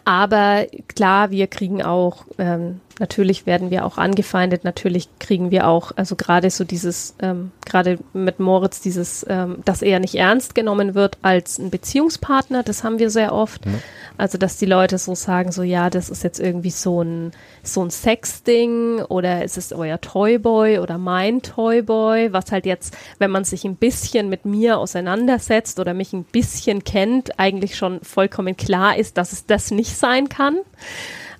aber 0.05 0.67
klar, 0.88 1.31
wir 1.31 1.47
kriegen 1.47 1.83
auch 1.83 2.25
ähm, 2.38 2.81
natürlich 2.99 3.47
werden 3.47 3.71
wir 3.71 3.85
auch 3.85 3.99
angefeindet, 3.99 4.65
natürlich 4.65 5.09
kriegen 5.19 5.51
wir 5.51 5.69
auch, 5.69 5.93
also 5.97 6.17
gerade 6.17 6.51
so 6.51 6.65
dieses, 6.65 7.15
ähm, 7.21 7.53
gerade 7.65 7.99
mit 8.13 8.41
Moritz, 8.41 8.81
dieses, 8.81 9.25
ähm, 9.29 9.59
dass 9.65 9.83
er 9.83 10.01
nicht 10.01 10.15
ernst 10.15 10.55
genommen 10.55 10.95
wird 10.95 11.19
als 11.23 11.59
ein 11.59 11.71
Beziehungspartner, 11.71 12.63
das 12.63 12.85
haben 12.85 12.99
wir 12.99 13.11
sehr 13.11 13.33
oft. 13.33 13.67
Ja. 13.67 13.73
Also, 14.17 14.37
dass 14.37 14.57
die 14.57 14.67
Leute 14.67 14.99
so 14.99 15.15
sagen, 15.15 15.53
so 15.53 15.63
ja, 15.63 15.91
das 15.91 16.11
ist 16.11 16.25
jetzt 16.25 16.41
irgendwie 16.41 16.71
so 16.71 17.03
ein, 17.03 17.31
so 17.63 17.85
ein 17.85 17.91
Sexding 17.91 19.01
oder 19.03 19.45
ist 19.45 19.57
es 19.57 19.73
euer 19.73 20.01
Toyboy 20.01 20.81
oder 20.81 20.99
mein 20.99 21.41
Toyboy, 21.41 22.33
was 22.33 22.51
halt 22.51 22.67
jetzt, 22.67 22.97
wenn 23.19 23.31
man 23.31 23.45
sich 23.45 23.65
ein 23.65 23.77
bisschen 23.77 24.29
mit 24.29 24.45
mir 24.45 24.79
auseinandersetzt 24.79 25.79
oder 25.79 25.95
mich 25.95 26.13
ein 26.13 26.25
bisschen 26.25 26.83
kennt, 26.83 27.39
eigentlich 27.39 27.77
schon 27.77 28.01
vollkommen 28.03 28.57
klar 28.57 28.97
ist, 28.97 29.19
dass 29.19 29.33
es 29.33 29.47
das 29.47 29.71
nicht 29.71 29.97
sein 29.97 30.29
kann. 30.29 30.59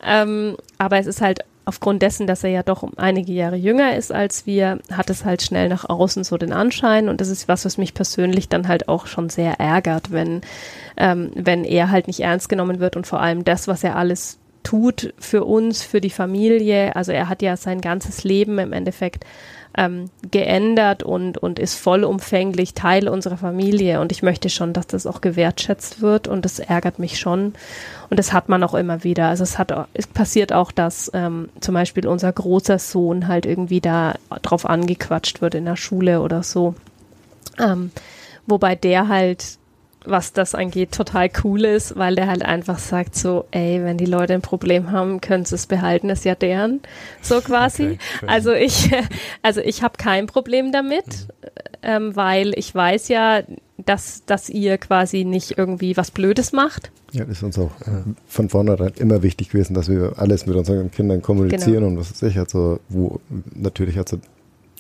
Ähm, 0.05 0.57
aber 0.79 0.99
es 0.99 1.07
ist 1.07 1.21
halt 1.21 1.45
aufgrund 1.69 2.01
dessen, 2.01 2.27
dass 2.27 2.45
er 2.45 2.51
ja 2.51 2.63
doch 2.63 2.83
um 2.83 2.93
einige 2.97 3.33
Jahre 3.33 3.57
jünger 3.57 3.95
ist 3.95 4.11
als 4.11 4.47
wir, 4.47 4.79
hat 4.91 5.11
es 5.11 5.27
halt 5.27 5.43
schnell 5.43 5.69
nach 5.69 5.87
außen 5.87 6.25
so 6.25 6.39
den 6.39 6.53
Anschein. 6.53 7.11
Und 7.11 7.21
das 7.21 7.29
ist 7.29 7.47
was, 7.47 7.67
was 7.67 7.77
mich 7.77 7.93
persönlich 7.93 8.49
dann 8.49 8.69
halt 8.69 8.89
auch 8.89 9.07
schon 9.07 9.29
sehr 9.29 9.61
ärgert, 9.61 10.11
wenn, 10.11 10.41
ähm, 10.97 11.31
wenn 11.35 11.65
er 11.65 11.91
halt 11.91 12.07
nicht 12.07 12.21
ernst 12.21 12.49
genommen 12.49 12.81
wird 12.81 12.97
und 12.97 13.07
vor 13.07 13.21
allem 13.21 13.45
das, 13.45 13.69
was 13.69 13.85
er 13.85 13.97
alles 13.97 14.39
tut 14.63 15.13
für 15.19 15.45
uns, 15.45 15.83
für 15.83 16.01
die 16.01 16.11
Familie. 16.11 16.97
Also 16.97 17.13
er 17.13 17.29
hat 17.29 17.43
ja 17.43 17.57
sein 17.57 17.83
ganzes 17.83 18.25
Leben 18.25 18.59
im 18.59 18.73
Endeffekt 18.73 19.25
ähm, 19.79 20.11
geändert 20.29 21.05
und, 21.05 21.39
und 21.39 21.61
ist 21.61 21.77
vollumfänglich 21.77 22.75
Teil 22.75 23.09
unserer 23.09 23.37
Familie. 23.37 24.01
Und 24.01 24.11
ich 24.11 24.25
möchte 24.25 24.51
schon, 24.51 24.73
dass 24.73 24.89
das 24.89 25.07
auch 25.07 25.21
gewertschätzt 25.21 26.03
wird 26.03 26.27
und 26.27 26.45
das 26.45 26.59
ärgert 26.59 26.99
mich 26.99 27.21
schon. 27.21 27.55
Und 28.11 28.19
das 28.19 28.33
hat 28.33 28.49
man 28.49 28.63
auch 28.65 28.75
immer 28.75 29.05
wieder. 29.05 29.29
Also 29.29 29.45
es 29.45 29.57
hat, 29.57 29.73
es 29.95 30.09
passiert 30.09 30.53
auch, 30.53 30.73
dass 30.73 31.11
ähm, 31.15 31.49
zum 31.61 31.75
Beispiel 31.75 32.09
unser 32.09 32.33
großer 32.33 32.81
Sohn 32.81 33.29
halt 33.29 33.47
irgendwie 33.47 33.81
da 33.81 34.15
drauf 34.43 34.69
angequatscht 34.69 35.41
wird 35.41 35.55
in 35.55 35.65
der 35.65 35.77
Schule 35.77 36.23
oder 36.23 36.43
so. 36.43 36.75
Ähm, 37.59 37.93
wobei 38.47 38.75
der 38.75 39.07
halt 39.07 39.59
was 40.05 40.33
das 40.33 40.55
angeht, 40.55 40.93
total 40.93 41.29
cool 41.45 41.65
ist, 41.65 41.97
weil 41.97 42.15
der 42.15 42.27
halt 42.29 42.45
einfach 42.45 42.79
sagt 42.79 43.15
so, 43.15 43.47
ey, 43.51 43.83
wenn 43.83 43.99
die 43.99 44.07
Leute 44.07 44.35
ein 44.35 44.43
Problem 44.43 44.91
haben, 44.91 45.21
können 45.21 45.45
sie 45.45 45.55
es 45.55 45.67
behalten, 45.67 46.09
ist 46.11 46.25
ja 46.25 46.35
deren, 46.35 46.81
so 47.21 47.41
quasi. 47.41 47.83
Okay, 47.83 47.99
also 48.27 48.53
ich, 48.53 48.91
also 49.43 49.61
ich 49.61 49.83
habe 49.83 49.97
kein 49.99 50.27
Problem 50.27 50.73
damit, 50.73 51.07
mhm. 51.07 51.49
ähm, 51.83 52.17
weil 52.17 52.53
ich 52.57 52.75
weiß 52.75 53.09
ja, 53.09 53.43
dass, 53.77 54.25
dass 54.27 54.49
ihr 54.49 54.79
quasi 54.79 55.25
nicht 55.25 55.57
irgendwie 55.57 55.97
was 55.97 56.11
Blödes 56.11 56.53
macht. 56.53 56.91
Ja, 57.13 57.25
das 57.25 57.39
ist 57.39 57.43
uns 57.43 57.59
auch 57.59 57.71
äh, 57.83 58.03
von 58.27 58.49
vornherein 58.49 58.93
immer 58.97 59.23
wichtig 59.23 59.51
gewesen, 59.51 59.75
dass 59.75 59.89
wir 59.89 60.15
alles 60.17 60.47
mit 60.47 60.57
unseren 60.57 60.91
Kindern 60.91 61.23
kommunizieren 61.23 61.75
genau. 61.75 61.87
und 61.89 61.99
was 61.99 62.11
weiß 62.11 62.31
ich, 62.31 62.39
also 62.39 62.81
wo 62.89 63.21
natürlich, 63.55 63.99
also 63.99 64.19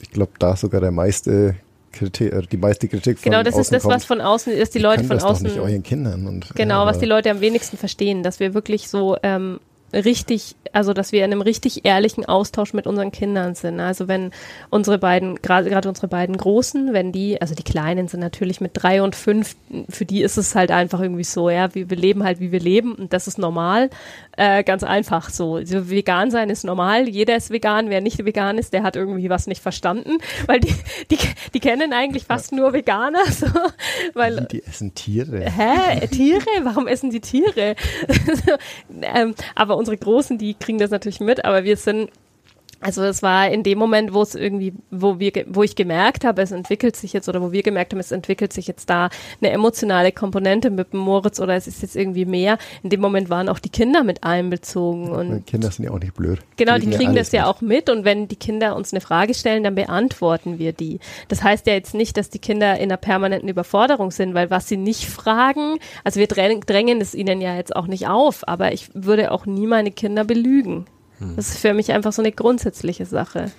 ich 0.00 0.10
glaube, 0.10 0.32
da 0.38 0.56
sogar 0.56 0.80
der 0.80 0.90
meiste 0.90 1.56
Kritik, 1.92 2.32
äh, 2.32 2.42
die 2.50 2.56
meiste 2.56 2.88
Kritik 2.88 3.18
von 3.18 3.30
Genau, 3.30 3.42
das 3.42 3.56
ist 3.56 3.72
das, 3.72 3.82
kommt. 3.82 3.94
was 3.94 4.04
von 4.04 4.20
außen 4.20 4.52
ist, 4.52 4.74
die 4.74 4.78
Leute 4.78 5.04
von 5.04 5.16
das 5.16 5.24
außen. 5.24 5.46
Doch 5.46 5.54
nicht 5.54 5.62
euren 5.62 5.82
Kindern 5.82 6.26
und, 6.26 6.54
genau, 6.54 6.86
was 6.86 6.98
die 6.98 7.06
Leute 7.06 7.30
am 7.30 7.40
wenigsten 7.40 7.76
verstehen, 7.76 8.22
dass 8.22 8.40
wir 8.40 8.54
wirklich 8.54 8.88
so 8.88 9.16
ähm, 9.22 9.60
richtig, 9.92 10.56
also 10.72 10.92
dass 10.92 11.12
wir 11.12 11.24
in 11.24 11.32
einem 11.32 11.40
richtig 11.40 11.84
ehrlichen 11.84 12.24
Austausch 12.24 12.74
mit 12.74 12.86
unseren 12.86 13.10
Kindern 13.10 13.54
sind. 13.54 13.80
Also 13.80 14.08
wenn 14.08 14.32
unsere 14.70 14.98
beiden, 14.98 15.36
gerade 15.36 15.88
unsere 15.88 16.08
beiden 16.08 16.36
Großen, 16.36 16.92
wenn 16.92 17.12
die, 17.12 17.40
also 17.40 17.54
die 17.54 17.62
Kleinen 17.62 18.08
sind 18.08 18.20
natürlich 18.20 18.60
mit 18.60 18.72
drei 18.74 19.02
und 19.02 19.16
fünf, 19.16 19.56
für 19.88 20.04
die 20.04 20.22
ist 20.22 20.36
es 20.36 20.54
halt 20.54 20.70
einfach 20.70 21.00
irgendwie 21.00 21.24
so, 21.24 21.50
ja, 21.50 21.74
wir, 21.74 21.88
wir 21.90 21.96
leben 21.96 22.24
halt, 22.24 22.40
wie 22.40 22.52
wir 22.52 22.60
leben 22.60 22.94
und 22.94 23.12
das 23.12 23.26
ist 23.26 23.38
normal. 23.38 23.90
Äh, 24.36 24.62
ganz 24.62 24.84
einfach 24.84 25.30
so. 25.30 25.64
so. 25.64 25.90
Vegan 25.90 26.30
sein 26.30 26.50
ist 26.50 26.64
normal, 26.64 27.08
jeder 27.08 27.36
ist 27.36 27.50
vegan, 27.50 27.90
wer 27.90 28.00
nicht 28.00 28.24
vegan 28.24 28.58
ist, 28.58 28.72
der 28.72 28.82
hat 28.82 28.94
irgendwie 28.94 29.30
was 29.30 29.46
nicht 29.46 29.62
verstanden, 29.62 30.18
weil 30.46 30.60
die, 30.60 30.74
die, 31.10 31.18
die 31.54 31.60
kennen 31.60 31.92
eigentlich 31.92 32.24
fast 32.24 32.52
ja. 32.52 32.58
nur 32.58 32.72
Veganer. 32.72 33.18
So, 33.38 33.46
weil, 34.14 34.46
die, 34.50 34.58
die 34.58 34.64
essen 34.64 34.94
Tiere. 34.94 35.48
Hä? 35.48 36.06
Tiere? 36.08 36.44
Warum 36.62 36.88
essen 36.88 37.10
die 37.10 37.20
Tiere? 37.20 37.76
ähm, 39.02 39.34
aber 39.54 39.76
unsere 39.78 39.96
Großen, 39.96 40.38
die 40.38 40.54
kriegen 40.54 40.78
das 40.78 40.90
natürlich 40.90 41.20
mit, 41.20 41.44
aber 41.44 41.64
wir 41.64 41.76
sind 41.76 42.10
also 42.80 43.02
es 43.02 43.22
war 43.22 43.50
in 43.50 43.64
dem 43.64 43.78
Moment, 43.78 44.14
wo 44.14 44.22
es 44.22 44.34
irgendwie, 44.34 44.72
wo 44.90 45.18
wir, 45.18 45.32
wo 45.48 45.62
ich 45.64 45.74
gemerkt 45.74 46.24
habe, 46.24 46.42
es 46.42 46.52
entwickelt 46.52 46.94
sich 46.94 47.12
jetzt 47.12 47.28
oder 47.28 47.42
wo 47.42 47.50
wir 47.50 47.62
gemerkt 47.62 47.92
haben, 47.92 47.98
es 47.98 48.12
entwickelt 48.12 48.52
sich 48.52 48.68
jetzt 48.68 48.88
da 48.88 49.10
eine 49.40 49.50
emotionale 49.50 50.12
Komponente 50.12 50.70
mit 50.70 50.92
dem 50.92 51.00
Moritz 51.00 51.40
oder 51.40 51.54
es 51.54 51.66
ist 51.66 51.82
jetzt 51.82 51.96
irgendwie 51.96 52.24
mehr. 52.24 52.56
In 52.84 52.90
dem 52.90 53.00
Moment 53.00 53.30
waren 53.30 53.48
auch 53.48 53.58
die 53.58 53.68
Kinder 53.68 54.04
mit 54.04 54.22
einbezogen 54.22 55.08
und 55.08 55.46
Kinder 55.46 55.70
sind 55.70 55.86
ja 55.86 55.90
auch 55.90 55.98
nicht 55.98 56.14
blöd. 56.14 56.38
Genau, 56.56 56.78
die, 56.78 56.86
die 56.86 56.96
kriegen 56.96 57.16
das 57.16 57.32
ja 57.32 57.42
mit. 57.42 57.48
auch 57.48 57.60
mit 57.60 57.90
und 57.90 58.04
wenn 58.04 58.28
die 58.28 58.36
Kinder 58.36 58.76
uns 58.76 58.92
eine 58.92 59.00
Frage 59.00 59.34
stellen, 59.34 59.64
dann 59.64 59.74
beantworten 59.74 60.58
wir 60.58 60.72
die. 60.72 61.00
Das 61.26 61.42
heißt 61.42 61.66
ja 61.66 61.72
jetzt 61.72 61.94
nicht, 61.94 62.16
dass 62.16 62.30
die 62.30 62.38
Kinder 62.38 62.76
in 62.76 62.84
einer 62.84 62.96
permanenten 62.96 63.48
Überforderung 63.48 64.12
sind, 64.12 64.34
weil 64.34 64.50
was 64.50 64.68
sie 64.68 64.76
nicht 64.76 65.06
fragen, 65.06 65.78
also 66.04 66.20
wir 66.20 66.28
drängen 66.28 67.00
es 67.00 67.14
ihnen 67.14 67.40
ja 67.40 67.56
jetzt 67.56 67.74
auch 67.74 67.88
nicht 67.88 68.06
auf, 68.06 68.46
aber 68.46 68.72
ich 68.72 68.90
würde 68.94 69.32
auch 69.32 69.46
nie 69.46 69.66
meine 69.66 69.90
Kinder 69.90 70.24
belügen. 70.24 70.86
Das 71.36 71.50
ist 71.50 71.58
für 71.58 71.74
mich 71.74 71.92
einfach 71.92 72.12
so 72.12 72.22
eine 72.22 72.32
grundsätzliche 72.32 73.06
Sache. 73.06 73.50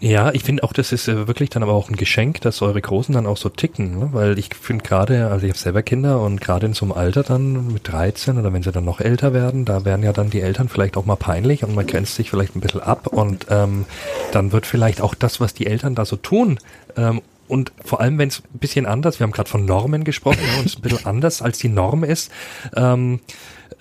Ja, 0.00 0.32
ich 0.34 0.42
finde 0.42 0.64
auch, 0.64 0.72
das 0.72 0.90
ist 0.90 1.06
äh, 1.06 1.28
wirklich 1.28 1.48
dann 1.48 1.62
aber 1.62 1.74
auch 1.74 1.88
ein 1.88 1.94
Geschenk, 1.94 2.40
dass 2.40 2.60
eure 2.60 2.80
Großen 2.80 3.14
dann 3.14 3.24
auch 3.24 3.36
so 3.36 3.48
ticken, 3.48 4.00
ne? 4.00 4.08
weil 4.10 4.36
ich 4.36 4.48
finde 4.52 4.82
gerade, 4.82 5.28
also 5.28 5.46
ich 5.46 5.52
habe 5.52 5.58
selber 5.60 5.84
Kinder 5.84 6.20
und 6.20 6.40
gerade 6.40 6.66
in 6.66 6.74
so 6.74 6.84
einem 6.84 6.92
Alter 6.92 7.22
dann 7.22 7.72
mit 7.72 7.86
13 7.86 8.36
oder 8.36 8.52
wenn 8.52 8.64
sie 8.64 8.72
dann 8.72 8.84
noch 8.84 9.00
älter 9.00 9.32
werden, 9.32 9.64
da 9.64 9.84
werden 9.84 10.02
ja 10.02 10.12
dann 10.12 10.28
die 10.28 10.40
Eltern 10.40 10.68
vielleicht 10.68 10.96
auch 10.96 11.04
mal 11.04 11.14
peinlich 11.14 11.62
und 11.62 11.76
man 11.76 11.86
grenzt 11.86 12.16
sich 12.16 12.30
vielleicht 12.30 12.56
ein 12.56 12.60
bisschen 12.60 12.80
ab 12.80 13.06
und 13.06 13.46
ähm, 13.50 13.84
dann 14.32 14.50
wird 14.50 14.66
vielleicht 14.66 15.00
auch 15.00 15.14
das, 15.14 15.38
was 15.38 15.54
die 15.54 15.68
Eltern 15.68 15.94
da 15.94 16.04
so 16.04 16.16
tun, 16.16 16.58
ähm, 16.96 17.22
und 17.52 17.70
vor 17.84 18.00
allem, 18.00 18.16
wenn 18.16 18.28
es 18.28 18.42
ein 18.54 18.58
bisschen 18.60 18.86
anders, 18.86 19.20
wir 19.20 19.24
haben 19.24 19.32
gerade 19.32 19.50
von 19.50 19.66
Normen 19.66 20.04
gesprochen, 20.04 20.38
ja, 20.42 20.58
und 20.58 20.66
es 20.66 20.76
ein 20.76 20.80
bisschen 20.80 21.04
anders 21.04 21.42
als 21.42 21.58
die 21.58 21.68
Norm 21.68 22.02
ist, 22.02 22.32
ähm, 22.74 23.20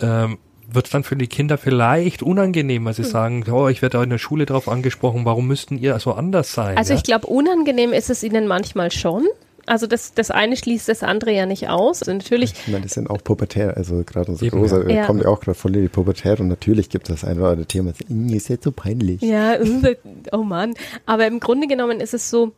ähm, 0.02 0.38
wird 0.74 0.86
es 0.86 0.92
dann 0.92 1.04
für 1.04 1.16
die 1.16 1.28
Kinder 1.28 1.58
vielleicht 1.58 2.24
unangenehm, 2.24 2.86
weil 2.86 2.94
sie 2.94 3.04
hm. 3.04 3.10
sagen, 3.10 3.46
oh, 3.52 3.68
ich 3.68 3.82
werde 3.82 3.98
da 3.98 4.04
in 4.04 4.10
der 4.10 4.18
Schule 4.18 4.46
drauf 4.46 4.68
angesprochen, 4.68 5.26
warum 5.26 5.48
müssten 5.48 5.78
ihr 5.78 5.98
so 6.00 6.14
anders 6.14 6.54
sein? 6.54 6.78
Also 6.78 6.94
ja? 6.94 6.98
ich 6.98 7.04
glaube, 7.04 7.28
unangenehm 7.28 7.94
ist 7.94 8.10
es 8.10 8.24
ihnen 8.24 8.48
manchmal 8.48 8.92
schon. 8.92 9.28
Also 9.66 9.88
das, 9.88 10.14
das 10.14 10.32
eine 10.32 10.58
schließt 10.58 10.90
das 10.90 11.04
andere 11.04 11.32
ja 11.32 11.46
nicht 11.46 11.70
aus. 11.70 12.02
Also 12.02 12.14
natürlich. 12.14 12.54
Ich 12.66 12.68
meine, 12.68 12.84
das 12.84 12.94
sind 12.94 13.10
auch 13.10 13.24
pubertär, 13.24 13.78
also 13.78 14.04
gerade 14.04 14.32
unser 14.32 14.46
Eben, 14.46 14.60
Großer 14.60 14.90
ja. 14.90 15.06
kommt 15.06 15.24
ja 15.24 15.30
auch 15.30 15.40
gerade 15.40 15.56
voll 15.56 15.76
in 15.76 15.84
die 15.84 15.88
Pubertät 15.88 16.40
und 16.40 16.48
natürlich 16.48 16.90
gibt 16.90 17.10
es 17.10 17.22
das 17.22 17.30
ein 17.30 17.38
oder 17.40 17.50
andere 17.50 17.68
Thema, 17.68 17.92
das 17.92 18.36
ist 18.36 18.50
jetzt 18.50 18.64
so 18.64 18.72
peinlich. 18.72 19.22
Ja, 19.22 19.56
oh 20.32 20.44
Mann. 20.44 20.74
Aber 21.06 21.28
im 21.28 21.40
Grunde 21.40 21.68
genommen 21.68 22.00
ist 22.00 22.14
es 22.14 22.30
so, 22.30 22.54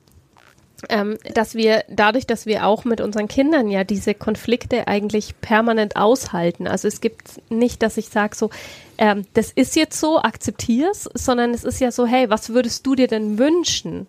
ähm, 0.89 1.17
dass 1.33 1.55
wir 1.55 1.83
dadurch, 1.89 2.27
dass 2.27 2.45
wir 2.45 2.65
auch 2.65 2.85
mit 2.85 3.01
unseren 3.01 3.27
Kindern 3.27 3.69
ja 3.69 3.83
diese 3.83 4.13
Konflikte 4.13 4.87
eigentlich 4.87 5.39
permanent 5.41 5.95
aushalten. 5.95 6.67
Also 6.67 6.87
es 6.87 7.01
gibt 7.01 7.41
nicht, 7.49 7.81
dass 7.81 7.97
ich 7.97 8.09
sage 8.09 8.35
so, 8.35 8.49
ähm, 8.97 9.25
das 9.33 9.51
ist 9.51 9.75
jetzt 9.75 9.99
so, 9.99 10.19
akzeptier's, 10.19 11.09
sondern 11.13 11.53
es 11.53 11.63
ist 11.63 11.79
ja 11.79 11.91
so, 11.91 12.05
hey, 12.05 12.29
was 12.29 12.49
würdest 12.49 12.85
du 12.85 12.95
dir 12.95 13.07
denn 13.07 13.37
wünschen? 13.37 14.07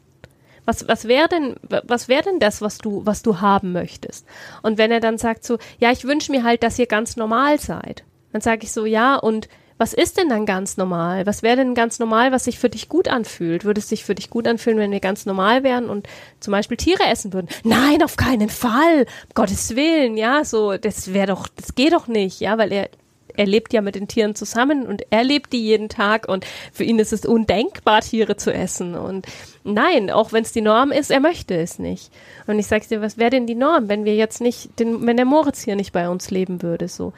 Was, 0.66 0.88
was 0.88 1.06
wäre 1.06 1.28
denn, 1.28 1.56
was 1.62 2.08
wäre 2.08 2.22
denn 2.22 2.40
das, 2.40 2.62
was 2.62 2.78
du, 2.78 3.04
was 3.04 3.22
du 3.22 3.40
haben 3.40 3.72
möchtest? 3.72 4.26
Und 4.62 4.78
wenn 4.78 4.90
er 4.90 5.00
dann 5.00 5.18
sagt 5.18 5.44
so, 5.44 5.58
ja, 5.78 5.92
ich 5.92 6.04
wünsche 6.04 6.32
mir 6.32 6.42
halt, 6.42 6.62
dass 6.62 6.78
ihr 6.78 6.86
ganz 6.86 7.16
normal 7.16 7.60
seid, 7.60 8.04
dann 8.32 8.40
sage 8.40 8.64
ich 8.64 8.72
so, 8.72 8.86
ja, 8.86 9.16
und 9.16 9.48
was 9.76 9.92
ist 9.92 10.18
denn 10.18 10.28
dann 10.28 10.46
ganz 10.46 10.76
normal? 10.76 11.26
Was 11.26 11.42
wäre 11.42 11.56
denn 11.56 11.74
ganz 11.74 11.98
normal, 11.98 12.30
was 12.30 12.44
sich 12.44 12.58
für 12.58 12.70
dich 12.70 12.88
gut 12.88 13.08
anfühlt? 13.08 13.64
Würde 13.64 13.80
es 13.80 13.88
sich 13.88 14.04
für 14.04 14.14
dich 14.14 14.30
gut 14.30 14.46
anfühlen, 14.46 14.78
wenn 14.78 14.92
wir 14.92 15.00
ganz 15.00 15.26
normal 15.26 15.64
wären 15.64 15.90
und 15.90 16.06
zum 16.38 16.52
Beispiel 16.52 16.76
Tiere 16.76 17.04
essen 17.04 17.32
würden? 17.32 17.48
Nein, 17.64 18.02
auf 18.02 18.16
keinen 18.16 18.48
Fall. 18.48 19.00
Um 19.00 19.34
Gottes 19.34 19.74
Willen, 19.74 20.16
ja, 20.16 20.44
so, 20.44 20.76
das 20.76 21.12
wäre 21.12 21.26
doch, 21.26 21.48
das 21.48 21.74
geht 21.74 21.92
doch 21.92 22.06
nicht, 22.06 22.40
ja, 22.40 22.56
weil 22.56 22.72
er, 22.72 22.88
er 23.36 23.46
lebt 23.46 23.72
ja 23.72 23.80
mit 23.80 23.96
den 23.96 24.06
Tieren 24.06 24.36
zusammen 24.36 24.86
und 24.86 25.02
er 25.10 25.24
lebt 25.24 25.52
die 25.52 25.64
jeden 25.64 25.88
Tag 25.88 26.28
und 26.28 26.46
für 26.72 26.84
ihn 26.84 27.00
ist 27.00 27.12
es 27.12 27.26
undenkbar, 27.26 28.00
Tiere 28.00 28.36
zu 28.36 28.54
essen. 28.54 28.94
Und 28.94 29.26
nein, 29.64 30.08
auch 30.08 30.32
wenn 30.32 30.44
es 30.44 30.52
die 30.52 30.60
Norm 30.60 30.92
ist, 30.92 31.10
er 31.10 31.18
möchte 31.18 31.56
es 31.56 31.80
nicht. 31.80 32.12
Und 32.46 32.60
ich 32.60 32.68
sage 32.68 32.86
dir, 32.86 33.00
was 33.00 33.18
wäre 33.18 33.30
denn 33.30 33.48
die 33.48 33.56
Norm, 33.56 33.88
wenn 33.88 34.04
wir 34.04 34.14
jetzt 34.14 34.40
nicht, 34.40 34.78
den, 34.78 35.04
wenn 35.04 35.16
der 35.16 35.26
Moritz 35.26 35.62
hier 35.62 35.74
nicht 35.74 35.92
bei 35.92 36.08
uns 36.08 36.30
leben 36.30 36.62
würde, 36.62 36.86
so. 36.86 37.12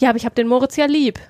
Ja, 0.00 0.08
aber 0.08 0.16
ich 0.16 0.24
habe 0.24 0.34
den 0.34 0.48
Moritz 0.48 0.74
ja 0.74 0.86
lieb. 0.86 1.20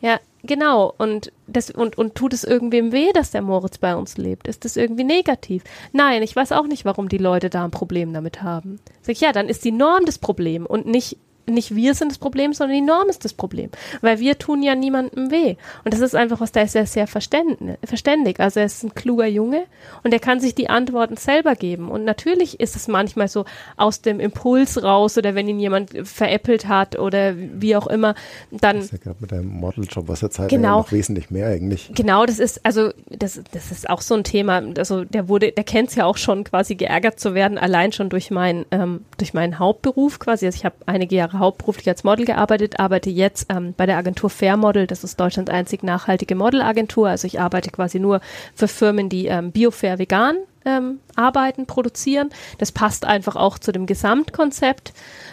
Ja, 0.00 0.18
genau. 0.42 0.94
Und, 0.96 1.32
das, 1.46 1.70
und, 1.70 1.98
und 1.98 2.14
tut 2.14 2.32
es 2.32 2.44
irgendwem 2.44 2.92
weh, 2.92 3.12
dass 3.12 3.30
der 3.30 3.42
Moritz 3.42 3.78
bei 3.78 3.94
uns 3.94 4.16
lebt? 4.16 4.48
Ist 4.48 4.64
das 4.64 4.76
irgendwie 4.76 5.04
negativ? 5.04 5.62
Nein, 5.92 6.22
ich 6.22 6.34
weiß 6.34 6.52
auch 6.52 6.66
nicht, 6.66 6.84
warum 6.84 7.08
die 7.08 7.18
Leute 7.18 7.50
da 7.50 7.64
ein 7.64 7.70
Problem 7.70 8.12
damit 8.12 8.42
haben. 8.42 8.80
Sag 9.02 9.12
ich, 9.12 9.20
ja, 9.20 9.32
dann 9.32 9.48
ist 9.48 9.64
die 9.64 9.72
Norm 9.72 10.04
das 10.06 10.18
Problem 10.18 10.66
und 10.66 10.86
nicht 10.86 11.18
nicht 11.54 11.74
wir 11.74 11.94
sind 11.94 12.10
das 12.10 12.18
Problem, 12.18 12.52
sondern 12.52 12.76
die 12.76 12.82
Norm 12.82 13.08
ist 13.08 13.24
das 13.24 13.32
Problem. 13.32 13.70
Weil 14.00 14.18
wir 14.18 14.38
tun 14.38 14.62
ja 14.62 14.74
niemandem 14.74 15.30
weh. 15.30 15.56
Und 15.84 15.92
das 15.92 16.00
ist 16.00 16.14
einfach 16.14 16.40
was, 16.40 16.52
da 16.52 16.62
ist 16.62 16.74
er 16.74 16.86
sehr 16.86 17.06
verständig. 17.06 18.40
Also 18.40 18.60
er 18.60 18.66
ist 18.66 18.82
ein 18.82 18.94
kluger 18.94 19.26
Junge 19.26 19.64
und 20.02 20.12
er 20.12 20.20
kann 20.20 20.40
sich 20.40 20.54
die 20.54 20.68
Antworten 20.68 21.16
selber 21.16 21.54
geben. 21.54 21.90
Und 21.90 22.04
natürlich 22.04 22.60
ist 22.60 22.76
es 22.76 22.88
manchmal 22.88 23.28
so 23.28 23.44
aus 23.76 24.00
dem 24.00 24.20
Impuls 24.20 24.82
raus 24.82 25.18
oder 25.18 25.34
wenn 25.34 25.48
ihn 25.48 25.60
jemand 25.60 25.90
veräppelt 26.06 26.68
hat 26.68 26.98
oder 26.98 27.34
wie 27.36 27.76
auch 27.76 27.86
immer, 27.86 28.14
dann. 28.50 28.76
Das 28.76 28.86
ist 28.86 28.92
ja 28.92 28.98
gerade 28.98 29.16
mit 29.20 29.32
deinem 29.32 29.48
Modeljob, 29.48 30.08
was 30.08 30.22
er 30.22 30.30
Zeit 30.30 30.48
genau, 30.48 30.78
noch 30.78 30.92
wesentlich 30.92 31.30
mehr 31.30 31.48
eigentlich. 31.48 31.90
Genau, 31.94 32.26
das 32.26 32.38
ist, 32.38 32.64
also, 32.64 32.90
das, 33.08 33.40
das 33.52 33.70
ist 33.70 33.88
auch 33.88 34.00
so 34.00 34.14
ein 34.14 34.24
Thema. 34.24 34.62
Also 34.76 35.04
der 35.04 35.28
wurde, 35.28 35.52
der 35.52 35.64
kennt 35.64 35.90
es 35.90 35.94
ja 35.94 36.04
auch 36.04 36.16
schon 36.16 36.44
quasi 36.44 36.74
geärgert 36.74 37.18
zu 37.18 37.34
werden, 37.34 37.58
allein 37.58 37.92
schon 37.92 38.08
durch 38.08 38.30
mein, 38.30 38.64
ähm, 38.70 39.04
durch 39.18 39.34
meinen 39.34 39.58
Hauptberuf 39.58 40.18
quasi. 40.18 40.46
Also 40.46 40.56
ich 40.56 40.64
habe 40.64 40.76
einige 40.86 41.16
Jahre 41.16 41.39
hauptberuflich 41.40 41.88
als 41.88 42.04
Model 42.04 42.26
gearbeitet, 42.26 42.78
arbeite 42.78 43.10
jetzt 43.10 43.46
ähm, 43.50 43.74
bei 43.76 43.86
der 43.86 43.96
Agentur 43.96 44.30
Fair 44.30 44.56
Model. 44.56 44.86
Das 44.86 45.02
ist 45.02 45.18
Deutschlands 45.18 45.50
einzig 45.50 45.82
nachhaltige 45.82 46.34
Modelagentur. 46.34 47.08
Also 47.08 47.26
ich 47.26 47.40
arbeite 47.40 47.70
quasi 47.70 47.98
nur 47.98 48.20
für 48.54 48.68
Firmen, 48.68 49.08
die 49.08 49.26
ähm, 49.26 49.50
biofair 49.50 49.98
vegan 49.98 50.36
ähm, 50.64 51.00
arbeiten, 51.16 51.66
produzieren. 51.66 52.30
Das 52.58 52.72
passt 52.72 53.04
einfach 53.04 53.36
auch 53.36 53.58
zu 53.58 53.72
dem 53.72 53.86
Gesamtkonzept. 53.86 54.92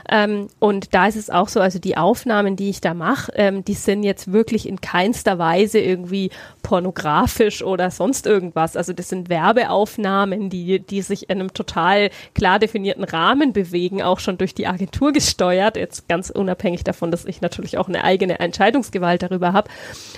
Ähm, 0.09 0.47
und 0.59 0.93
da 0.93 1.07
ist 1.07 1.15
es 1.15 1.29
auch 1.29 1.49
so, 1.49 1.59
also 1.59 1.79
die 1.79 1.97
Aufnahmen, 1.97 2.55
die 2.55 2.69
ich 2.69 2.81
da 2.81 2.93
mache, 2.93 3.31
ähm, 3.35 3.65
die 3.65 3.73
sind 3.73 4.03
jetzt 4.03 4.31
wirklich 4.31 4.67
in 4.67 4.79
keinster 4.79 5.37
Weise 5.37 5.79
irgendwie 5.79 6.31
pornografisch 6.63 7.61
oder 7.61 7.91
sonst 7.91 8.25
irgendwas. 8.25 8.77
Also 8.77 8.93
das 8.93 9.09
sind 9.09 9.29
Werbeaufnahmen, 9.29 10.49
die, 10.49 10.79
die 10.79 11.01
sich 11.01 11.29
in 11.29 11.39
einem 11.39 11.53
total 11.53 12.09
klar 12.33 12.59
definierten 12.59 13.03
Rahmen 13.03 13.53
bewegen, 13.53 14.01
auch 14.01 14.19
schon 14.19 14.37
durch 14.37 14.53
die 14.53 14.67
Agentur 14.67 15.11
gesteuert. 15.11 15.75
Jetzt 15.77 16.07
ganz 16.07 16.29
unabhängig 16.29 16.83
davon, 16.83 17.11
dass 17.11 17.25
ich 17.25 17.41
natürlich 17.41 17.77
auch 17.77 17.87
eine 17.87 18.03
eigene 18.03 18.39
Entscheidungsgewalt 18.39 19.23
darüber 19.23 19.53
habe. 19.53 19.69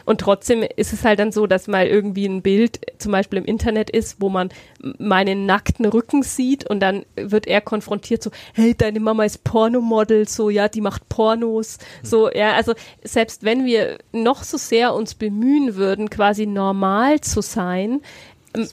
Und 0.06 0.22
trotzdem 0.22 0.64
ist 0.76 0.94
es 0.94 1.04
halt 1.04 1.20
dann 1.20 1.32
so, 1.32 1.48
dass 1.48 1.68
mal 1.68 1.88
irgendwie 1.88 2.26
ein 2.26 2.42
Bild 2.42 2.80
zum 3.00 3.12
Beispiel 3.12 3.40
im 3.40 3.46
Internet 3.46 3.90
ist, 3.90 4.18
wo 4.20 4.30
man 4.30 4.50
meinen 5.00 5.46
nackten 5.46 5.86
Rücken 5.86 6.24
sieht 6.24 6.70
und 6.70 6.82
dann 6.82 7.06
wird 7.16 7.48
er 7.48 7.62
konfrontiert 7.62 8.22
so, 8.22 8.32
hey, 8.54 8.76
deine 8.76 9.00
Mama 9.00 9.24
ist 9.24 9.44
Pornomodel, 9.44 10.28
so, 10.28 10.50
ja, 10.50 10.68
die 10.68 10.82
macht 10.82 11.08
Pornos, 11.10 11.78
so, 12.04 12.30
ja, 12.30 12.54
also 12.54 12.74
selbst 13.04 13.44
wenn 13.44 13.66
wir 13.66 13.98
noch 14.12 14.44
so 14.44 14.58
sehr 14.58 14.94
uns 14.94 15.16
bemühen 15.16 15.76
würden, 15.76 16.10
quasi 16.10 16.46
normal 16.46 17.22
zu 17.22 17.42
sein, 17.42 18.02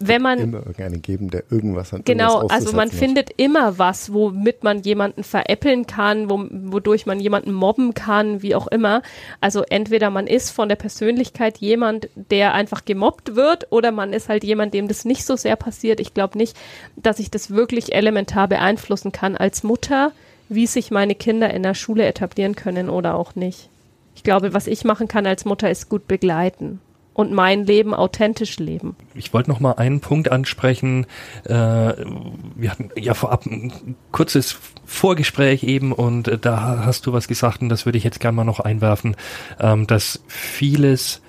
wenn 0.00 0.22
man 0.22 0.38
immer 0.38 0.58
irgendeinen 0.58 1.02
geben, 1.02 1.30
der 1.30 1.44
irgendwas 1.50 1.92
an 1.92 2.02
Genau, 2.04 2.46
also 2.46 2.72
man 2.72 2.88
auszusetzen 2.88 2.98
findet 2.98 3.30
immer 3.36 3.78
was, 3.78 4.12
womit 4.12 4.64
man 4.64 4.82
jemanden 4.82 5.24
veräppeln 5.24 5.86
kann, 5.86 6.30
wo, 6.30 6.46
wodurch 6.50 7.06
man 7.06 7.20
jemanden 7.20 7.52
mobben 7.52 7.94
kann, 7.94 8.42
wie 8.42 8.54
auch 8.54 8.66
immer. 8.66 9.02
Also 9.40 9.62
entweder 9.68 10.10
man 10.10 10.26
ist 10.26 10.50
von 10.50 10.68
der 10.68 10.76
Persönlichkeit 10.76 11.58
jemand, 11.58 12.08
der 12.14 12.54
einfach 12.54 12.84
gemobbt 12.84 13.36
wird, 13.36 13.70
oder 13.70 13.92
man 13.92 14.12
ist 14.12 14.28
halt 14.28 14.44
jemand, 14.44 14.74
dem 14.74 14.88
das 14.88 15.04
nicht 15.04 15.24
so 15.24 15.36
sehr 15.36 15.56
passiert. 15.56 16.00
Ich 16.00 16.14
glaube 16.14 16.38
nicht, 16.38 16.56
dass 16.96 17.18
ich 17.18 17.30
das 17.30 17.50
wirklich 17.50 17.94
elementar 17.94 18.48
beeinflussen 18.48 19.12
kann 19.12 19.36
als 19.36 19.62
Mutter, 19.62 20.12
wie 20.48 20.66
sich 20.66 20.90
meine 20.90 21.14
Kinder 21.14 21.52
in 21.52 21.62
der 21.62 21.74
Schule 21.74 22.06
etablieren 22.06 22.54
können 22.54 22.88
oder 22.88 23.16
auch 23.16 23.34
nicht. 23.34 23.68
Ich 24.14 24.22
glaube, 24.22 24.54
was 24.54 24.66
ich 24.66 24.84
machen 24.84 25.08
kann 25.08 25.26
als 25.26 25.44
Mutter, 25.44 25.70
ist 25.70 25.88
gut 25.88 26.06
begleiten 26.08 26.80
und 27.16 27.32
mein 27.32 27.64
Leben 27.64 27.94
authentisch 27.94 28.58
leben. 28.58 28.94
Ich 29.14 29.32
wollte 29.32 29.48
noch 29.48 29.58
mal 29.58 29.72
einen 29.72 30.00
Punkt 30.00 30.30
ansprechen. 30.30 31.06
Äh, 31.44 31.50
wir 31.50 32.70
hatten 32.70 32.90
ja 32.94 33.14
vorab 33.14 33.46
ein 33.46 33.96
kurzes 34.12 34.58
Vorgespräch 34.84 35.62
eben 35.62 35.92
und 35.92 36.28
äh, 36.28 36.38
da 36.38 36.84
hast 36.84 37.06
du 37.06 37.14
was 37.14 37.26
gesagt 37.26 37.62
und 37.62 37.70
das 37.70 37.86
würde 37.86 37.96
ich 37.96 38.04
jetzt 38.04 38.20
gerne 38.20 38.36
mal 38.36 38.44
noch 38.44 38.60
einwerfen, 38.60 39.16
ähm, 39.58 39.86
dass 39.86 40.22
vieles, 40.26 41.22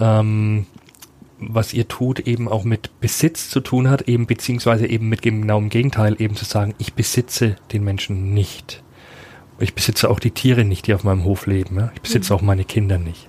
ähm, 0.00 0.66
was 1.38 1.72
ihr 1.72 1.86
tut, 1.86 2.18
eben 2.18 2.48
auch 2.48 2.64
mit 2.64 2.98
Besitz 2.98 3.48
zu 3.48 3.60
tun 3.60 3.88
hat, 3.88 4.08
eben 4.08 4.26
beziehungsweise 4.26 4.88
eben 4.88 5.08
mit 5.08 5.24
dem 5.24 5.42
genauen 5.42 5.68
Gegenteil, 5.68 6.16
eben 6.20 6.34
zu 6.34 6.46
sagen, 6.46 6.74
ich 6.78 6.94
besitze 6.94 7.54
den 7.72 7.84
Menschen 7.84 8.34
nicht. 8.34 8.82
Ich 9.60 9.72
besitze 9.74 10.10
auch 10.10 10.18
die 10.18 10.32
Tiere 10.32 10.64
nicht, 10.64 10.88
die 10.88 10.94
auf 10.94 11.04
meinem 11.04 11.22
Hof 11.22 11.46
leben. 11.46 11.76
Ja? 11.76 11.92
Ich 11.94 12.00
besitze 12.00 12.34
auch 12.34 12.42
meine 12.42 12.64
Kinder 12.64 12.98
nicht. 12.98 13.28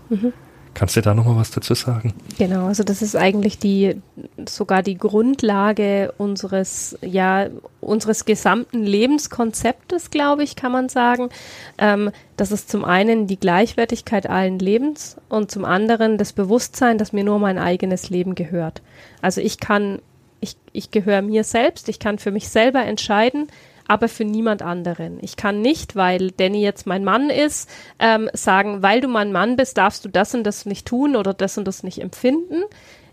Kannst 0.80 0.96
du 0.96 1.02
da 1.02 1.14
noch 1.14 1.26
mal 1.26 1.36
was 1.36 1.52
dazu 1.52 1.74
sagen? 1.74 2.14
Genau, 2.38 2.68
also 2.68 2.84
das 2.84 3.02
ist 3.02 3.18
eigentlich 3.18 3.60
die 3.60 4.02
sogar 4.48 4.82
die 4.82 4.98
Grundlage 4.98 6.14
unseres 6.18 6.98
ja 7.02 7.48
unseres 7.82 8.24
gesamten 8.24 8.84
Lebenskonzeptes, 8.84 10.10
glaube 10.10 10.44
ich, 10.44 10.56
kann 10.56 10.72
man 10.72 10.88
sagen. 10.88 11.32
Ähm, 11.80 12.12
das 12.38 12.54
ist 12.54 12.70
zum 12.70 12.86
einen 12.86 13.28
die 13.28 13.38
Gleichwertigkeit 13.38 14.30
allen 14.30 14.58
Lebens 14.58 15.18
und 15.28 15.52
zum 15.52 15.66
anderen 15.66 16.18
das 16.18 16.32
Bewusstsein, 16.32 16.98
dass 16.98 17.12
mir 17.12 17.26
nur 17.26 17.40
mein 17.40 17.58
eigenes 17.58 18.10
Leben 18.10 18.34
gehört. 18.34 18.82
Also 19.22 19.42
ich 19.42 19.60
kann 19.60 20.00
ich, 20.40 20.56
ich 20.72 20.92
gehöre 20.92 21.22
mir 21.22 21.44
selbst, 21.44 21.90
ich 21.90 22.00
kann 22.00 22.20
für 22.20 22.32
mich 22.32 22.48
selber 22.48 22.86
entscheiden, 22.86 23.50
aber 23.90 24.08
für 24.08 24.24
niemand 24.24 24.62
anderen. 24.62 25.18
Ich 25.22 25.36
kann 25.36 25.62
nicht, 25.62 25.96
weil 25.96 26.30
Danny 26.32 26.62
jetzt 26.62 26.86
mein 26.86 27.04
Mann 27.04 27.30
ist, 27.32 27.68
ähm, 27.98 28.30
sagen, 28.34 28.84
weil 28.84 29.02
du 29.02 29.08
mein 29.08 29.32
Mann 29.32 29.56
bist, 29.56 29.78
darfst 29.78 30.06
du 30.06 30.10
das 30.10 30.36
und 30.36 30.44
das 30.44 30.68
nicht 30.68 30.86
tun 30.88 31.16
oder 31.16 31.34
das 31.34 31.58
und 31.58 31.66
das 31.68 31.82
nicht 31.82 32.00
empfinden. 32.00 32.64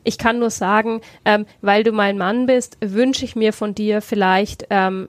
Ich 0.04 0.18
kann 0.18 0.38
nur 0.38 0.50
sagen, 0.50 1.00
ähm, 1.24 1.46
weil 1.62 1.82
du 1.82 1.92
mein 1.92 2.18
Mann 2.18 2.46
bist, 2.46 2.76
wünsche 2.80 3.24
ich 3.24 3.34
mir 3.34 3.54
von 3.54 3.74
dir 3.74 4.02
vielleicht, 4.02 4.66
ähm, 4.68 5.08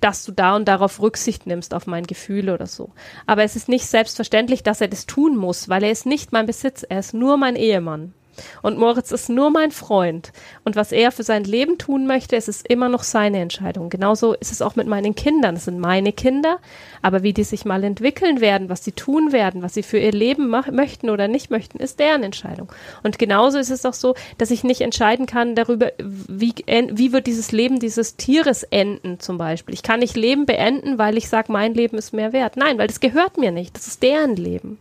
dass 0.00 0.24
du 0.24 0.32
da 0.32 0.56
und 0.56 0.66
darauf 0.66 1.00
Rücksicht 1.00 1.46
nimmst 1.46 1.72
auf 1.72 1.86
mein 1.86 2.04
Gefühl 2.04 2.50
oder 2.50 2.66
so. 2.66 2.90
Aber 3.24 3.44
es 3.44 3.54
ist 3.54 3.68
nicht 3.68 3.86
selbstverständlich, 3.86 4.64
dass 4.64 4.80
er 4.80 4.88
das 4.88 5.06
tun 5.06 5.36
muss, 5.36 5.68
weil 5.68 5.84
er 5.84 5.92
ist 5.92 6.06
nicht 6.06 6.32
mein 6.32 6.44
Besitz, 6.44 6.82
er 6.82 6.98
ist 6.98 7.14
nur 7.14 7.36
mein 7.36 7.54
Ehemann. 7.54 8.14
Und 8.62 8.78
Moritz 8.78 9.10
ist 9.10 9.28
nur 9.28 9.50
mein 9.50 9.70
Freund. 9.70 10.32
Und 10.64 10.76
was 10.76 10.92
er 10.92 11.12
für 11.12 11.22
sein 11.22 11.44
Leben 11.44 11.78
tun 11.78 12.06
möchte, 12.06 12.36
es 12.36 12.48
ist 12.48 12.66
immer 12.68 12.88
noch 12.88 13.02
seine 13.02 13.40
Entscheidung. 13.40 13.88
Genauso 13.88 14.34
ist 14.34 14.52
es 14.52 14.62
auch 14.62 14.76
mit 14.76 14.86
meinen 14.86 15.14
Kindern. 15.14 15.56
Es 15.56 15.64
sind 15.64 15.78
meine 15.78 16.12
Kinder. 16.12 16.58
Aber 17.02 17.22
wie 17.22 17.32
die 17.32 17.44
sich 17.44 17.64
mal 17.64 17.84
entwickeln 17.84 18.40
werden, 18.40 18.68
was 18.68 18.84
sie 18.84 18.92
tun 18.92 19.32
werden, 19.32 19.62
was 19.62 19.74
sie 19.74 19.82
für 19.82 19.98
ihr 19.98 20.12
Leben 20.12 20.48
möchten 20.48 21.10
oder 21.10 21.28
nicht 21.28 21.50
möchten, 21.50 21.78
ist 21.78 21.98
deren 21.98 22.22
Entscheidung. 22.22 22.70
Und 23.02 23.18
genauso 23.18 23.58
ist 23.58 23.70
es 23.70 23.84
auch 23.84 23.94
so, 23.94 24.14
dass 24.38 24.50
ich 24.50 24.64
nicht 24.64 24.80
entscheiden 24.80 25.26
kann 25.26 25.54
darüber, 25.54 25.92
wie, 25.98 26.54
wie 26.66 27.12
wird 27.12 27.26
dieses 27.26 27.52
Leben 27.52 27.78
dieses 27.78 28.16
Tieres 28.16 28.62
enden 28.64 29.20
zum 29.20 29.38
Beispiel. 29.38 29.74
Ich 29.74 29.82
kann 29.82 30.00
nicht 30.00 30.16
Leben 30.16 30.46
beenden, 30.46 30.98
weil 30.98 31.16
ich 31.16 31.28
sage, 31.28 31.52
mein 31.52 31.74
Leben 31.74 31.98
ist 31.98 32.12
mehr 32.12 32.32
wert. 32.32 32.56
Nein, 32.56 32.78
weil 32.78 32.86
das 32.86 33.00
gehört 33.00 33.38
mir 33.38 33.52
nicht. 33.52 33.76
Das 33.76 33.86
ist 33.86 34.02
deren 34.02 34.36
Leben. 34.36 34.78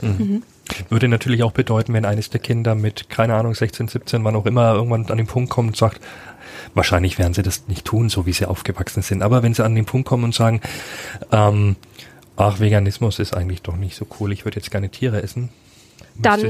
Mhm. 0.00 0.42
Würde 0.88 1.08
natürlich 1.08 1.42
auch 1.42 1.52
bedeuten, 1.52 1.92
wenn 1.94 2.04
eines 2.04 2.30
der 2.30 2.40
Kinder 2.40 2.74
mit, 2.74 3.08
keine 3.08 3.34
Ahnung, 3.34 3.54
16, 3.54 3.88
17, 3.88 4.24
wann 4.24 4.36
auch 4.36 4.46
immer, 4.46 4.74
irgendwann 4.74 5.06
an 5.06 5.16
den 5.16 5.26
Punkt 5.26 5.50
kommt 5.50 5.68
und 5.68 5.76
sagt, 5.76 6.00
wahrscheinlich 6.74 7.18
werden 7.18 7.34
sie 7.34 7.42
das 7.42 7.68
nicht 7.68 7.84
tun, 7.84 8.08
so 8.08 8.26
wie 8.26 8.32
sie 8.32 8.46
aufgewachsen 8.46 9.02
sind, 9.02 9.22
aber 9.22 9.42
wenn 9.42 9.54
sie 9.54 9.64
an 9.64 9.74
den 9.74 9.84
Punkt 9.84 10.08
kommen 10.08 10.24
und 10.24 10.34
sagen, 10.34 10.60
ähm, 11.30 11.76
ach, 12.36 12.60
Veganismus 12.60 13.18
ist 13.18 13.34
eigentlich 13.34 13.62
doch 13.62 13.76
nicht 13.76 13.96
so 13.96 14.06
cool, 14.20 14.32
ich 14.32 14.44
würde 14.44 14.56
jetzt 14.56 14.70
gerne 14.70 14.88
Tiere 14.88 15.22
essen. 15.22 15.50
Dann, 16.14 16.40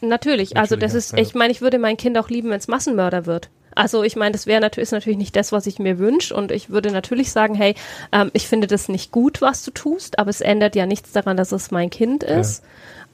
natürlich, 0.00 0.56
also 0.56 0.74
das 0.76 0.94
ist, 0.94 1.12
ich 1.18 1.34
meine, 1.34 1.52
ich 1.52 1.60
würde 1.60 1.78
mein 1.78 1.98
Kind 1.98 2.16
auch 2.16 2.30
lieben, 2.30 2.48
wenn 2.48 2.58
es 2.58 2.68
Massenmörder 2.68 3.26
wird. 3.26 3.50
Also 3.74 4.02
ich 4.02 4.16
meine, 4.16 4.32
das 4.32 4.46
wäre 4.46 4.60
natürlich, 4.60 4.88
ist 4.88 4.92
natürlich 4.92 5.18
nicht 5.18 5.36
das, 5.36 5.52
was 5.52 5.66
ich 5.66 5.78
mir 5.78 5.98
wünsche. 5.98 6.34
Und 6.34 6.52
ich 6.52 6.70
würde 6.70 6.90
natürlich 6.90 7.32
sagen, 7.32 7.54
hey, 7.54 7.74
ähm, 8.12 8.30
ich 8.32 8.48
finde 8.48 8.66
das 8.66 8.88
nicht 8.88 9.12
gut, 9.12 9.40
was 9.40 9.64
du 9.64 9.70
tust, 9.70 10.18
aber 10.18 10.30
es 10.30 10.40
ändert 10.40 10.76
ja 10.76 10.86
nichts 10.86 11.12
daran, 11.12 11.36
dass 11.36 11.52
es 11.52 11.70
mein 11.70 11.90
Kind 11.90 12.22
ist. 12.22 12.62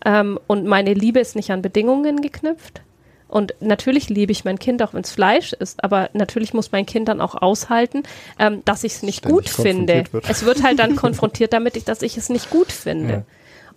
Ja. 0.04 0.20
Ähm, 0.20 0.38
und 0.46 0.66
meine 0.66 0.94
Liebe 0.94 1.20
ist 1.20 1.36
nicht 1.36 1.50
an 1.50 1.62
Bedingungen 1.62 2.20
geknüpft. 2.20 2.82
Und 3.28 3.54
natürlich 3.60 4.08
liebe 4.08 4.32
ich 4.32 4.46
mein 4.46 4.58
Kind, 4.58 4.82
auch 4.82 4.94
wenn 4.94 5.02
es 5.02 5.10
Fleisch 5.10 5.52
ist, 5.52 5.84
aber 5.84 6.08
natürlich 6.14 6.54
muss 6.54 6.72
mein 6.72 6.86
Kind 6.86 7.08
dann 7.08 7.20
auch 7.20 7.34
aushalten, 7.34 8.02
ähm, 8.38 8.62
dass 8.64 8.84
ich 8.84 8.94
es 8.94 9.02
nicht 9.02 9.18
Ständig 9.18 9.36
gut 9.36 9.48
finde. 9.50 10.04
wird. 10.10 10.30
Es 10.30 10.44
wird 10.46 10.62
halt 10.62 10.78
dann 10.78 10.96
konfrontiert 10.96 11.52
damit, 11.52 11.76
ich, 11.76 11.84
dass 11.84 12.00
ich 12.00 12.16
es 12.16 12.30
nicht 12.30 12.48
gut 12.48 12.72
finde. 12.72 13.12
Ja. 13.12 13.22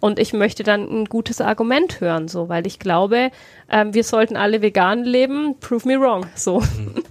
Und 0.02 0.20
ich 0.20 0.34
möchte 0.34 0.64
dann 0.64 0.82
ein 0.90 1.06
gutes 1.06 1.40
Argument 1.40 2.02
hören, 2.02 2.28
so, 2.28 2.50
weil 2.50 2.66
ich 2.68 2.80
glaube, 2.80 3.32
ähm, 3.70 3.94
wir 3.94 4.04
sollten 4.04 4.36
alle 4.36 4.62
vegan 4.62 5.04
leben. 5.04 5.56
Prove 5.60 5.88
me 5.88 6.00
wrong. 6.00 6.26
So. 6.36 6.62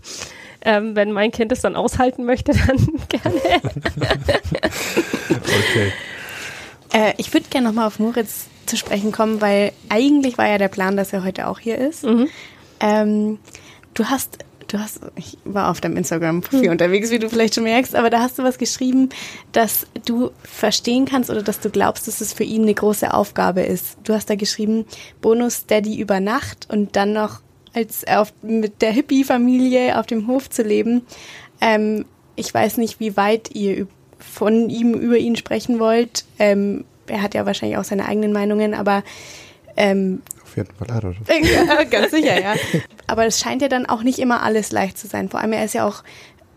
ähm, 0.63 0.97
wenn 0.97 1.13
mein 1.13 1.31
Kind 1.31 1.53
es 1.53 1.61
dann 1.61 1.77
aushalten 1.77 2.25
möchte, 2.25 2.53
dann 2.53 2.77
gerne. 3.09 3.41
Okay. 5.31 5.93
Äh, 6.93 7.15
ich 7.17 7.33
würde 7.33 7.49
gerne 7.49 7.69
nochmal 7.69 7.87
auf 7.87 8.01
Moritz 8.01 8.49
zu 8.67 8.77
sprechen 8.77 9.13
kommen, 9.13 9.41
weil 9.41 9.73
eigentlich 9.89 10.37
war 10.37 10.49
ja 10.49 10.59
der 10.59 10.69
Plan, 10.69 10.97
dass 10.97 11.13
er 11.13 11.23
heute 11.23 11.47
auch 11.47 11.61
hier 11.61 11.79
ist. 11.79 12.05
Ähm, 12.81 13.39
du 13.95 14.05
hast, 14.07 14.39
du 14.73 14.79
hast, 14.79 15.01
ich 15.17 15.37
war 15.45 15.71
auf 15.71 15.81
deinem 15.81 15.97
Instagram-Profil 15.97 16.71
unterwegs, 16.71 17.11
wie 17.11 17.19
du 17.19 17.29
vielleicht 17.29 17.55
schon 17.55 17.65
merkst, 17.65 17.95
aber 17.95 18.11
da 18.11 18.21
hast 18.21 18.39
du 18.39 18.45
was 18.45 18.59
geschrieben, 18.59 19.09
dass 19.53 19.87
du 20.07 20.31
verstehen 20.43 21.07
kannst 21.07 21.31
oder 21.31 21.43
dass 21.43 21.61
du 21.61 21.71
glaubst, 21.71 22.09
dass 22.09 22.21
es 22.21 22.33
für 22.33 22.45
ihn 22.45 22.63
eine 22.63 22.75
große 22.75 23.13
Aufgabe 23.13 23.63
ist. 23.63 23.97
Du 24.05 24.15
hast 24.15 24.31
da 24.31 24.35
geschrieben, 24.35 24.87
Bonus 25.21 25.67
Daddy 25.67 25.99
über 25.99 26.21
Nacht 26.21 26.69
und 26.71 26.97
dann 26.97 27.13
noch 27.13 27.41
als 27.75 28.07
auf, 28.07 28.33
mit 28.43 28.83
der 28.83 28.93
Hippie-Familie 28.93 29.99
auf 29.99 30.07
dem 30.07 30.27
Hof 30.27 30.51
zu 30.51 30.63
leben. 30.63 31.03
Ähm, 31.61 32.05
ich 32.37 32.53
weiß 32.53 32.79
nicht, 32.79 33.01
wie 33.01 33.17
weit 33.17 33.55
ihr 33.55 33.87
von 34.19 34.71
ihm 34.71 34.95
über 34.95 35.19
ihn 35.19 35.37
sprechen 35.37 35.79
wollt. 35.79 36.25
Ähm, 36.39 36.85
er 37.07 37.23
hat 37.23 37.35
ja 37.35 37.47
wahrscheinlich 37.47 37.79
auch 37.79 37.85
seine 37.85 38.07
eigenen 38.07 38.33
Meinungen, 38.33 38.75
aber 38.75 39.03
ähm, 39.77 40.23
Auf 40.51 40.57
jeden 40.57 40.75
Fall 40.75 40.89
hat 40.93 41.05
er 41.05 41.13
das. 41.13 41.29
ja, 41.69 41.85
ganz 41.85 42.11
sicher, 42.11 42.41
ja. 42.41 42.55
Aber 43.07 43.25
es 43.25 43.39
scheint 43.39 43.63
ja 43.63 43.69
dann 43.69 43.87
auch 43.87 44.03
nicht 44.03 44.19
immer 44.19 44.43
alles 44.43 44.73
leicht 44.73 44.99
zu 44.99 45.07
sein. 45.07 45.29
Vor 45.29 45.39
allem 45.39 45.53
er 45.53 45.65
ist 45.65 45.75
ja 45.75 45.87
auch 45.87 46.03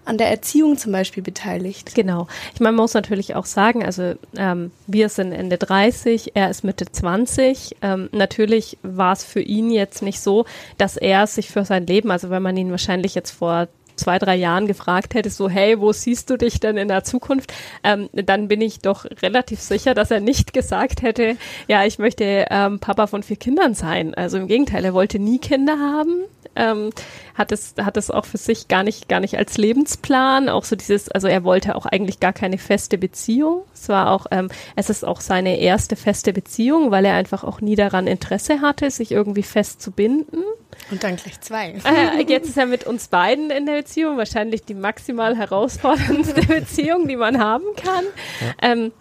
an 0.05 0.17
der 0.17 0.29
Erziehung 0.29 0.77
zum 0.77 0.91
Beispiel 0.91 1.21
beteiligt. 1.21 1.93
Genau. 1.93 2.27
Ich 2.55 2.59
meine, 2.59 2.75
man 2.75 2.83
muss 2.83 2.95
natürlich 2.95 3.35
auch 3.35 3.45
sagen, 3.45 3.85
also 3.85 4.15
ähm, 4.35 4.71
wir 4.87 5.09
sind 5.09 5.31
Ende 5.31 5.57
30, 5.57 6.35
er 6.35 6.49
ist 6.49 6.63
Mitte 6.63 6.85
20. 6.91 7.77
Ähm, 7.83 8.09
natürlich 8.11 8.79
war 8.81 9.13
es 9.13 9.23
für 9.23 9.41
ihn 9.41 9.69
jetzt 9.69 10.01
nicht 10.01 10.19
so, 10.19 10.45
dass 10.79 10.97
er 10.97 11.27
sich 11.27 11.49
für 11.49 11.65
sein 11.65 11.85
Leben, 11.85 12.09
also 12.09 12.31
wenn 12.31 12.41
man 12.41 12.57
ihn 12.57 12.71
wahrscheinlich 12.71 13.13
jetzt 13.13 13.31
vor 13.31 13.67
zwei, 13.95 14.19
drei 14.19 14.35
Jahren 14.35 14.67
gefragt 14.67 15.13
hätte, 15.13 15.29
so, 15.29 15.49
hey, 15.49 15.79
wo 15.79 15.91
siehst 15.91 16.29
du 16.29 16.37
dich 16.37 16.59
denn 16.59 16.77
in 16.77 16.87
der 16.87 17.03
Zukunft? 17.03 17.53
Ähm, 17.83 18.09
dann 18.13 18.47
bin 18.47 18.61
ich 18.61 18.79
doch 18.79 19.05
relativ 19.21 19.59
sicher, 19.59 19.93
dass 19.93 20.11
er 20.11 20.19
nicht 20.19 20.53
gesagt 20.53 21.01
hätte, 21.01 21.37
ja, 21.67 21.85
ich 21.85 21.99
möchte 21.99 22.45
ähm, 22.49 22.79
Papa 22.79 23.07
von 23.07 23.23
vier 23.23 23.37
Kindern 23.37 23.73
sein. 23.73 24.13
Also 24.13 24.37
im 24.37 24.47
Gegenteil, 24.47 24.85
er 24.85 24.93
wollte 24.93 25.19
nie 25.19 25.39
Kinder 25.39 25.77
haben. 25.77 26.23
Ähm, 26.55 26.91
hat 27.33 27.51
es 27.51 27.73
hat 27.81 27.97
es 27.97 28.11
auch 28.11 28.25
für 28.25 28.37
sich 28.37 28.67
gar 28.67 28.83
nicht 28.83 29.09
gar 29.09 29.19
nicht 29.19 29.39
als 29.39 29.57
Lebensplan 29.57 30.49
auch 30.49 30.65
so 30.65 30.75
dieses 30.75 31.09
also 31.09 31.27
er 31.27 31.43
wollte 31.43 31.75
auch 31.75 31.87
eigentlich 31.87 32.19
gar 32.19 32.31
keine 32.31 32.59
feste 32.59 32.99
Beziehung 32.99 33.63
es 33.73 33.89
war 33.89 34.11
auch 34.11 34.27
ähm, 34.29 34.49
es 34.75 34.91
ist 34.91 35.03
auch 35.03 35.19
seine 35.19 35.57
erste 35.57 35.95
feste 35.95 36.31
Beziehung 36.31 36.91
weil 36.91 37.05
er 37.05 37.15
einfach 37.15 37.43
auch 37.43 37.59
nie 37.59 37.75
daran 37.75 38.05
Interesse 38.05 38.61
hatte 38.61 38.91
sich 38.91 39.11
irgendwie 39.11 39.41
fest 39.41 39.81
zu 39.81 39.89
binden 39.89 40.43
und 40.91 41.03
dann 41.03 41.15
gleich 41.15 41.39
zwei. 41.41 41.75
Äh, 41.85 42.23
jetzt 42.27 42.49
ist 42.49 42.57
er 42.57 42.65
mit 42.65 42.85
uns 42.85 43.07
beiden 43.07 43.49
in 43.49 43.65
der 43.65 43.82
Beziehung, 43.83 44.17
wahrscheinlich 44.17 44.63
die 44.63 44.73
maximal 44.73 45.35
herausforderndste 45.35 46.41
Beziehung, 46.47 47.07
die 47.07 47.17
man 47.17 47.39
haben 47.39 47.65
kann. 47.75 48.05
Ja. 48.41 48.71
Ähm, 48.71 48.91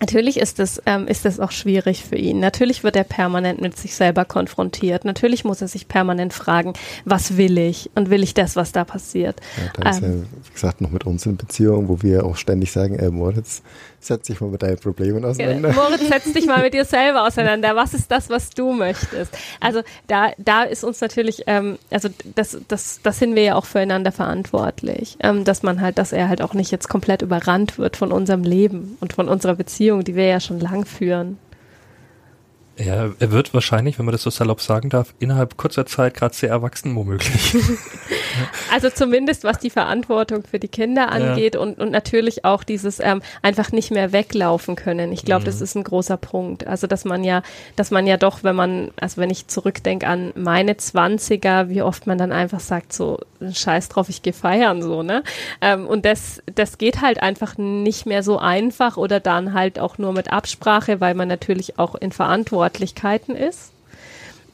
Natürlich 0.00 0.38
ist 0.38 0.58
es, 0.60 0.82
ähm, 0.86 1.06
ist 1.06 1.24
es 1.24 1.40
auch 1.40 1.52
schwierig 1.52 2.04
für 2.04 2.16
ihn. 2.16 2.40
Natürlich 2.40 2.82
wird 2.82 2.96
er 2.96 3.04
permanent 3.04 3.62
mit 3.62 3.78
sich 3.78 3.94
selber 3.94 4.24
konfrontiert. 4.24 5.04
Natürlich 5.04 5.44
muss 5.44 5.62
er 5.62 5.68
sich 5.68 5.88
permanent 5.88 6.34
fragen, 6.34 6.74
was 7.04 7.38
will 7.38 7.56
ich? 7.56 7.90
Und 7.94 8.10
will 8.10 8.22
ich 8.22 8.34
das, 8.34 8.56
was 8.56 8.72
da 8.72 8.84
passiert? 8.84 9.40
Ja, 9.56 9.82
da 9.82 9.90
ist 9.90 10.02
ähm, 10.02 10.26
ja, 10.30 10.38
wie 10.46 10.52
gesagt, 10.52 10.80
noch 10.80 10.90
mit 10.90 11.06
uns 11.06 11.24
in 11.24 11.36
Beziehung, 11.36 11.88
wo 11.88 12.02
wir 12.02 12.26
auch 12.26 12.36
ständig 12.36 12.72
sagen, 12.72 12.98
äh, 12.98 13.08
Moritz, 13.10 13.62
setz 14.06 14.26
dich 14.26 14.40
mal 14.40 14.50
mit 14.50 14.62
deinen 14.62 14.78
Problemen 14.78 15.24
auseinander. 15.24 15.72
Moritz, 15.72 16.06
setz 16.08 16.32
dich 16.32 16.46
mal 16.46 16.62
mit 16.62 16.74
dir 16.74 16.84
selber 16.84 17.26
auseinander. 17.26 17.76
Was 17.76 17.94
ist 17.94 18.10
das, 18.10 18.30
was 18.30 18.50
du 18.50 18.72
möchtest? 18.72 19.36
Also 19.60 19.82
da, 20.06 20.32
da 20.38 20.62
ist 20.62 20.84
uns 20.84 21.00
natürlich, 21.00 21.44
ähm, 21.46 21.78
also 21.90 22.08
das, 22.34 22.58
das, 22.68 23.00
das 23.02 23.18
sind 23.18 23.34
wir 23.34 23.42
ja 23.42 23.54
auch 23.54 23.66
füreinander 23.66 24.12
verantwortlich, 24.12 25.16
ähm, 25.20 25.44
dass 25.44 25.62
man 25.62 25.80
halt, 25.80 25.98
dass 25.98 26.12
er 26.12 26.28
halt 26.28 26.42
auch 26.42 26.54
nicht 26.54 26.70
jetzt 26.70 26.88
komplett 26.88 27.22
überrannt 27.22 27.78
wird 27.78 27.96
von 27.96 28.12
unserem 28.12 28.42
Leben 28.42 28.96
und 29.00 29.12
von 29.12 29.28
unserer 29.28 29.54
Beziehung, 29.54 30.04
die 30.04 30.14
wir 30.14 30.26
ja 30.26 30.40
schon 30.40 30.60
lang 30.60 30.84
führen. 30.86 31.38
Ja, 32.76 33.10
er 33.18 33.30
wird 33.30 33.54
wahrscheinlich, 33.54 33.98
wenn 33.98 34.04
man 34.04 34.12
das 34.12 34.22
so 34.22 34.30
salopp 34.30 34.60
sagen 34.60 34.90
darf, 34.90 35.14
innerhalb 35.20 35.56
kurzer 35.56 35.86
Zeit 35.86 36.14
gerade 36.14 36.34
sehr 36.34 36.50
erwachsen 36.50 36.94
womöglich. 36.96 37.56
also 38.72 38.90
zumindest 38.90 39.44
was 39.44 39.58
die 39.58 39.70
Verantwortung 39.70 40.44
für 40.44 40.58
die 40.58 40.68
Kinder 40.68 41.10
angeht 41.10 41.54
ja. 41.54 41.60
und, 41.60 41.78
und 41.78 41.90
natürlich 41.90 42.44
auch 42.44 42.64
dieses 42.64 43.00
ähm, 43.00 43.22
einfach 43.42 43.72
nicht 43.72 43.90
mehr 43.90 44.12
weglaufen 44.12 44.76
können. 44.76 45.12
Ich 45.12 45.24
glaube, 45.24 45.42
mhm. 45.42 45.46
das 45.46 45.60
ist 45.60 45.74
ein 45.74 45.84
großer 45.84 46.16
Punkt. 46.16 46.66
Also 46.66 46.86
dass 46.86 47.04
man 47.04 47.24
ja, 47.24 47.42
dass 47.76 47.90
man 47.90 48.06
ja 48.06 48.16
doch, 48.16 48.42
wenn 48.42 48.56
man, 48.56 48.90
also 49.00 49.20
wenn 49.20 49.30
ich 49.30 49.48
zurückdenke 49.48 50.06
an 50.06 50.32
meine 50.34 50.76
Zwanziger, 50.76 51.68
wie 51.68 51.82
oft 51.82 52.06
man 52.06 52.18
dann 52.18 52.32
einfach 52.32 52.60
sagt, 52.60 52.92
so 52.92 53.18
Scheiß 53.52 53.88
drauf, 53.88 54.08
ich 54.08 54.22
gehe 54.22 54.32
feiern 54.32 54.82
so, 54.82 55.02
ne? 55.02 55.22
Ähm, 55.60 55.86
und 55.86 56.04
das, 56.04 56.42
das 56.54 56.78
geht 56.78 57.00
halt 57.00 57.22
einfach 57.22 57.58
nicht 57.58 58.06
mehr 58.06 58.22
so 58.22 58.38
einfach 58.38 58.96
oder 58.96 59.20
dann 59.20 59.54
halt 59.54 59.78
auch 59.78 59.98
nur 59.98 60.12
mit 60.12 60.32
Absprache, 60.32 61.00
weil 61.00 61.14
man 61.14 61.28
natürlich 61.28 61.78
auch 61.78 61.94
in 61.94 62.12
Verantwortlichkeiten 62.12 63.36
ist. 63.36 63.73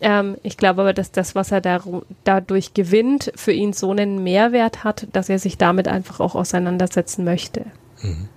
Ähm, 0.01 0.37
ich 0.43 0.57
glaube 0.57 0.83
aber, 0.83 0.93
dass 0.93 1.13
das, 1.13 1.35
was 1.35 1.53
er 1.53 1.61
da, 1.61 1.81
dadurch 2.25 2.75
gewinnt, 2.75 3.33
für 3.35 3.53
ihn 3.53 3.73
so 3.73 3.91
einen 3.91 4.23
Mehrwert 4.23 4.85
hat, 4.85 5.07
dass 5.13 5.29
er 5.29 5.39
sich 5.39 5.59
damit 5.59 5.89
einfach 5.89 6.21
auch 6.21 6.35
auseinandersetzen 6.35 7.25
möchte. 7.25 7.67
Mhm. 8.03 8.29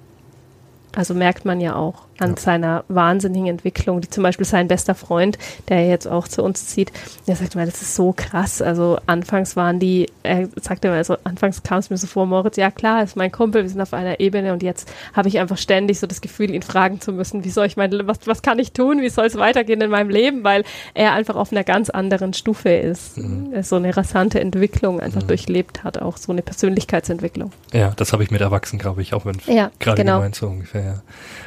Also 0.95 1.13
merkt 1.13 1.45
man 1.45 1.59
ja 1.59 1.75
auch 1.75 2.05
an 2.19 2.31
ja. 2.31 2.37
seiner 2.37 2.83
wahnsinnigen 2.87 3.47
Entwicklung, 3.47 4.01
die 4.01 4.09
zum 4.09 4.23
Beispiel 4.23 4.45
sein 4.45 4.67
bester 4.67 4.95
Freund, 4.95 5.37
der 5.69 5.87
jetzt 5.87 6.07
auch 6.07 6.27
zu 6.27 6.43
uns 6.43 6.67
zieht, 6.67 6.91
der 7.27 7.35
sagt 7.35 7.55
mal, 7.55 7.65
das 7.65 7.81
ist 7.81 7.95
so 7.95 8.13
krass. 8.15 8.61
Also 8.61 8.97
anfangs 9.05 9.55
waren 9.55 9.79
die, 9.79 10.09
er 10.23 10.47
sagte 10.61 10.89
mal, 10.89 10.97
also 10.97 11.17
anfangs 11.23 11.63
kam 11.63 11.79
es 11.79 11.89
mir 11.89 11.97
so 11.97 12.07
vor, 12.07 12.25
Moritz, 12.25 12.57
ja 12.57 12.71
klar, 12.71 13.03
ist 13.03 13.15
mein 13.15 13.31
Kumpel, 13.31 13.63
wir 13.63 13.69
sind 13.69 13.81
auf 13.81 13.93
einer 13.93 14.19
Ebene 14.19 14.53
und 14.53 14.63
jetzt 14.63 14.91
habe 15.13 15.27
ich 15.27 15.39
einfach 15.39 15.57
ständig 15.57 15.99
so 15.99 16.07
das 16.07 16.21
Gefühl, 16.21 16.51
ihn 16.51 16.61
fragen 16.61 17.01
zu 17.01 17.11
müssen, 17.11 17.43
wie 17.43 17.49
soll 17.49 17.65
ich 17.65 17.77
mein, 17.77 17.91
was, 18.07 18.19
was 18.25 18.41
kann 18.41 18.59
ich 18.59 18.71
tun, 18.71 19.01
wie 19.01 19.09
soll 19.09 19.25
es 19.25 19.37
weitergehen 19.37 19.81
in 19.81 19.89
meinem 19.89 20.09
Leben, 20.09 20.43
weil 20.43 20.63
er 20.93 21.13
einfach 21.13 21.35
auf 21.35 21.51
einer 21.51 21.63
ganz 21.63 21.89
anderen 21.89 22.33
Stufe 22.33 22.69
ist. 22.69 23.17
Mhm. 23.17 23.63
So 23.63 23.75
eine 23.75 23.95
rasante 23.95 24.39
Entwicklung 24.39 24.99
einfach 24.99 25.23
mhm. 25.23 25.27
durchlebt 25.27 25.83
hat, 25.83 26.01
auch 26.01 26.17
so 26.17 26.31
eine 26.31 26.41
Persönlichkeitsentwicklung. 26.41 27.51
Ja, 27.71 27.93
das 27.95 28.13
habe 28.13 28.23
ich 28.23 28.31
mit 28.31 28.41
Erwachsenen, 28.41 28.79
glaube 28.79 29.01
ich, 29.01 29.13
auch 29.13 29.25
wenn 29.25 29.37
ja, 29.47 29.71
gerade 29.79 30.01
genau. 30.01 30.17
gemeint 30.17 30.35
so 30.35 30.47
ungefähr. 30.47 30.83
Ja. 30.83 31.01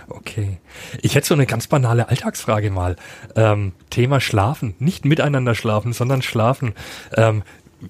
Okay. 0.09 0.56
Ich 1.03 1.15
hätte 1.15 1.27
so 1.27 1.35
eine 1.35 1.47
ganz 1.47 1.67
banale 1.67 2.09
Alltagsfrage 2.09 2.71
mal. 2.71 2.97
Ähm, 3.35 3.73
Thema 3.91 4.21
Schlafen. 4.21 4.75
Nicht 4.79 5.05
miteinander 5.05 5.55
schlafen, 5.55 5.93
sondern 5.93 6.23
schlafen. 6.23 6.75
Ähm, 7.17 7.43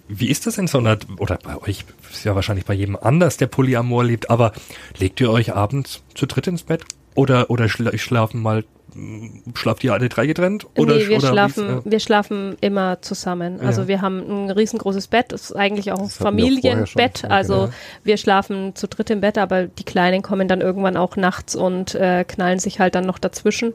wie 0.09 0.29
ist 0.29 0.47
das 0.47 0.59
in 0.59 0.67
so 0.67 0.79
einer, 0.79 0.99
oder 1.19 1.39
bei 1.43 1.57
euch, 1.63 1.85
ist 2.11 2.25
ja 2.25 2.35
wahrscheinlich 2.35 2.67
bei 2.67 2.75
jedem 2.75 2.97
anders, 2.97 3.37
der 3.37 3.47
Polyamor 3.47 4.05
lebt, 4.05 4.31
aber 4.31 4.53
legt 4.99 5.21
ihr 5.21 5.31
euch 5.31 5.55
abends 5.55 6.03
zu 6.15 6.27
dritt 6.27 6.47
ins 6.49 6.65
Bett? 6.65 6.85
Oder, 7.15 7.51
oder 7.51 7.69
schla 7.69 7.97
schlafen 7.97 8.43
mal 8.43 8.65
schlaft 9.55 9.85
ihr 9.85 9.93
alle 9.93 10.09
drei 10.09 10.27
getrennt? 10.27 10.67
Oder, 10.77 10.97
nee, 10.97 11.09
wir, 11.09 11.19
oder 11.19 11.29
schlafen, 11.29 11.69
äh? 11.69 11.81
wir 11.85 12.01
schlafen 12.01 12.57
immer 12.61 13.03
zusammen. 13.03 13.61
Also 13.61 13.83
ja. 13.83 13.89
wir 13.89 14.03
haben 14.03 14.47
ein 14.47 14.51
riesengroßes 14.51 15.09
Bett, 15.09 15.33
das 15.33 15.51
ist 15.51 15.57
eigentlich 15.57 15.93
auch 15.93 15.99
ein 15.99 16.05
das 16.07 16.17
Familienbett. 16.17 17.25
Also 17.25 17.67
ja. 17.67 17.71
wir 18.05 18.17
schlafen 18.17 18.75
zu 18.75 18.89
dritt 18.89 19.11
im 19.11 19.21
Bett, 19.21 19.39
aber 19.39 19.67
die 19.67 19.85
Kleinen 19.85 20.23
kommen 20.23 20.49
dann 20.49 20.61
irgendwann 20.61 20.97
auch 20.97 21.17
nachts 21.17 21.55
und 21.55 21.95
äh, 21.95 22.25
knallen 22.25 22.59
sich 22.59 22.81
halt 22.81 22.95
dann 22.95 23.07
noch 23.07 23.19
dazwischen. 23.19 23.75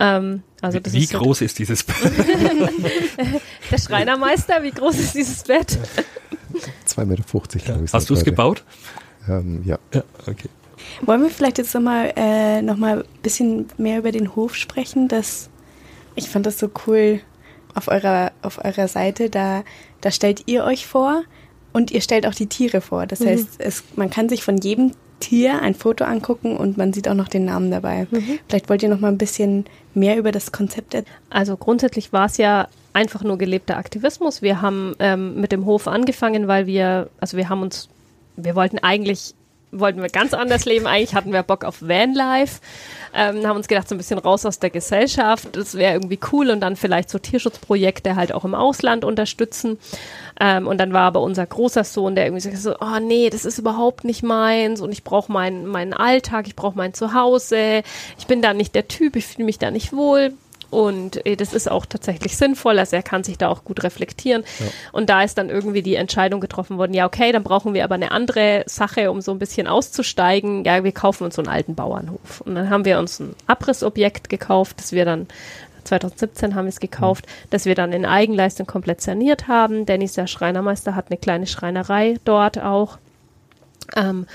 Ähm, 0.00 0.42
also 0.60 0.78
wie, 0.78 0.92
wie 0.92 1.04
ist 1.04 1.12
groß 1.12 1.38
so 1.38 1.44
ist 1.44 1.58
dieses 1.58 1.82
Bett? 1.82 1.96
Der 3.70 3.78
Schreinermeister, 3.78 4.62
wie 4.62 4.70
groß 4.70 4.98
ist 4.98 5.14
dieses 5.14 5.42
Bett? 5.42 5.78
2,50 6.86 7.04
Meter, 7.06 7.24
glaube 7.64 7.84
ich. 7.84 7.92
Hast 7.92 8.10
du 8.10 8.14
es 8.14 8.24
gebaut? 8.24 8.64
Ähm, 9.28 9.62
ja. 9.64 9.78
Ja, 9.92 10.02
okay. 10.26 10.48
Wollen 11.02 11.22
wir 11.22 11.30
vielleicht 11.30 11.58
jetzt 11.58 11.74
nochmal 11.74 12.12
äh, 12.16 12.62
noch 12.62 12.80
ein 12.80 13.04
bisschen 13.22 13.66
mehr 13.78 13.98
über 13.98 14.12
den 14.12 14.34
Hof 14.34 14.54
sprechen? 14.54 15.08
Das, 15.08 15.50
ich 16.14 16.28
fand 16.28 16.46
das 16.46 16.58
so 16.58 16.70
cool 16.86 17.20
auf 17.74 17.88
eurer, 17.88 18.32
auf 18.42 18.64
eurer 18.64 18.88
Seite. 18.88 19.30
Da, 19.30 19.64
da 20.00 20.10
stellt 20.10 20.44
ihr 20.46 20.64
euch 20.64 20.86
vor 20.86 21.22
und 21.72 21.90
ihr 21.90 22.00
stellt 22.00 22.26
auch 22.26 22.34
die 22.34 22.46
Tiere 22.46 22.80
vor. 22.80 23.06
Das 23.06 23.20
mhm. 23.20 23.28
heißt, 23.28 23.48
es, 23.58 23.84
man 23.96 24.10
kann 24.10 24.28
sich 24.28 24.44
von 24.44 24.58
jedem 24.58 24.92
Tier 25.20 25.62
ein 25.62 25.74
Foto 25.74 26.04
angucken 26.04 26.56
und 26.56 26.76
man 26.76 26.92
sieht 26.92 27.06
auch 27.08 27.14
noch 27.14 27.28
den 27.28 27.44
Namen 27.44 27.70
dabei. 27.70 28.08
Mhm. 28.10 28.40
Vielleicht 28.48 28.68
wollt 28.68 28.82
ihr 28.82 28.88
noch 28.88 29.00
mal 29.00 29.08
ein 29.08 29.18
bisschen 29.18 29.66
mehr 29.94 30.18
über 30.18 30.32
das 30.32 30.52
Konzept 30.52 30.94
erzählen. 30.94 31.16
Also 31.30 31.56
grundsätzlich 31.56 32.12
war 32.12 32.26
es 32.26 32.38
ja 32.38 32.68
einfach 32.92 33.22
nur 33.22 33.38
gelebter 33.38 33.76
Aktivismus. 33.76 34.42
Wir 34.42 34.60
haben 34.60 34.94
ähm, 34.98 35.40
mit 35.40 35.52
dem 35.52 35.64
Hof 35.64 35.86
angefangen, 35.86 36.48
weil 36.48 36.66
wir, 36.66 37.08
also 37.20 37.36
wir 37.36 37.48
haben 37.48 37.62
uns, 37.62 37.88
wir 38.36 38.54
wollten 38.54 38.78
eigentlich 38.80 39.34
wollten 39.72 40.02
wir 40.02 40.08
ganz 40.08 40.34
anders 40.34 40.64
leben. 40.66 40.86
Eigentlich 40.86 41.14
hatten 41.14 41.32
wir 41.32 41.42
Bock 41.42 41.64
auf 41.64 41.82
Vanlife, 41.82 42.60
ähm, 43.14 43.46
haben 43.46 43.56
uns 43.56 43.68
gedacht, 43.68 43.88
so 43.88 43.94
ein 43.94 43.98
bisschen 43.98 44.18
raus 44.18 44.46
aus 44.46 44.58
der 44.58 44.70
Gesellschaft. 44.70 45.48
Das 45.56 45.74
wäre 45.74 45.94
irgendwie 45.94 46.20
cool 46.30 46.50
und 46.50 46.60
dann 46.60 46.76
vielleicht 46.76 47.10
so 47.10 47.18
Tierschutzprojekte 47.18 48.14
halt 48.14 48.32
auch 48.32 48.44
im 48.44 48.54
Ausland 48.54 49.04
unterstützen. 49.04 49.78
Ähm, 50.38 50.66
und 50.66 50.78
dann 50.78 50.92
war 50.92 51.02
aber 51.02 51.20
unser 51.20 51.46
großer 51.46 51.84
Sohn, 51.84 52.14
der 52.14 52.26
irgendwie 52.26 52.54
so, 52.54 52.76
oh 52.78 52.98
nee, 53.00 53.30
das 53.30 53.44
ist 53.44 53.58
überhaupt 53.58 54.04
nicht 54.04 54.22
meins 54.22 54.80
und 54.80 54.92
ich 54.92 55.02
brauche 55.02 55.32
meinen 55.32 55.66
meinen 55.66 55.94
Alltag, 55.94 56.46
ich 56.46 56.54
brauche 56.54 56.76
mein 56.76 56.94
Zuhause. 56.94 57.82
Ich 58.18 58.26
bin 58.26 58.42
da 58.42 58.54
nicht 58.54 58.74
der 58.74 58.88
Typ, 58.88 59.16
ich 59.16 59.26
fühle 59.26 59.46
mich 59.46 59.58
da 59.58 59.70
nicht 59.70 59.92
wohl. 59.92 60.32
Und 60.72 61.26
äh, 61.26 61.36
das 61.36 61.52
ist 61.52 61.70
auch 61.70 61.84
tatsächlich 61.84 62.34
sinnvoll. 62.38 62.78
Also 62.78 62.96
er 62.96 63.02
kann 63.02 63.24
sich 63.24 63.36
da 63.36 63.48
auch 63.48 63.62
gut 63.62 63.82
reflektieren. 63.82 64.42
Ja. 64.58 64.66
Und 64.92 65.10
da 65.10 65.22
ist 65.22 65.36
dann 65.36 65.50
irgendwie 65.50 65.82
die 65.82 65.96
Entscheidung 65.96 66.40
getroffen 66.40 66.78
worden, 66.78 66.94
ja, 66.94 67.04
okay, 67.04 67.30
dann 67.30 67.42
brauchen 67.42 67.74
wir 67.74 67.84
aber 67.84 67.94
eine 67.94 68.10
andere 68.10 68.64
Sache, 68.64 69.10
um 69.10 69.20
so 69.20 69.32
ein 69.32 69.38
bisschen 69.38 69.66
auszusteigen. 69.66 70.64
Ja, 70.64 70.82
wir 70.82 70.92
kaufen 70.92 71.24
uns 71.24 71.34
so 71.34 71.42
einen 71.42 71.50
alten 71.50 71.74
Bauernhof. 71.74 72.40
Und 72.40 72.54
dann 72.54 72.70
haben 72.70 72.86
wir 72.86 72.98
uns 72.98 73.20
ein 73.20 73.36
Abrissobjekt 73.46 74.30
gekauft, 74.30 74.78
das 74.78 74.92
wir 74.92 75.04
dann 75.04 75.26
2017 75.84 76.54
haben 76.54 76.64
wir 76.64 76.70
es 76.70 76.80
gekauft, 76.80 77.26
mhm. 77.26 77.50
dass 77.50 77.66
wir 77.66 77.74
dann 77.74 77.92
in 77.92 78.06
Eigenleistung 78.06 78.66
komplett 78.66 79.02
saniert 79.02 79.48
haben. 79.48 79.84
Dennis, 79.84 80.14
der 80.14 80.26
Schreinermeister, 80.26 80.94
hat 80.94 81.10
eine 81.10 81.18
kleine 81.18 81.46
Schreinerei 81.46 82.16
dort 82.24 82.58
auch. 82.58 82.96
Ähm, 83.94 84.26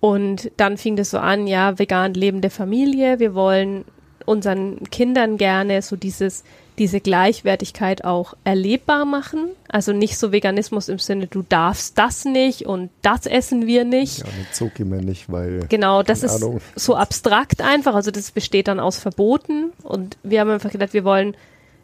und 0.00 0.50
dann 0.56 0.78
fing 0.78 0.96
das 0.96 1.10
so 1.10 1.18
an, 1.18 1.46
ja, 1.46 1.78
vegan 1.78 2.14
lebende 2.14 2.48
Familie. 2.48 3.18
Wir 3.18 3.34
wollen 3.34 3.84
unseren 4.26 4.84
Kindern 4.90 5.36
gerne 5.36 5.82
so 5.82 5.96
dieses, 5.96 6.44
diese 6.78 7.00
Gleichwertigkeit 7.00 8.04
auch 8.04 8.34
erlebbar 8.44 9.04
machen. 9.04 9.50
Also 9.68 9.92
nicht 9.92 10.18
so 10.18 10.32
Veganismus 10.32 10.88
im 10.88 10.98
Sinne, 10.98 11.26
du 11.26 11.42
darfst 11.42 11.98
das 11.98 12.24
nicht 12.24 12.66
und 12.66 12.90
das 13.02 13.26
essen 13.26 13.66
wir 13.66 13.84
nicht. 13.84 14.18
Ja, 14.18 14.26
mit 14.38 14.74
gehen 14.74 14.90
wir 14.90 15.00
nicht, 15.00 15.30
weil. 15.30 15.66
Genau, 15.68 16.02
das 16.02 16.22
ist 16.22 16.42
Ahnung. 16.42 16.60
so 16.74 16.96
abstrakt 16.96 17.60
einfach. 17.60 17.94
Also 17.94 18.10
das 18.10 18.30
besteht 18.30 18.68
dann 18.68 18.80
aus 18.80 18.98
Verboten. 18.98 19.72
Und 19.82 20.16
wir 20.22 20.40
haben 20.40 20.50
einfach 20.50 20.70
gedacht, 20.70 20.94
wir 20.94 21.04
wollen, 21.04 21.36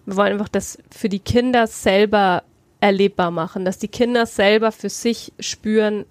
wir 0.06 0.16
wollen 0.16 0.32
einfach 0.32 0.48
das 0.48 0.78
für 0.90 1.08
die 1.08 1.20
Kinder 1.20 1.66
selber 1.66 2.42
erlebbar 2.80 3.30
machen, 3.30 3.64
dass 3.64 3.78
die 3.78 3.88
Kinder 3.88 4.26
selber 4.26 4.72
für 4.72 4.88
sich 4.88 5.32
spüren, 5.40 6.04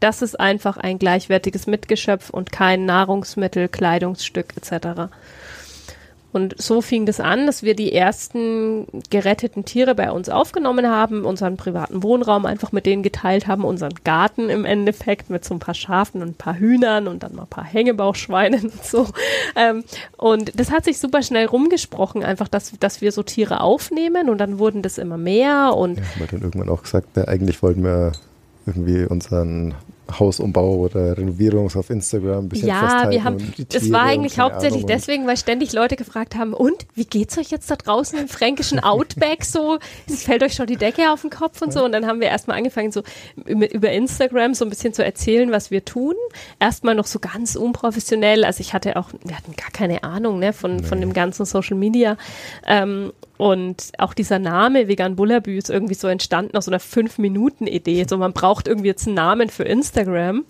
das 0.00 0.22
ist 0.22 0.38
einfach 0.38 0.76
ein 0.76 0.98
gleichwertiges 0.98 1.66
Mitgeschöpf 1.66 2.30
und 2.30 2.52
kein 2.52 2.84
Nahrungsmittel, 2.84 3.68
Kleidungsstück 3.68 4.54
etc. 4.56 5.10
Und 6.32 6.60
so 6.60 6.80
fing 6.80 7.06
das 7.06 7.18
an, 7.18 7.46
dass 7.46 7.64
wir 7.64 7.74
die 7.74 7.92
ersten 7.92 8.86
geretteten 9.10 9.64
Tiere 9.64 9.96
bei 9.96 10.12
uns 10.12 10.28
aufgenommen 10.28 10.88
haben, 10.88 11.24
unseren 11.24 11.56
privaten 11.56 12.04
Wohnraum 12.04 12.46
einfach 12.46 12.70
mit 12.70 12.86
denen 12.86 13.02
geteilt 13.02 13.48
haben, 13.48 13.64
unseren 13.64 13.94
Garten 14.04 14.48
im 14.48 14.64
Endeffekt 14.64 15.28
mit 15.28 15.44
so 15.44 15.54
ein 15.54 15.58
paar 15.58 15.74
Schafen 15.74 16.22
und 16.22 16.28
ein 16.28 16.34
paar 16.34 16.56
Hühnern 16.56 17.08
und 17.08 17.24
dann 17.24 17.34
mal 17.34 17.42
ein 17.42 17.48
paar 17.48 17.64
Hängebauchschweinen 17.64 18.62
und 18.70 18.84
so. 18.84 19.08
Ähm, 19.56 19.82
und 20.16 20.58
das 20.58 20.70
hat 20.70 20.84
sich 20.84 20.98
super 20.98 21.22
schnell 21.22 21.46
rumgesprochen, 21.46 22.22
einfach, 22.22 22.46
dass, 22.46 22.72
dass 22.78 23.00
wir 23.00 23.10
so 23.10 23.24
Tiere 23.24 23.60
aufnehmen 23.60 24.30
und 24.30 24.38
dann 24.38 24.60
wurden 24.60 24.82
das 24.82 24.98
immer 24.98 25.18
mehr 25.18 25.74
und. 25.76 25.98
Ja, 25.98 26.04
haben 26.04 26.20
wir 26.20 26.26
dann 26.28 26.42
irgendwann 26.42 26.68
auch 26.68 26.82
gesagt, 26.82 27.16
ja, 27.16 27.24
eigentlich 27.24 27.60
wollten 27.62 27.82
wir 27.82 28.12
irgendwie 28.66 29.04
unseren 29.04 29.74
Hausumbau 30.18 30.76
oder 30.76 31.16
Renovierung 31.16 31.70
auf 31.74 31.90
Instagram 31.90 32.44
ein 32.44 32.48
bisschen 32.48 32.68
Ja, 32.68 33.08
wir 33.10 33.22
haben, 33.22 33.38
das 33.68 33.90
war 33.92 34.02
eigentlich 34.02 34.38
hauptsächlich 34.38 34.84
Ahnung. 34.84 34.86
deswegen, 34.88 35.26
weil 35.26 35.36
ständig 35.36 35.72
Leute 35.72 35.96
gefragt 35.96 36.34
haben, 36.34 36.52
und, 36.52 36.86
wie 36.94 37.04
geht's 37.04 37.38
euch 37.38 37.50
jetzt 37.50 37.70
da 37.70 37.76
draußen 37.76 38.18
im 38.18 38.28
fränkischen 38.28 38.80
Outback 38.80 39.44
so? 39.44 39.78
Es 40.08 40.24
fällt 40.24 40.42
euch 40.42 40.54
schon 40.54 40.66
die 40.66 40.76
Decke 40.76 41.12
auf 41.12 41.20
den 41.20 41.30
Kopf 41.30 41.62
und 41.62 41.72
so. 41.72 41.84
Und 41.84 41.92
dann 41.92 42.06
haben 42.06 42.20
wir 42.20 42.28
erstmal 42.28 42.56
angefangen, 42.56 42.92
so 42.92 43.02
über 43.44 43.90
Instagram 43.90 44.54
so 44.54 44.64
ein 44.64 44.70
bisschen 44.70 44.92
zu 44.92 45.04
erzählen, 45.04 45.50
was 45.52 45.70
wir 45.70 45.84
tun. 45.84 46.14
Erstmal 46.58 46.94
noch 46.94 47.06
so 47.06 47.18
ganz 47.18 47.56
unprofessionell. 47.56 48.44
Also 48.44 48.60
ich 48.60 48.74
hatte 48.74 48.96
auch, 48.96 49.10
wir 49.24 49.36
hatten 49.36 49.54
gar 49.56 49.70
keine 49.70 50.02
Ahnung, 50.02 50.38
ne, 50.38 50.52
von, 50.52 50.76
nee. 50.76 50.82
von 50.82 51.00
dem 51.00 51.12
ganzen 51.12 51.44
Social 51.44 51.76
Media. 51.76 52.16
Ähm, 52.66 53.12
und 53.40 53.92
auch 53.96 54.12
dieser 54.12 54.38
Name 54.38 54.86
Vegan 54.86 55.16
Bullabü 55.16 55.56
ist 55.56 55.70
irgendwie 55.70 55.94
so 55.94 56.08
entstanden 56.08 56.58
aus 56.58 56.66
so 56.66 56.70
einer 56.70 56.78
Fünf-Minuten-Idee. 56.78 58.04
So, 58.06 58.18
man 58.18 58.34
braucht 58.34 58.68
irgendwie 58.68 58.88
jetzt 58.88 59.06
einen 59.06 59.16
Namen 59.16 59.48
für 59.48 59.62
Instagram. 59.62 60.44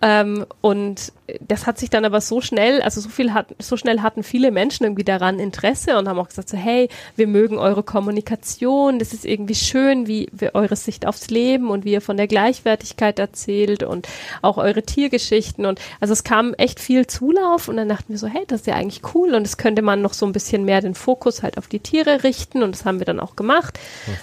Ähm, 0.00 0.44
und 0.60 1.12
das 1.40 1.66
hat 1.66 1.78
sich 1.78 1.90
dann 1.90 2.04
aber 2.04 2.20
so 2.20 2.40
schnell, 2.40 2.82
also 2.82 3.00
so 3.00 3.08
viel 3.08 3.32
hat, 3.32 3.46
so 3.58 3.76
schnell 3.76 4.00
hatten 4.00 4.22
viele 4.22 4.50
Menschen 4.50 4.84
irgendwie 4.84 5.04
daran 5.04 5.38
Interesse 5.38 5.98
und 5.98 6.08
haben 6.08 6.18
auch 6.18 6.28
gesagt 6.28 6.48
so, 6.48 6.56
hey, 6.56 6.88
wir 7.16 7.26
mögen 7.26 7.58
eure 7.58 7.82
Kommunikation, 7.82 8.98
das 8.98 9.12
ist 9.12 9.24
irgendwie 9.24 9.54
schön, 9.54 10.06
wie, 10.06 10.28
wie 10.32 10.54
eure 10.54 10.76
Sicht 10.76 11.06
aufs 11.06 11.30
Leben 11.30 11.70
und 11.70 11.84
wie 11.84 11.92
ihr 11.92 12.00
von 12.00 12.16
der 12.16 12.26
Gleichwertigkeit 12.26 13.18
erzählt 13.18 13.82
und 13.82 14.08
auch 14.42 14.58
eure 14.58 14.82
Tiergeschichten 14.82 15.66
und 15.66 15.80
also 16.00 16.12
es 16.12 16.24
kam 16.24 16.54
echt 16.54 16.80
viel 16.80 17.06
Zulauf 17.06 17.68
und 17.68 17.76
dann 17.76 17.88
dachten 17.88 18.10
wir 18.10 18.18
so, 18.18 18.26
hey, 18.26 18.44
das 18.46 18.60
ist 18.60 18.66
ja 18.66 18.74
eigentlich 18.74 19.02
cool 19.14 19.34
und 19.34 19.46
es 19.46 19.56
könnte 19.56 19.82
man 19.82 20.02
noch 20.02 20.14
so 20.14 20.26
ein 20.26 20.32
bisschen 20.32 20.64
mehr 20.64 20.80
den 20.80 20.94
Fokus 20.94 21.42
halt 21.42 21.58
auf 21.58 21.68
die 21.68 21.80
Tiere 21.80 22.24
richten 22.24 22.62
und 22.62 22.74
das 22.74 22.84
haben 22.84 22.98
wir 22.98 23.06
dann 23.06 23.20
auch 23.20 23.36
gemacht. 23.36 23.78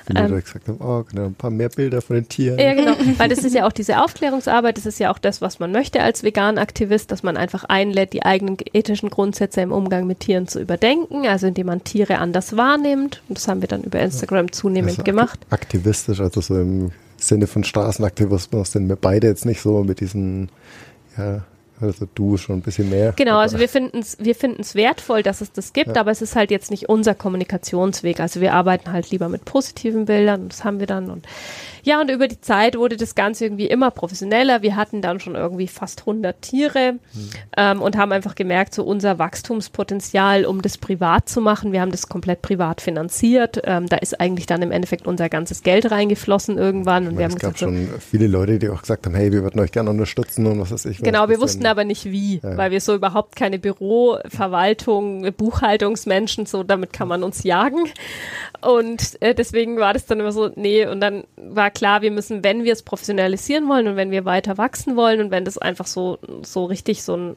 viele 0.08 0.20
ähm, 0.20 0.36
gesagt 0.42 0.68
haben, 0.68 0.80
oh, 0.82 1.04
genau, 1.04 1.26
ein 1.26 1.36
paar 1.36 1.52
mehr 1.52 1.70
Bilder 1.70 2.02
von 2.02 2.16
den 2.16 2.28
Tieren. 2.28 2.60
Ja, 2.60 2.74
genau, 2.74 2.96
weil 3.18 3.30
das 3.30 3.40
ist 3.40 3.56
ja 3.56 3.68
auch 3.68 3.72
diese 3.72 4.04
Aufklärungsarbeit, 4.04 4.78
das 4.78 4.86
ist 4.86 5.00
ja 5.00 5.12
auch 5.12 5.20
das, 5.20 5.42
was 5.42 5.60
man 5.60 5.72
möchte 5.72 6.02
als 6.02 6.24
Vegan-Aktivist 6.24 6.99
ist, 7.00 7.12
dass 7.12 7.24
man 7.24 7.38
einfach 7.38 7.64
einlädt, 7.64 8.14
die 8.14 8.24
eigenen 8.24 8.58
ethischen 8.74 9.10
Grundsätze 9.10 9.62
im 9.62 9.72
Umgang 9.72 10.06
mit 10.06 10.20
Tieren 10.20 10.48
zu 10.48 10.60
überdenken, 10.60 11.26
also 11.28 11.48
indem 11.48 11.68
man 11.68 11.84
Tiere 11.84 12.18
anders 12.18 12.58
wahrnimmt. 12.58 13.22
Und 13.30 13.38
das 13.38 13.48
haben 13.48 13.62
wir 13.62 13.68
dann 13.70 13.84
über 13.84 14.00
Instagram 14.00 14.52
zunehmend 14.52 14.92
also 14.92 15.04
gemacht. 15.04 15.40
Aktivistisch, 15.50 16.20
also 16.20 16.42
so 16.42 16.60
im 16.60 16.92
Sinne 17.18 17.48
von 17.48 17.64
Straßenaktivismus 17.64 18.74
sind 18.74 18.90
wir 18.90 18.96
beide 18.96 19.28
jetzt 19.28 19.46
nicht 19.46 19.62
so 19.62 19.84
mit 19.84 20.00
diesen 20.00 20.50
ja, 21.18 21.44
also 21.82 22.08
du 22.14 22.38
schon 22.38 22.58
ein 22.58 22.62
bisschen 22.62 22.90
mehr. 22.90 23.14
Genau, 23.16 23.38
also 23.38 23.58
wir 23.58 23.70
finden 23.70 24.00
es 24.00 24.18
wir 24.20 24.36
finden's 24.36 24.76
wertvoll, 24.76 25.24
dass 25.24 25.42
es 25.42 25.52
das 25.52 25.72
gibt, 25.72 25.96
ja. 25.96 26.02
aber 26.02 26.12
es 26.12 26.22
ist 26.22 26.36
halt 26.36 26.52
jetzt 26.52 26.72
nicht 26.72 26.90
unser 26.90 27.16
Kommunikationsweg. 27.16 28.20
Also 28.20 28.42
wir 28.42 28.54
arbeiten 28.54 28.92
halt 28.92 29.12
lieber 29.12 29.30
mit 29.30 29.46
positiven 29.46 30.06
Bildern 30.06 30.50
das 30.50 30.64
haben 30.64 30.80
wir 30.80 30.88
dann 30.88 31.10
und 31.10 31.26
ja, 31.84 32.02
und 32.02 32.10
über 32.10 32.28
die 32.28 32.42
Zeit 32.42 32.78
wurde 32.78 32.98
das 32.98 33.16
Ganze 33.16 33.46
irgendwie 33.46 33.68
immer 33.68 33.92
professioneller. 33.92 34.62
Wir 34.62 34.76
hatten 34.76 35.02
dann 35.02 35.20
schon 35.20 35.36
irgendwie 35.36 35.68
fast 35.68 36.02
100 36.02 36.42
Tiere 36.42 36.94
mhm. 36.94 37.30
ähm, 37.58 37.82
und 37.82 37.98
haben 37.98 38.12
einfach 38.12 38.36
gemerkt, 38.36 38.74
so 38.74 38.84
unser 38.84 39.20
Wachstumspotenzial, 39.20 40.46
um 40.46 40.62
das 40.62 40.78
privat 40.78 41.30
zu 41.30 41.42
machen, 41.42 41.72
wir 41.72 41.82
haben 41.82 41.92
das 41.92 42.08
komplett 42.08 42.42
privat 42.42 42.82
finanziert. 42.82 43.62
Ähm, 43.64 43.88
da 43.88 43.98
ist 43.98 44.20
eigentlich 44.20 44.46
dann 44.46 44.62
im 44.62 44.72
Endeffekt 44.72 45.08
unser 45.08 45.30
ganzes 45.30 45.64
Geld 45.64 45.92
reingeflossen 45.92 46.58
irgendwann. 46.58 47.08
Und 47.08 47.16
meine, 47.16 47.18
wir 47.18 47.26
haben 47.26 47.34
es 47.34 47.40
gab 47.40 47.54
gesagt, 47.54 47.72
schon 47.72 47.90
viele 48.00 48.28
Leute, 48.28 48.60
die 48.60 48.70
auch 48.70 48.82
gesagt 48.82 49.06
haben, 49.06 49.16
hey, 49.16 49.32
wir 49.32 49.44
würden 49.44 49.60
euch 49.60 49.72
gerne 49.72 49.90
unterstützen 49.90 50.46
und 50.46 50.60
was 50.60 50.72
weiß 50.72 50.86
ich. 50.86 51.00
Genau, 51.00 51.30
wir 51.30 51.40
wussten 51.40 51.66
aber 51.66 51.84
nicht 51.84 52.06
wie, 52.06 52.40
ja. 52.44 52.58
weil 52.58 52.72
wir 52.72 52.82
so 52.82 52.96
überhaupt 52.96 53.36
keine 53.36 53.60
Büro, 53.60 54.18
Verwaltung, 54.28 55.32
Buchhaltungsmenschen, 55.34 56.46
so 56.46 56.64
damit 56.64 56.94
kann 56.94 57.08
man 57.08 57.24
uns 57.24 57.44
jagen. 57.44 57.86
Und 58.62 59.22
äh, 59.22 59.34
deswegen 59.34 59.78
war 59.78 59.94
das 59.94 60.06
dann 60.06 60.20
immer 60.20 60.32
so, 60.32 60.52
nee, 60.56 60.86
und 60.86 61.00
dann 61.00 61.24
war 61.38 61.69
klar, 61.70 62.02
wir 62.02 62.12
müssen, 62.12 62.44
wenn 62.44 62.64
wir 62.64 62.74
es 62.74 62.84
professionalisieren 62.84 63.68
wollen 63.68 63.88
und 63.88 63.96
wenn 63.96 64.12
wir 64.12 64.26
weiter 64.26 64.58
wachsen 64.58 64.96
wollen 64.96 65.22
und 65.22 65.32
wenn 65.32 65.46
das 65.46 65.58
einfach 65.58 65.88
so, 65.88 66.20
so 66.44 66.66
richtig 66.66 67.04
so 67.04 67.16
ein 67.16 67.36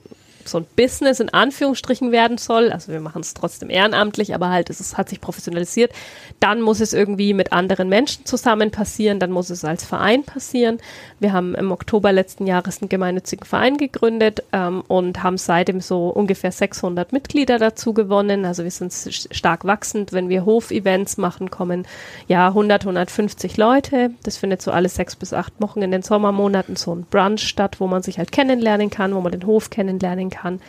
so 0.48 0.58
ein 0.58 0.66
Business 0.76 1.20
in 1.20 1.28
Anführungsstrichen 1.28 2.12
werden 2.12 2.38
soll, 2.38 2.70
also 2.72 2.92
wir 2.92 3.00
machen 3.00 3.20
es 3.20 3.34
trotzdem 3.34 3.70
ehrenamtlich, 3.70 4.34
aber 4.34 4.50
halt 4.50 4.70
es 4.70 4.80
ist, 4.80 4.98
hat 4.98 5.08
sich 5.08 5.20
professionalisiert, 5.20 5.92
dann 6.40 6.60
muss 6.60 6.80
es 6.80 6.92
irgendwie 6.92 7.34
mit 7.34 7.52
anderen 7.52 7.88
Menschen 7.88 8.26
zusammen 8.26 8.70
passieren, 8.70 9.18
dann 9.18 9.30
muss 9.30 9.50
es 9.50 9.64
als 9.64 9.84
Verein 9.84 10.24
passieren. 10.24 10.78
Wir 11.20 11.32
haben 11.32 11.54
im 11.54 11.70
Oktober 11.70 12.12
letzten 12.12 12.46
Jahres 12.46 12.82
einen 12.82 12.88
gemeinnützigen 12.88 13.46
Verein 13.46 13.76
gegründet 13.76 14.42
ähm, 14.52 14.82
und 14.88 15.22
haben 15.22 15.38
seitdem 15.38 15.80
so 15.80 16.08
ungefähr 16.08 16.52
600 16.52 17.12
Mitglieder 17.12 17.58
dazu 17.58 17.92
gewonnen. 17.92 18.44
Also 18.44 18.64
wir 18.64 18.70
sind 18.70 18.92
stark 18.92 19.64
wachsend. 19.64 20.12
Wenn 20.12 20.28
wir 20.28 20.44
Hofevents 20.44 21.16
machen, 21.16 21.50
kommen 21.50 21.86
ja 22.28 22.48
100, 22.48 22.82
150 22.82 23.56
Leute. 23.56 24.10
Das 24.22 24.36
findet 24.36 24.62
so 24.62 24.70
alle 24.70 24.88
sechs 24.88 25.16
bis 25.16 25.32
acht 25.32 25.52
Wochen 25.60 25.82
in 25.82 25.90
den 25.90 26.02
Sommermonaten 26.02 26.76
so 26.76 26.94
ein 26.94 27.06
Brunch 27.08 27.46
statt, 27.46 27.76
wo 27.78 27.86
man 27.86 28.02
sich 28.02 28.18
halt 28.18 28.32
kennenlernen 28.32 28.90
kann, 28.90 29.14
wo 29.14 29.20
man 29.20 29.32
den 29.32 29.46
Hof 29.46 29.70
kennenlernen 29.70 30.30
kann. 30.32 30.60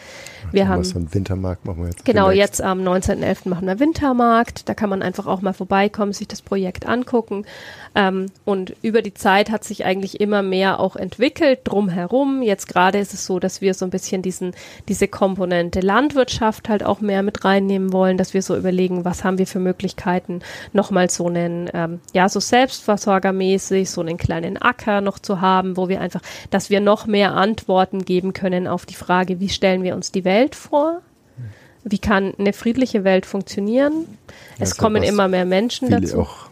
Wir 0.51 0.68
haben 0.68 0.84
so 0.84 0.97
einen 0.97 1.14
Wintermarkt 1.14 1.66
machen 1.66 1.82
wir 1.82 1.89
jetzt. 1.89 2.05
Genau, 2.05 2.30
jetzt 2.30 2.61
am 2.61 2.82
19.11. 2.82 3.49
machen 3.49 3.68
wir 3.68 3.80
Wintermarkt. 3.80 4.70
Da 4.70 4.74
kann 4.74 4.89
man 4.89 5.01
einfach 5.01 5.26
auch 5.26 5.41
mal 5.41 5.53
vorbeikommen, 5.53 6.14
sich 6.14 6.28
das 6.28 6.41
Projekt 6.41 6.86
angucken. 6.86 7.45
Ähm, 7.96 8.28
und 8.44 8.76
über 8.82 9.02
die 9.02 9.14
Zeit 9.14 9.52
hat 9.52 9.64
sich 9.64 9.86
eigentlich 9.86 10.20
immer 10.20 10.41
mehr 10.41 10.80
auch 10.80 10.96
entwickelt 10.96 11.60
drumherum. 11.64 12.41
Jetzt 12.41 12.68
gerade 12.68 12.98
ist 12.98 13.14
es 13.14 13.26
so, 13.26 13.39
dass 13.39 13.62
wir 13.62 13.74
so 13.74 13.86
ein 13.86 13.91
bisschen 13.91 14.22
diesen, 14.22 14.54
diese 14.88 15.08
Komponente 15.08 15.80
Landwirtschaft 15.80 16.70
halt 16.70 16.84
auch 16.84 17.02
mehr 17.02 17.22
mit 17.22 17.46
reinnehmen 17.46 17.94
wollen, 17.94 18.18
dass 18.18 18.34
wir 18.34 18.41
so 18.41 18.58
überlegen, 18.58 19.06
was 19.06 19.24
haben 19.24 19.38
wir 19.38 19.46
für 19.48 19.60
Möglichkeiten, 19.60 20.41
nochmal 20.72 21.10
so 21.10 21.28
einen, 21.28 21.70
ähm, 21.74 22.00
ja, 22.14 22.30
so 22.30 22.39
selbstversorgermäßig, 22.39 23.89
so 23.89 24.02
einen 24.02 24.18
kleinen 24.18 24.58
Acker 24.58 25.02
noch 25.02 25.20
zu 25.20 25.41
haben, 25.41 25.78
wo 25.78 25.88
wir 25.88 26.02
einfach, 26.02 26.22
dass 26.50 26.70
wir 26.70 26.80
noch 26.80 27.06
mehr 27.06 27.34
Antworten 27.34 28.06
geben 28.06 28.34
können 28.34 28.68
auf 28.68 28.86
die 28.86 28.96
Frage, 28.96 29.39
wie 29.39 29.50
stellen 29.50 29.84
wir 29.84 29.96
uns 29.96 30.12
die 30.12 30.26
Welt 30.26 30.56
vor? 30.56 31.02
Wie 31.84 32.00
kann 32.00 32.34
eine 32.38 32.54
friedliche 32.54 33.04
Welt 33.04 33.26
funktionieren? 33.26 34.18
Es 34.56 34.72
also 34.72 34.82
kommen 34.82 35.04
immer 35.04 35.28
mehr 35.28 35.44
Menschen 35.46 35.89
dazu. 35.89 36.22
auch 36.22 36.50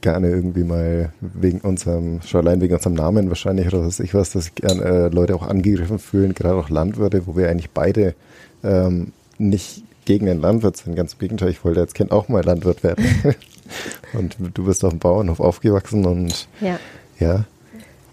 gerne 0.00 0.28
irgendwie 0.28 0.64
mal 0.64 1.12
wegen 1.20 1.60
unserem, 1.60 2.22
schon 2.22 2.46
allein 2.46 2.60
wegen 2.60 2.74
unserem 2.74 2.94
Namen 2.94 3.28
wahrscheinlich 3.28 3.68
oder 3.68 3.84
was 3.84 4.00
ich 4.00 4.14
was, 4.14 4.30
dass 4.32 4.54
gerne 4.54 4.82
äh, 4.82 5.08
Leute 5.08 5.34
auch 5.34 5.46
angegriffen 5.46 5.98
fühlen, 5.98 6.34
gerade 6.34 6.56
auch 6.56 6.70
Landwirte, 6.70 7.26
wo 7.26 7.36
wir 7.36 7.48
eigentlich 7.48 7.70
beide 7.70 8.14
ähm, 8.62 9.12
nicht 9.38 9.82
gegen 10.04 10.26
den 10.26 10.40
Landwirt 10.40 10.76
sind. 10.76 10.96
Ganz 10.96 11.14
im 11.14 11.18
Gegenteil, 11.20 11.50
ich 11.50 11.64
wollte 11.64 11.80
als 11.80 11.94
Kind 11.94 12.12
auch 12.12 12.28
mal 12.28 12.44
Landwirt 12.44 12.82
werden. 12.82 13.04
und 14.12 14.36
du 14.54 14.64
bist 14.64 14.84
auf 14.84 14.90
dem 14.90 14.98
Bauernhof 14.98 15.40
aufgewachsen 15.40 16.04
und 16.04 16.48
ja, 16.60 16.78
ja 17.18 17.44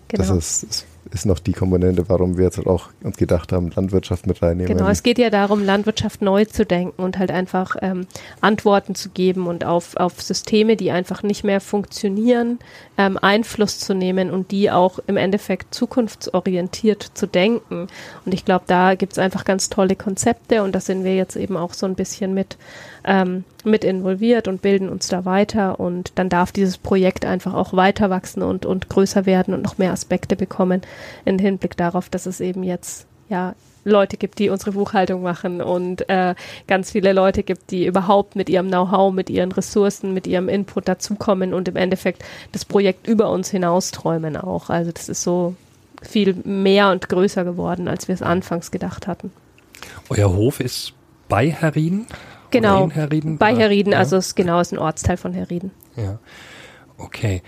genau. 0.07 0.23
das 0.23 0.29
ist, 0.29 0.63
ist 0.63 0.85
ist 1.11 1.25
noch 1.25 1.39
die 1.39 1.53
Komponente, 1.53 2.09
warum 2.09 2.37
wir 2.37 2.45
jetzt 2.45 2.65
auch 2.65 2.89
uns 3.03 3.17
gedacht 3.17 3.51
haben, 3.51 3.71
Landwirtschaft 3.75 4.27
mit 4.27 4.41
reinnehmen. 4.41 4.77
Genau, 4.77 4.89
es 4.89 5.03
geht 5.03 5.17
ja 5.17 5.29
darum, 5.29 5.63
Landwirtschaft 5.63 6.21
neu 6.21 6.45
zu 6.45 6.65
denken 6.65 7.01
und 7.01 7.17
halt 7.17 7.31
einfach 7.31 7.75
ähm, 7.81 8.07
Antworten 8.41 8.95
zu 8.95 9.09
geben 9.09 9.47
und 9.47 9.65
auf, 9.65 9.95
auf 9.97 10.21
Systeme, 10.21 10.75
die 10.75 10.91
einfach 10.91 11.23
nicht 11.23 11.43
mehr 11.43 11.61
funktionieren, 11.61 12.59
ähm, 12.97 13.17
Einfluss 13.21 13.79
zu 13.79 13.93
nehmen 13.93 14.31
und 14.31 14.51
die 14.51 14.71
auch 14.71 14.99
im 15.07 15.17
Endeffekt 15.17 15.73
zukunftsorientiert 15.73 17.11
zu 17.13 17.27
denken. 17.27 17.87
Und 18.25 18.33
ich 18.33 18.45
glaube, 18.45 18.65
da 18.67 18.95
gibt 18.95 19.13
es 19.13 19.19
einfach 19.19 19.45
ganz 19.45 19.69
tolle 19.69 19.95
Konzepte 19.95 20.63
und 20.63 20.73
da 20.73 20.79
sind 20.79 21.03
wir 21.03 21.15
jetzt 21.15 21.35
eben 21.35 21.57
auch 21.57 21.73
so 21.73 21.85
ein 21.85 21.95
bisschen 21.95 22.33
mit 22.33 22.57
ähm, 23.07 23.45
mit 23.63 23.83
involviert 23.83 24.47
und 24.47 24.61
bilden 24.61 24.89
uns 24.89 25.07
da 25.07 25.25
weiter 25.25 25.79
und 25.79 26.11
dann 26.15 26.29
darf 26.29 26.51
dieses 26.51 26.77
Projekt 26.77 27.25
einfach 27.25 27.53
auch 27.53 27.73
weiter 27.73 28.09
wachsen 28.09 28.43
und, 28.43 28.65
und 28.65 28.89
größer 28.89 29.25
werden 29.25 29.53
und 29.53 29.61
noch 29.63 29.77
mehr 29.77 29.93
Aspekte 29.93 30.35
bekommen 30.35 30.81
im 31.25 31.39
Hinblick 31.39 31.77
darauf, 31.77 32.09
dass 32.09 32.25
es 32.25 32.41
eben 32.41 32.63
jetzt 32.63 33.07
ja 33.29 33.55
Leute 33.85 34.17
gibt, 34.17 34.39
die 34.39 34.49
unsere 34.49 34.73
Buchhaltung 34.73 35.23
machen 35.23 35.61
und 35.61 36.09
äh, 36.09 36.35
ganz 36.67 36.91
viele 36.91 37.13
Leute 37.13 37.43
gibt, 37.43 37.71
die 37.71 37.85
überhaupt 37.85 38.35
mit 38.35 38.49
ihrem 38.49 38.67
Know-how, 38.67 39.13
mit 39.13 39.29
ihren 39.29 39.53
Ressourcen, 39.53 40.13
mit 40.13 40.27
ihrem 40.27 40.49
Input 40.49 40.89
dazukommen 40.89 41.53
und 41.53 41.69
im 41.69 41.77
Endeffekt 41.77 42.23
das 42.51 42.65
Projekt 42.65 43.07
über 43.07 43.31
uns 43.31 43.49
hinaus 43.49 43.91
träumen 43.91 44.35
auch. 44.35 44.69
Also 44.69 44.91
das 44.91 45.07
ist 45.07 45.23
so 45.23 45.55
viel 46.01 46.35
mehr 46.43 46.91
und 46.91 47.07
größer 47.07 47.45
geworden, 47.45 47.87
als 47.87 48.09
wir 48.09 48.15
es 48.15 48.21
anfangs 48.21 48.71
gedacht 48.71 49.07
hatten. 49.07 49.31
Euer 50.09 50.33
Hof 50.35 50.59
ist 50.59 50.93
bei 51.29 51.49
Herrin? 51.49 52.07
Genau. 52.51 52.89
Herrieden, 52.89 53.37
bei 53.37 53.55
Herrieden, 53.55 53.93
ja. 53.93 53.99
also 53.99 54.17
es 54.17 54.35
genau 54.35 54.59
ist 54.59 54.73
ein 54.73 54.79
Ortsteil 54.79 55.17
von 55.17 55.33
Herrieden. 55.33 55.71
Ja. 55.95 56.19
Okay. 56.97 57.41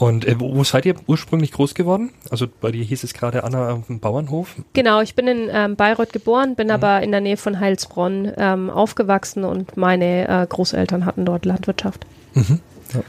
Und 0.00 0.24
äh, 0.24 0.40
wo, 0.40 0.64
seid 0.64 0.86
ihr 0.86 0.94
ursprünglich 1.06 1.52
groß 1.52 1.74
geworden? 1.74 2.14
Also 2.30 2.46
bei 2.48 2.72
dir 2.72 2.82
hieß 2.82 3.04
es 3.04 3.12
gerade 3.12 3.44
Anna 3.44 3.72
auf 3.72 3.86
dem 3.86 4.00
Bauernhof. 4.00 4.56
Genau, 4.72 5.02
ich 5.02 5.14
bin 5.14 5.28
in 5.28 5.50
ähm, 5.52 5.76
Bayreuth 5.76 6.14
geboren, 6.14 6.54
bin 6.54 6.68
mhm. 6.68 6.72
aber 6.72 7.02
in 7.02 7.10
der 7.10 7.20
Nähe 7.20 7.36
von 7.36 7.60
Heilsbronn 7.60 8.32
ähm, 8.38 8.70
aufgewachsen 8.70 9.44
und 9.44 9.76
meine 9.76 10.26
äh, 10.26 10.46
Großeltern 10.46 11.04
hatten 11.04 11.26
dort 11.26 11.44
Landwirtschaft. 11.44 12.06
Mhm. 12.32 12.60
Ja. 12.94 13.00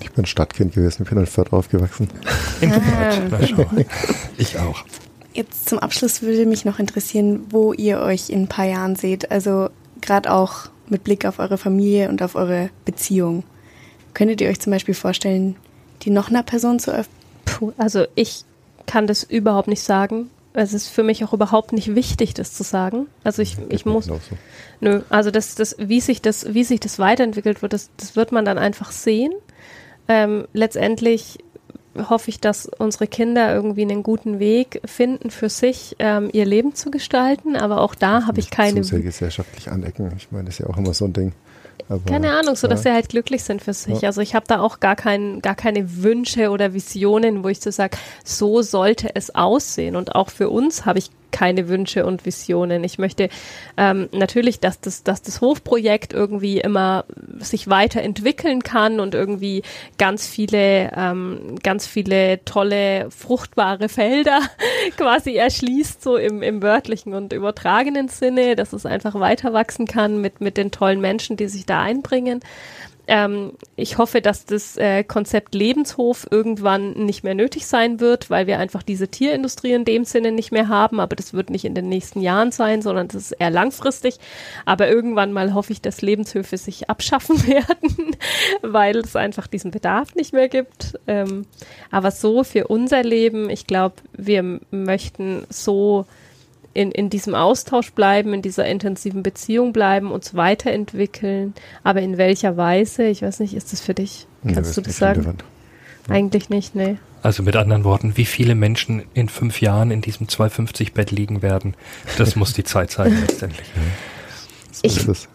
Ich 0.00 0.10
bin 0.12 0.24
Stadtkind 0.24 0.74
gewesen, 0.74 1.02
ich 1.02 1.08
bin 1.10 1.18
in 1.18 1.26
Fürth 1.26 1.52
aufgewachsen. 1.52 2.08
In 2.62 2.72
Fürth, 2.72 3.58
ah. 3.58 3.82
Ich 4.38 4.58
auch. 4.58 4.84
Jetzt 5.34 5.68
zum 5.68 5.78
Abschluss 5.78 6.22
würde 6.22 6.46
mich 6.46 6.64
noch 6.64 6.78
interessieren, 6.78 7.44
wo 7.50 7.74
ihr 7.74 8.00
euch 8.00 8.30
in 8.30 8.44
ein 8.44 8.48
paar 8.48 8.64
Jahren 8.64 8.96
seht. 8.96 9.30
Also 9.30 9.68
gerade 10.00 10.32
auch 10.32 10.68
mit 10.88 11.04
Blick 11.04 11.24
auf 11.24 11.38
eure 11.38 11.58
Familie 11.58 12.08
und 12.08 12.22
auf 12.22 12.34
eure 12.34 12.70
Beziehung. 12.84 13.44
Könntet 14.14 14.40
ihr 14.40 14.48
euch 14.48 14.60
zum 14.60 14.72
Beispiel 14.72 14.94
vorstellen, 14.94 15.56
die 16.02 16.10
noch 16.10 16.28
einer 16.28 16.42
Person 16.42 16.78
zu 16.78 16.92
öffnen? 16.92 17.16
Puh, 17.44 17.72
also 17.76 18.06
ich 18.14 18.44
kann 18.86 19.06
das 19.06 19.22
überhaupt 19.22 19.68
nicht 19.68 19.82
sagen. 19.82 20.30
Es 20.52 20.72
ist 20.72 20.88
für 20.88 21.02
mich 21.02 21.22
auch 21.22 21.34
überhaupt 21.34 21.72
nicht 21.72 21.94
wichtig, 21.94 22.32
das 22.32 22.54
zu 22.54 22.62
sagen. 22.62 23.08
Also 23.24 23.42
ich, 23.42 23.58
ich 23.68 23.84
muss. 23.84 24.06
So. 24.06 24.18
Nö, 24.80 25.02
also 25.10 25.30
das, 25.30 25.54
das, 25.54 25.76
wie 25.78 26.00
sich 26.00 26.22
das, 26.22 26.54
wie 26.54 26.64
sich 26.64 26.80
das 26.80 26.98
weiterentwickelt 26.98 27.60
wird, 27.60 27.74
das, 27.74 27.90
das 27.98 28.16
wird 28.16 28.32
man 28.32 28.44
dann 28.44 28.56
einfach 28.56 28.90
sehen. 28.90 29.32
Ähm, 30.08 30.46
letztendlich 30.52 31.38
hoffe 32.08 32.30
ich, 32.30 32.40
dass 32.40 32.66
unsere 32.66 33.06
Kinder 33.06 33.54
irgendwie 33.54 33.82
einen 33.82 34.02
guten 34.02 34.38
Weg 34.38 34.80
finden, 34.84 35.30
für 35.30 35.48
sich 35.48 35.96
ähm, 35.98 36.30
ihr 36.32 36.44
Leben 36.44 36.74
zu 36.74 36.90
gestalten. 36.90 37.56
Aber 37.56 37.80
auch 37.80 37.94
da 37.94 38.26
habe 38.26 38.40
ich 38.40 38.50
keine. 38.50 38.82
Zu 38.82 38.88
sehr 38.88 39.00
gesellschaftlich 39.00 39.70
anecken. 39.70 40.12
Ich 40.16 40.30
meine, 40.30 40.44
das 40.44 40.54
ist 40.54 40.60
ja 40.60 40.66
auch 40.66 40.76
immer 40.76 40.94
so 40.94 41.04
ein 41.04 41.12
Ding. 41.12 41.32
Aber, 41.88 42.04
Keine 42.04 42.32
Ahnung, 42.32 42.56
so 42.56 42.66
dass 42.66 42.84
ja. 42.84 42.90
sie 42.90 42.94
halt 42.94 43.08
glücklich 43.10 43.44
sind 43.44 43.62
für 43.62 43.72
sich. 43.72 44.00
Ja. 44.00 44.08
Also 44.08 44.20
ich 44.20 44.34
habe 44.34 44.46
da 44.48 44.60
auch 44.60 44.80
gar, 44.80 44.96
kein, 44.96 45.40
gar 45.40 45.54
keine 45.54 46.02
Wünsche 46.02 46.50
oder 46.50 46.72
Visionen, 46.72 47.44
wo 47.44 47.48
ich 47.48 47.60
so 47.60 47.70
sage, 47.70 47.96
so 48.24 48.62
sollte 48.62 49.14
es 49.14 49.34
aussehen. 49.34 49.94
Und 49.94 50.14
auch 50.14 50.30
für 50.30 50.50
uns 50.50 50.84
habe 50.84 50.98
ich 50.98 51.10
keine 51.36 51.68
Wünsche 51.68 52.06
und 52.06 52.24
Visionen. 52.24 52.82
Ich 52.82 52.96
möchte 52.96 53.28
ähm, 53.76 54.08
natürlich, 54.12 54.58
dass 54.58 54.80
das, 54.80 55.02
dass 55.02 55.20
das 55.20 55.42
Hofprojekt 55.42 56.14
irgendwie 56.14 56.60
immer 56.60 57.04
sich 57.40 57.68
weiterentwickeln 57.68 58.62
kann 58.62 59.00
und 59.00 59.14
irgendwie 59.14 59.62
ganz 59.98 60.26
viele, 60.26 60.90
ähm, 60.96 61.56
ganz 61.62 61.86
viele 61.86 62.42
tolle, 62.46 63.10
fruchtbare 63.10 63.90
Felder 63.90 64.40
quasi 64.96 65.34
erschließt, 65.34 66.02
so 66.02 66.16
im, 66.16 66.42
im 66.42 66.62
wörtlichen 66.62 67.12
und 67.12 67.34
übertragenen 67.34 68.08
Sinne, 68.08 68.56
dass 68.56 68.72
es 68.72 68.86
einfach 68.86 69.20
weiter 69.20 69.52
wachsen 69.52 69.86
kann 69.86 70.22
mit, 70.22 70.40
mit 70.40 70.56
den 70.56 70.70
tollen 70.70 71.02
Menschen, 71.02 71.36
die 71.36 71.48
sich 71.48 71.66
da 71.66 71.82
einbringen. 71.82 72.40
Ähm, 73.08 73.52
ich 73.76 73.98
hoffe, 73.98 74.20
dass 74.20 74.46
das 74.46 74.76
äh, 74.76 75.04
Konzept 75.04 75.54
Lebenshof 75.54 76.26
irgendwann 76.30 76.92
nicht 76.92 77.22
mehr 77.22 77.34
nötig 77.34 77.66
sein 77.66 78.00
wird, 78.00 78.30
weil 78.30 78.46
wir 78.46 78.58
einfach 78.58 78.82
diese 78.82 79.08
Tierindustrie 79.08 79.72
in 79.72 79.84
dem 79.84 80.04
Sinne 80.04 80.32
nicht 80.32 80.50
mehr 80.50 80.68
haben. 80.68 80.98
Aber 80.98 81.14
das 81.14 81.32
wird 81.32 81.50
nicht 81.50 81.64
in 81.64 81.74
den 81.74 81.88
nächsten 81.88 82.20
Jahren 82.20 82.50
sein, 82.50 82.82
sondern 82.82 83.08
das 83.08 83.16
ist 83.16 83.32
eher 83.32 83.50
langfristig. 83.50 84.18
Aber 84.64 84.88
irgendwann 84.88 85.32
mal 85.32 85.54
hoffe 85.54 85.72
ich, 85.72 85.80
dass 85.80 86.02
Lebenshöfe 86.02 86.56
sich 86.56 86.90
abschaffen 86.90 87.46
werden, 87.46 88.16
weil 88.62 88.96
es 88.98 89.14
einfach 89.14 89.46
diesen 89.46 89.70
Bedarf 89.70 90.14
nicht 90.16 90.32
mehr 90.32 90.48
gibt. 90.48 90.98
Ähm, 91.06 91.46
aber 91.90 92.10
so 92.10 92.42
für 92.42 92.66
unser 92.66 93.04
Leben, 93.04 93.50
ich 93.50 93.66
glaube, 93.66 93.96
wir 94.12 94.60
möchten 94.70 95.46
so 95.48 96.06
in, 96.76 96.90
in 96.92 97.08
diesem 97.10 97.34
Austausch 97.34 97.92
bleiben, 97.92 98.34
in 98.34 98.42
dieser 98.42 98.66
intensiven 98.66 99.22
Beziehung 99.22 99.72
bleiben, 99.72 100.12
uns 100.12 100.34
weiterentwickeln. 100.34 101.54
Aber 101.82 102.02
in 102.02 102.18
welcher 102.18 102.56
Weise? 102.56 103.06
Ich 103.06 103.22
weiß 103.22 103.40
nicht, 103.40 103.54
ist 103.54 103.72
das 103.72 103.80
für 103.80 103.94
dich? 103.94 104.26
Kannst 104.42 104.76
ja, 104.76 104.82
du 104.82 104.86
das 104.86 104.98
sagen? 104.98 105.20
Relevant. 105.20 105.44
Eigentlich 106.08 106.50
nicht, 106.50 106.74
nee. 106.74 106.96
Also 107.22 107.42
mit 107.42 107.56
anderen 107.56 107.82
Worten, 107.82 108.16
wie 108.16 108.26
viele 108.26 108.54
Menschen 108.54 109.02
in 109.14 109.28
fünf 109.28 109.60
Jahren 109.60 109.90
in 109.90 110.02
diesem 110.02 110.28
250-Bett 110.28 111.10
liegen 111.10 111.42
werden, 111.42 111.74
das 112.18 112.36
muss 112.36 112.52
die 112.52 112.62
Zeit 112.62 112.90
sein 112.92 113.18
letztendlich. 113.20 113.66
So 114.70 114.82
ich, 114.84 115.28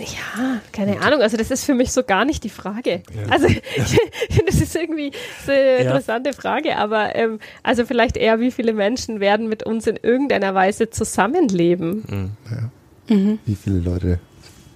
ja, 0.00 0.60
keine 0.72 1.00
Ahnung. 1.00 1.22
Also 1.22 1.36
das 1.36 1.50
ist 1.50 1.64
für 1.64 1.74
mich 1.74 1.92
so 1.92 2.02
gar 2.02 2.24
nicht 2.24 2.44
die 2.44 2.50
Frage. 2.50 3.02
Ja. 3.14 3.30
Also 3.30 3.48
das 4.46 4.60
ist 4.60 4.74
irgendwie 4.76 5.12
so 5.44 5.52
eine 5.52 5.78
interessante 5.78 6.32
Frage, 6.32 6.76
aber 6.76 7.14
ähm, 7.16 7.38
also 7.62 7.84
vielleicht 7.84 8.16
eher, 8.16 8.40
wie 8.40 8.50
viele 8.50 8.72
Menschen 8.72 9.20
werden 9.20 9.48
mit 9.48 9.62
uns 9.62 9.86
in 9.86 9.96
irgendeiner 9.96 10.54
Weise 10.54 10.90
zusammenleben? 10.90 12.04
Mhm. 12.08 12.30
Ja. 12.50 13.14
Mhm. 13.14 13.38
Wie 13.44 13.54
viele 13.54 13.78
Leute 13.78 14.18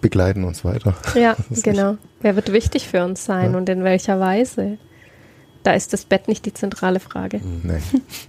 begleiten 0.00 0.44
uns 0.44 0.64
weiter? 0.64 0.96
Ja, 1.14 1.36
genau. 1.62 1.96
Wer 2.20 2.36
wird 2.36 2.52
wichtig 2.52 2.88
für 2.88 3.04
uns 3.04 3.24
sein 3.24 3.52
ja. 3.52 3.58
und 3.58 3.68
in 3.68 3.84
welcher 3.84 4.20
Weise? 4.20 4.78
Da 5.62 5.72
ist 5.72 5.92
das 5.92 6.04
Bett 6.04 6.28
nicht 6.28 6.44
die 6.46 6.54
zentrale 6.54 7.00
Frage. 7.00 7.40
Nee. 7.62 7.80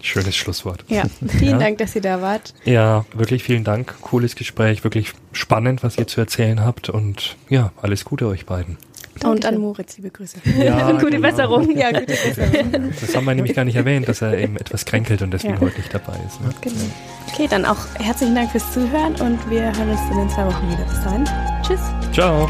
Schönes 0.02 0.36
Schlusswort. 0.36 0.84
Ja, 0.88 1.04
vielen 1.28 1.54
ja. 1.54 1.58
Dank, 1.58 1.78
dass 1.80 1.96
ihr 1.96 2.02
da 2.02 2.22
wart. 2.22 2.54
Ja, 2.64 3.06
wirklich 3.14 3.44
vielen 3.44 3.64
Dank. 3.64 3.96
Cooles 4.02 4.36
Gespräch, 4.36 4.84
wirklich 4.84 5.14
spannend, 5.32 5.84
was 5.84 5.98
ihr 5.98 6.08
zu 6.08 6.22
erzählen 6.22 6.64
habt 6.64 6.90
und 6.90 7.36
ja, 7.50 7.72
alles 7.82 8.06
Gute 8.06 8.28
euch 8.28 8.46
beiden. 8.46 8.78
Und 9.24 9.46
an 9.46 9.58
Moritz, 9.58 9.98
liebe 9.98 10.10
Grüße. 10.10 10.38
Ja, 10.60 10.92
gute 11.00 11.12
genau. 11.12 11.30
Besserung. 11.30 11.78
Ja, 11.78 11.92
gute 11.92 12.06
Besserung. 12.06 12.92
Das 13.00 13.16
haben 13.16 13.26
wir 13.26 13.36
nämlich 13.36 13.56
gar 13.56 13.64
nicht 13.64 13.76
erwähnt, 13.76 14.08
dass 14.08 14.22
er 14.22 14.38
eben 14.38 14.58
etwas 14.58 14.86
kränkelt 14.86 15.22
und 15.22 15.32
deswegen 15.32 15.56
ja. 15.56 15.62
heute 15.62 15.78
nicht 15.78 15.94
dabei 15.94 16.14
ist. 16.28 16.42
Ne? 16.42 16.50
Genau. 16.62 16.76
Okay, 17.32 17.48
dann 17.50 17.66
auch 17.66 17.78
herzlichen 18.00 18.36
Dank 18.36 18.52
fürs 18.52 18.72
Zuhören 18.74 19.16
und 19.22 19.50
wir 19.50 19.66
hören 19.76 19.90
uns 19.90 20.02
dann 20.10 20.20
in 20.20 20.30
zwei 20.30 20.46
Wochen 20.46 20.68
wieder. 20.70 20.84
Bis 20.86 21.04
dahin. 21.04 21.26
Tschüss. 21.66 21.82
Ciao. 22.12 22.50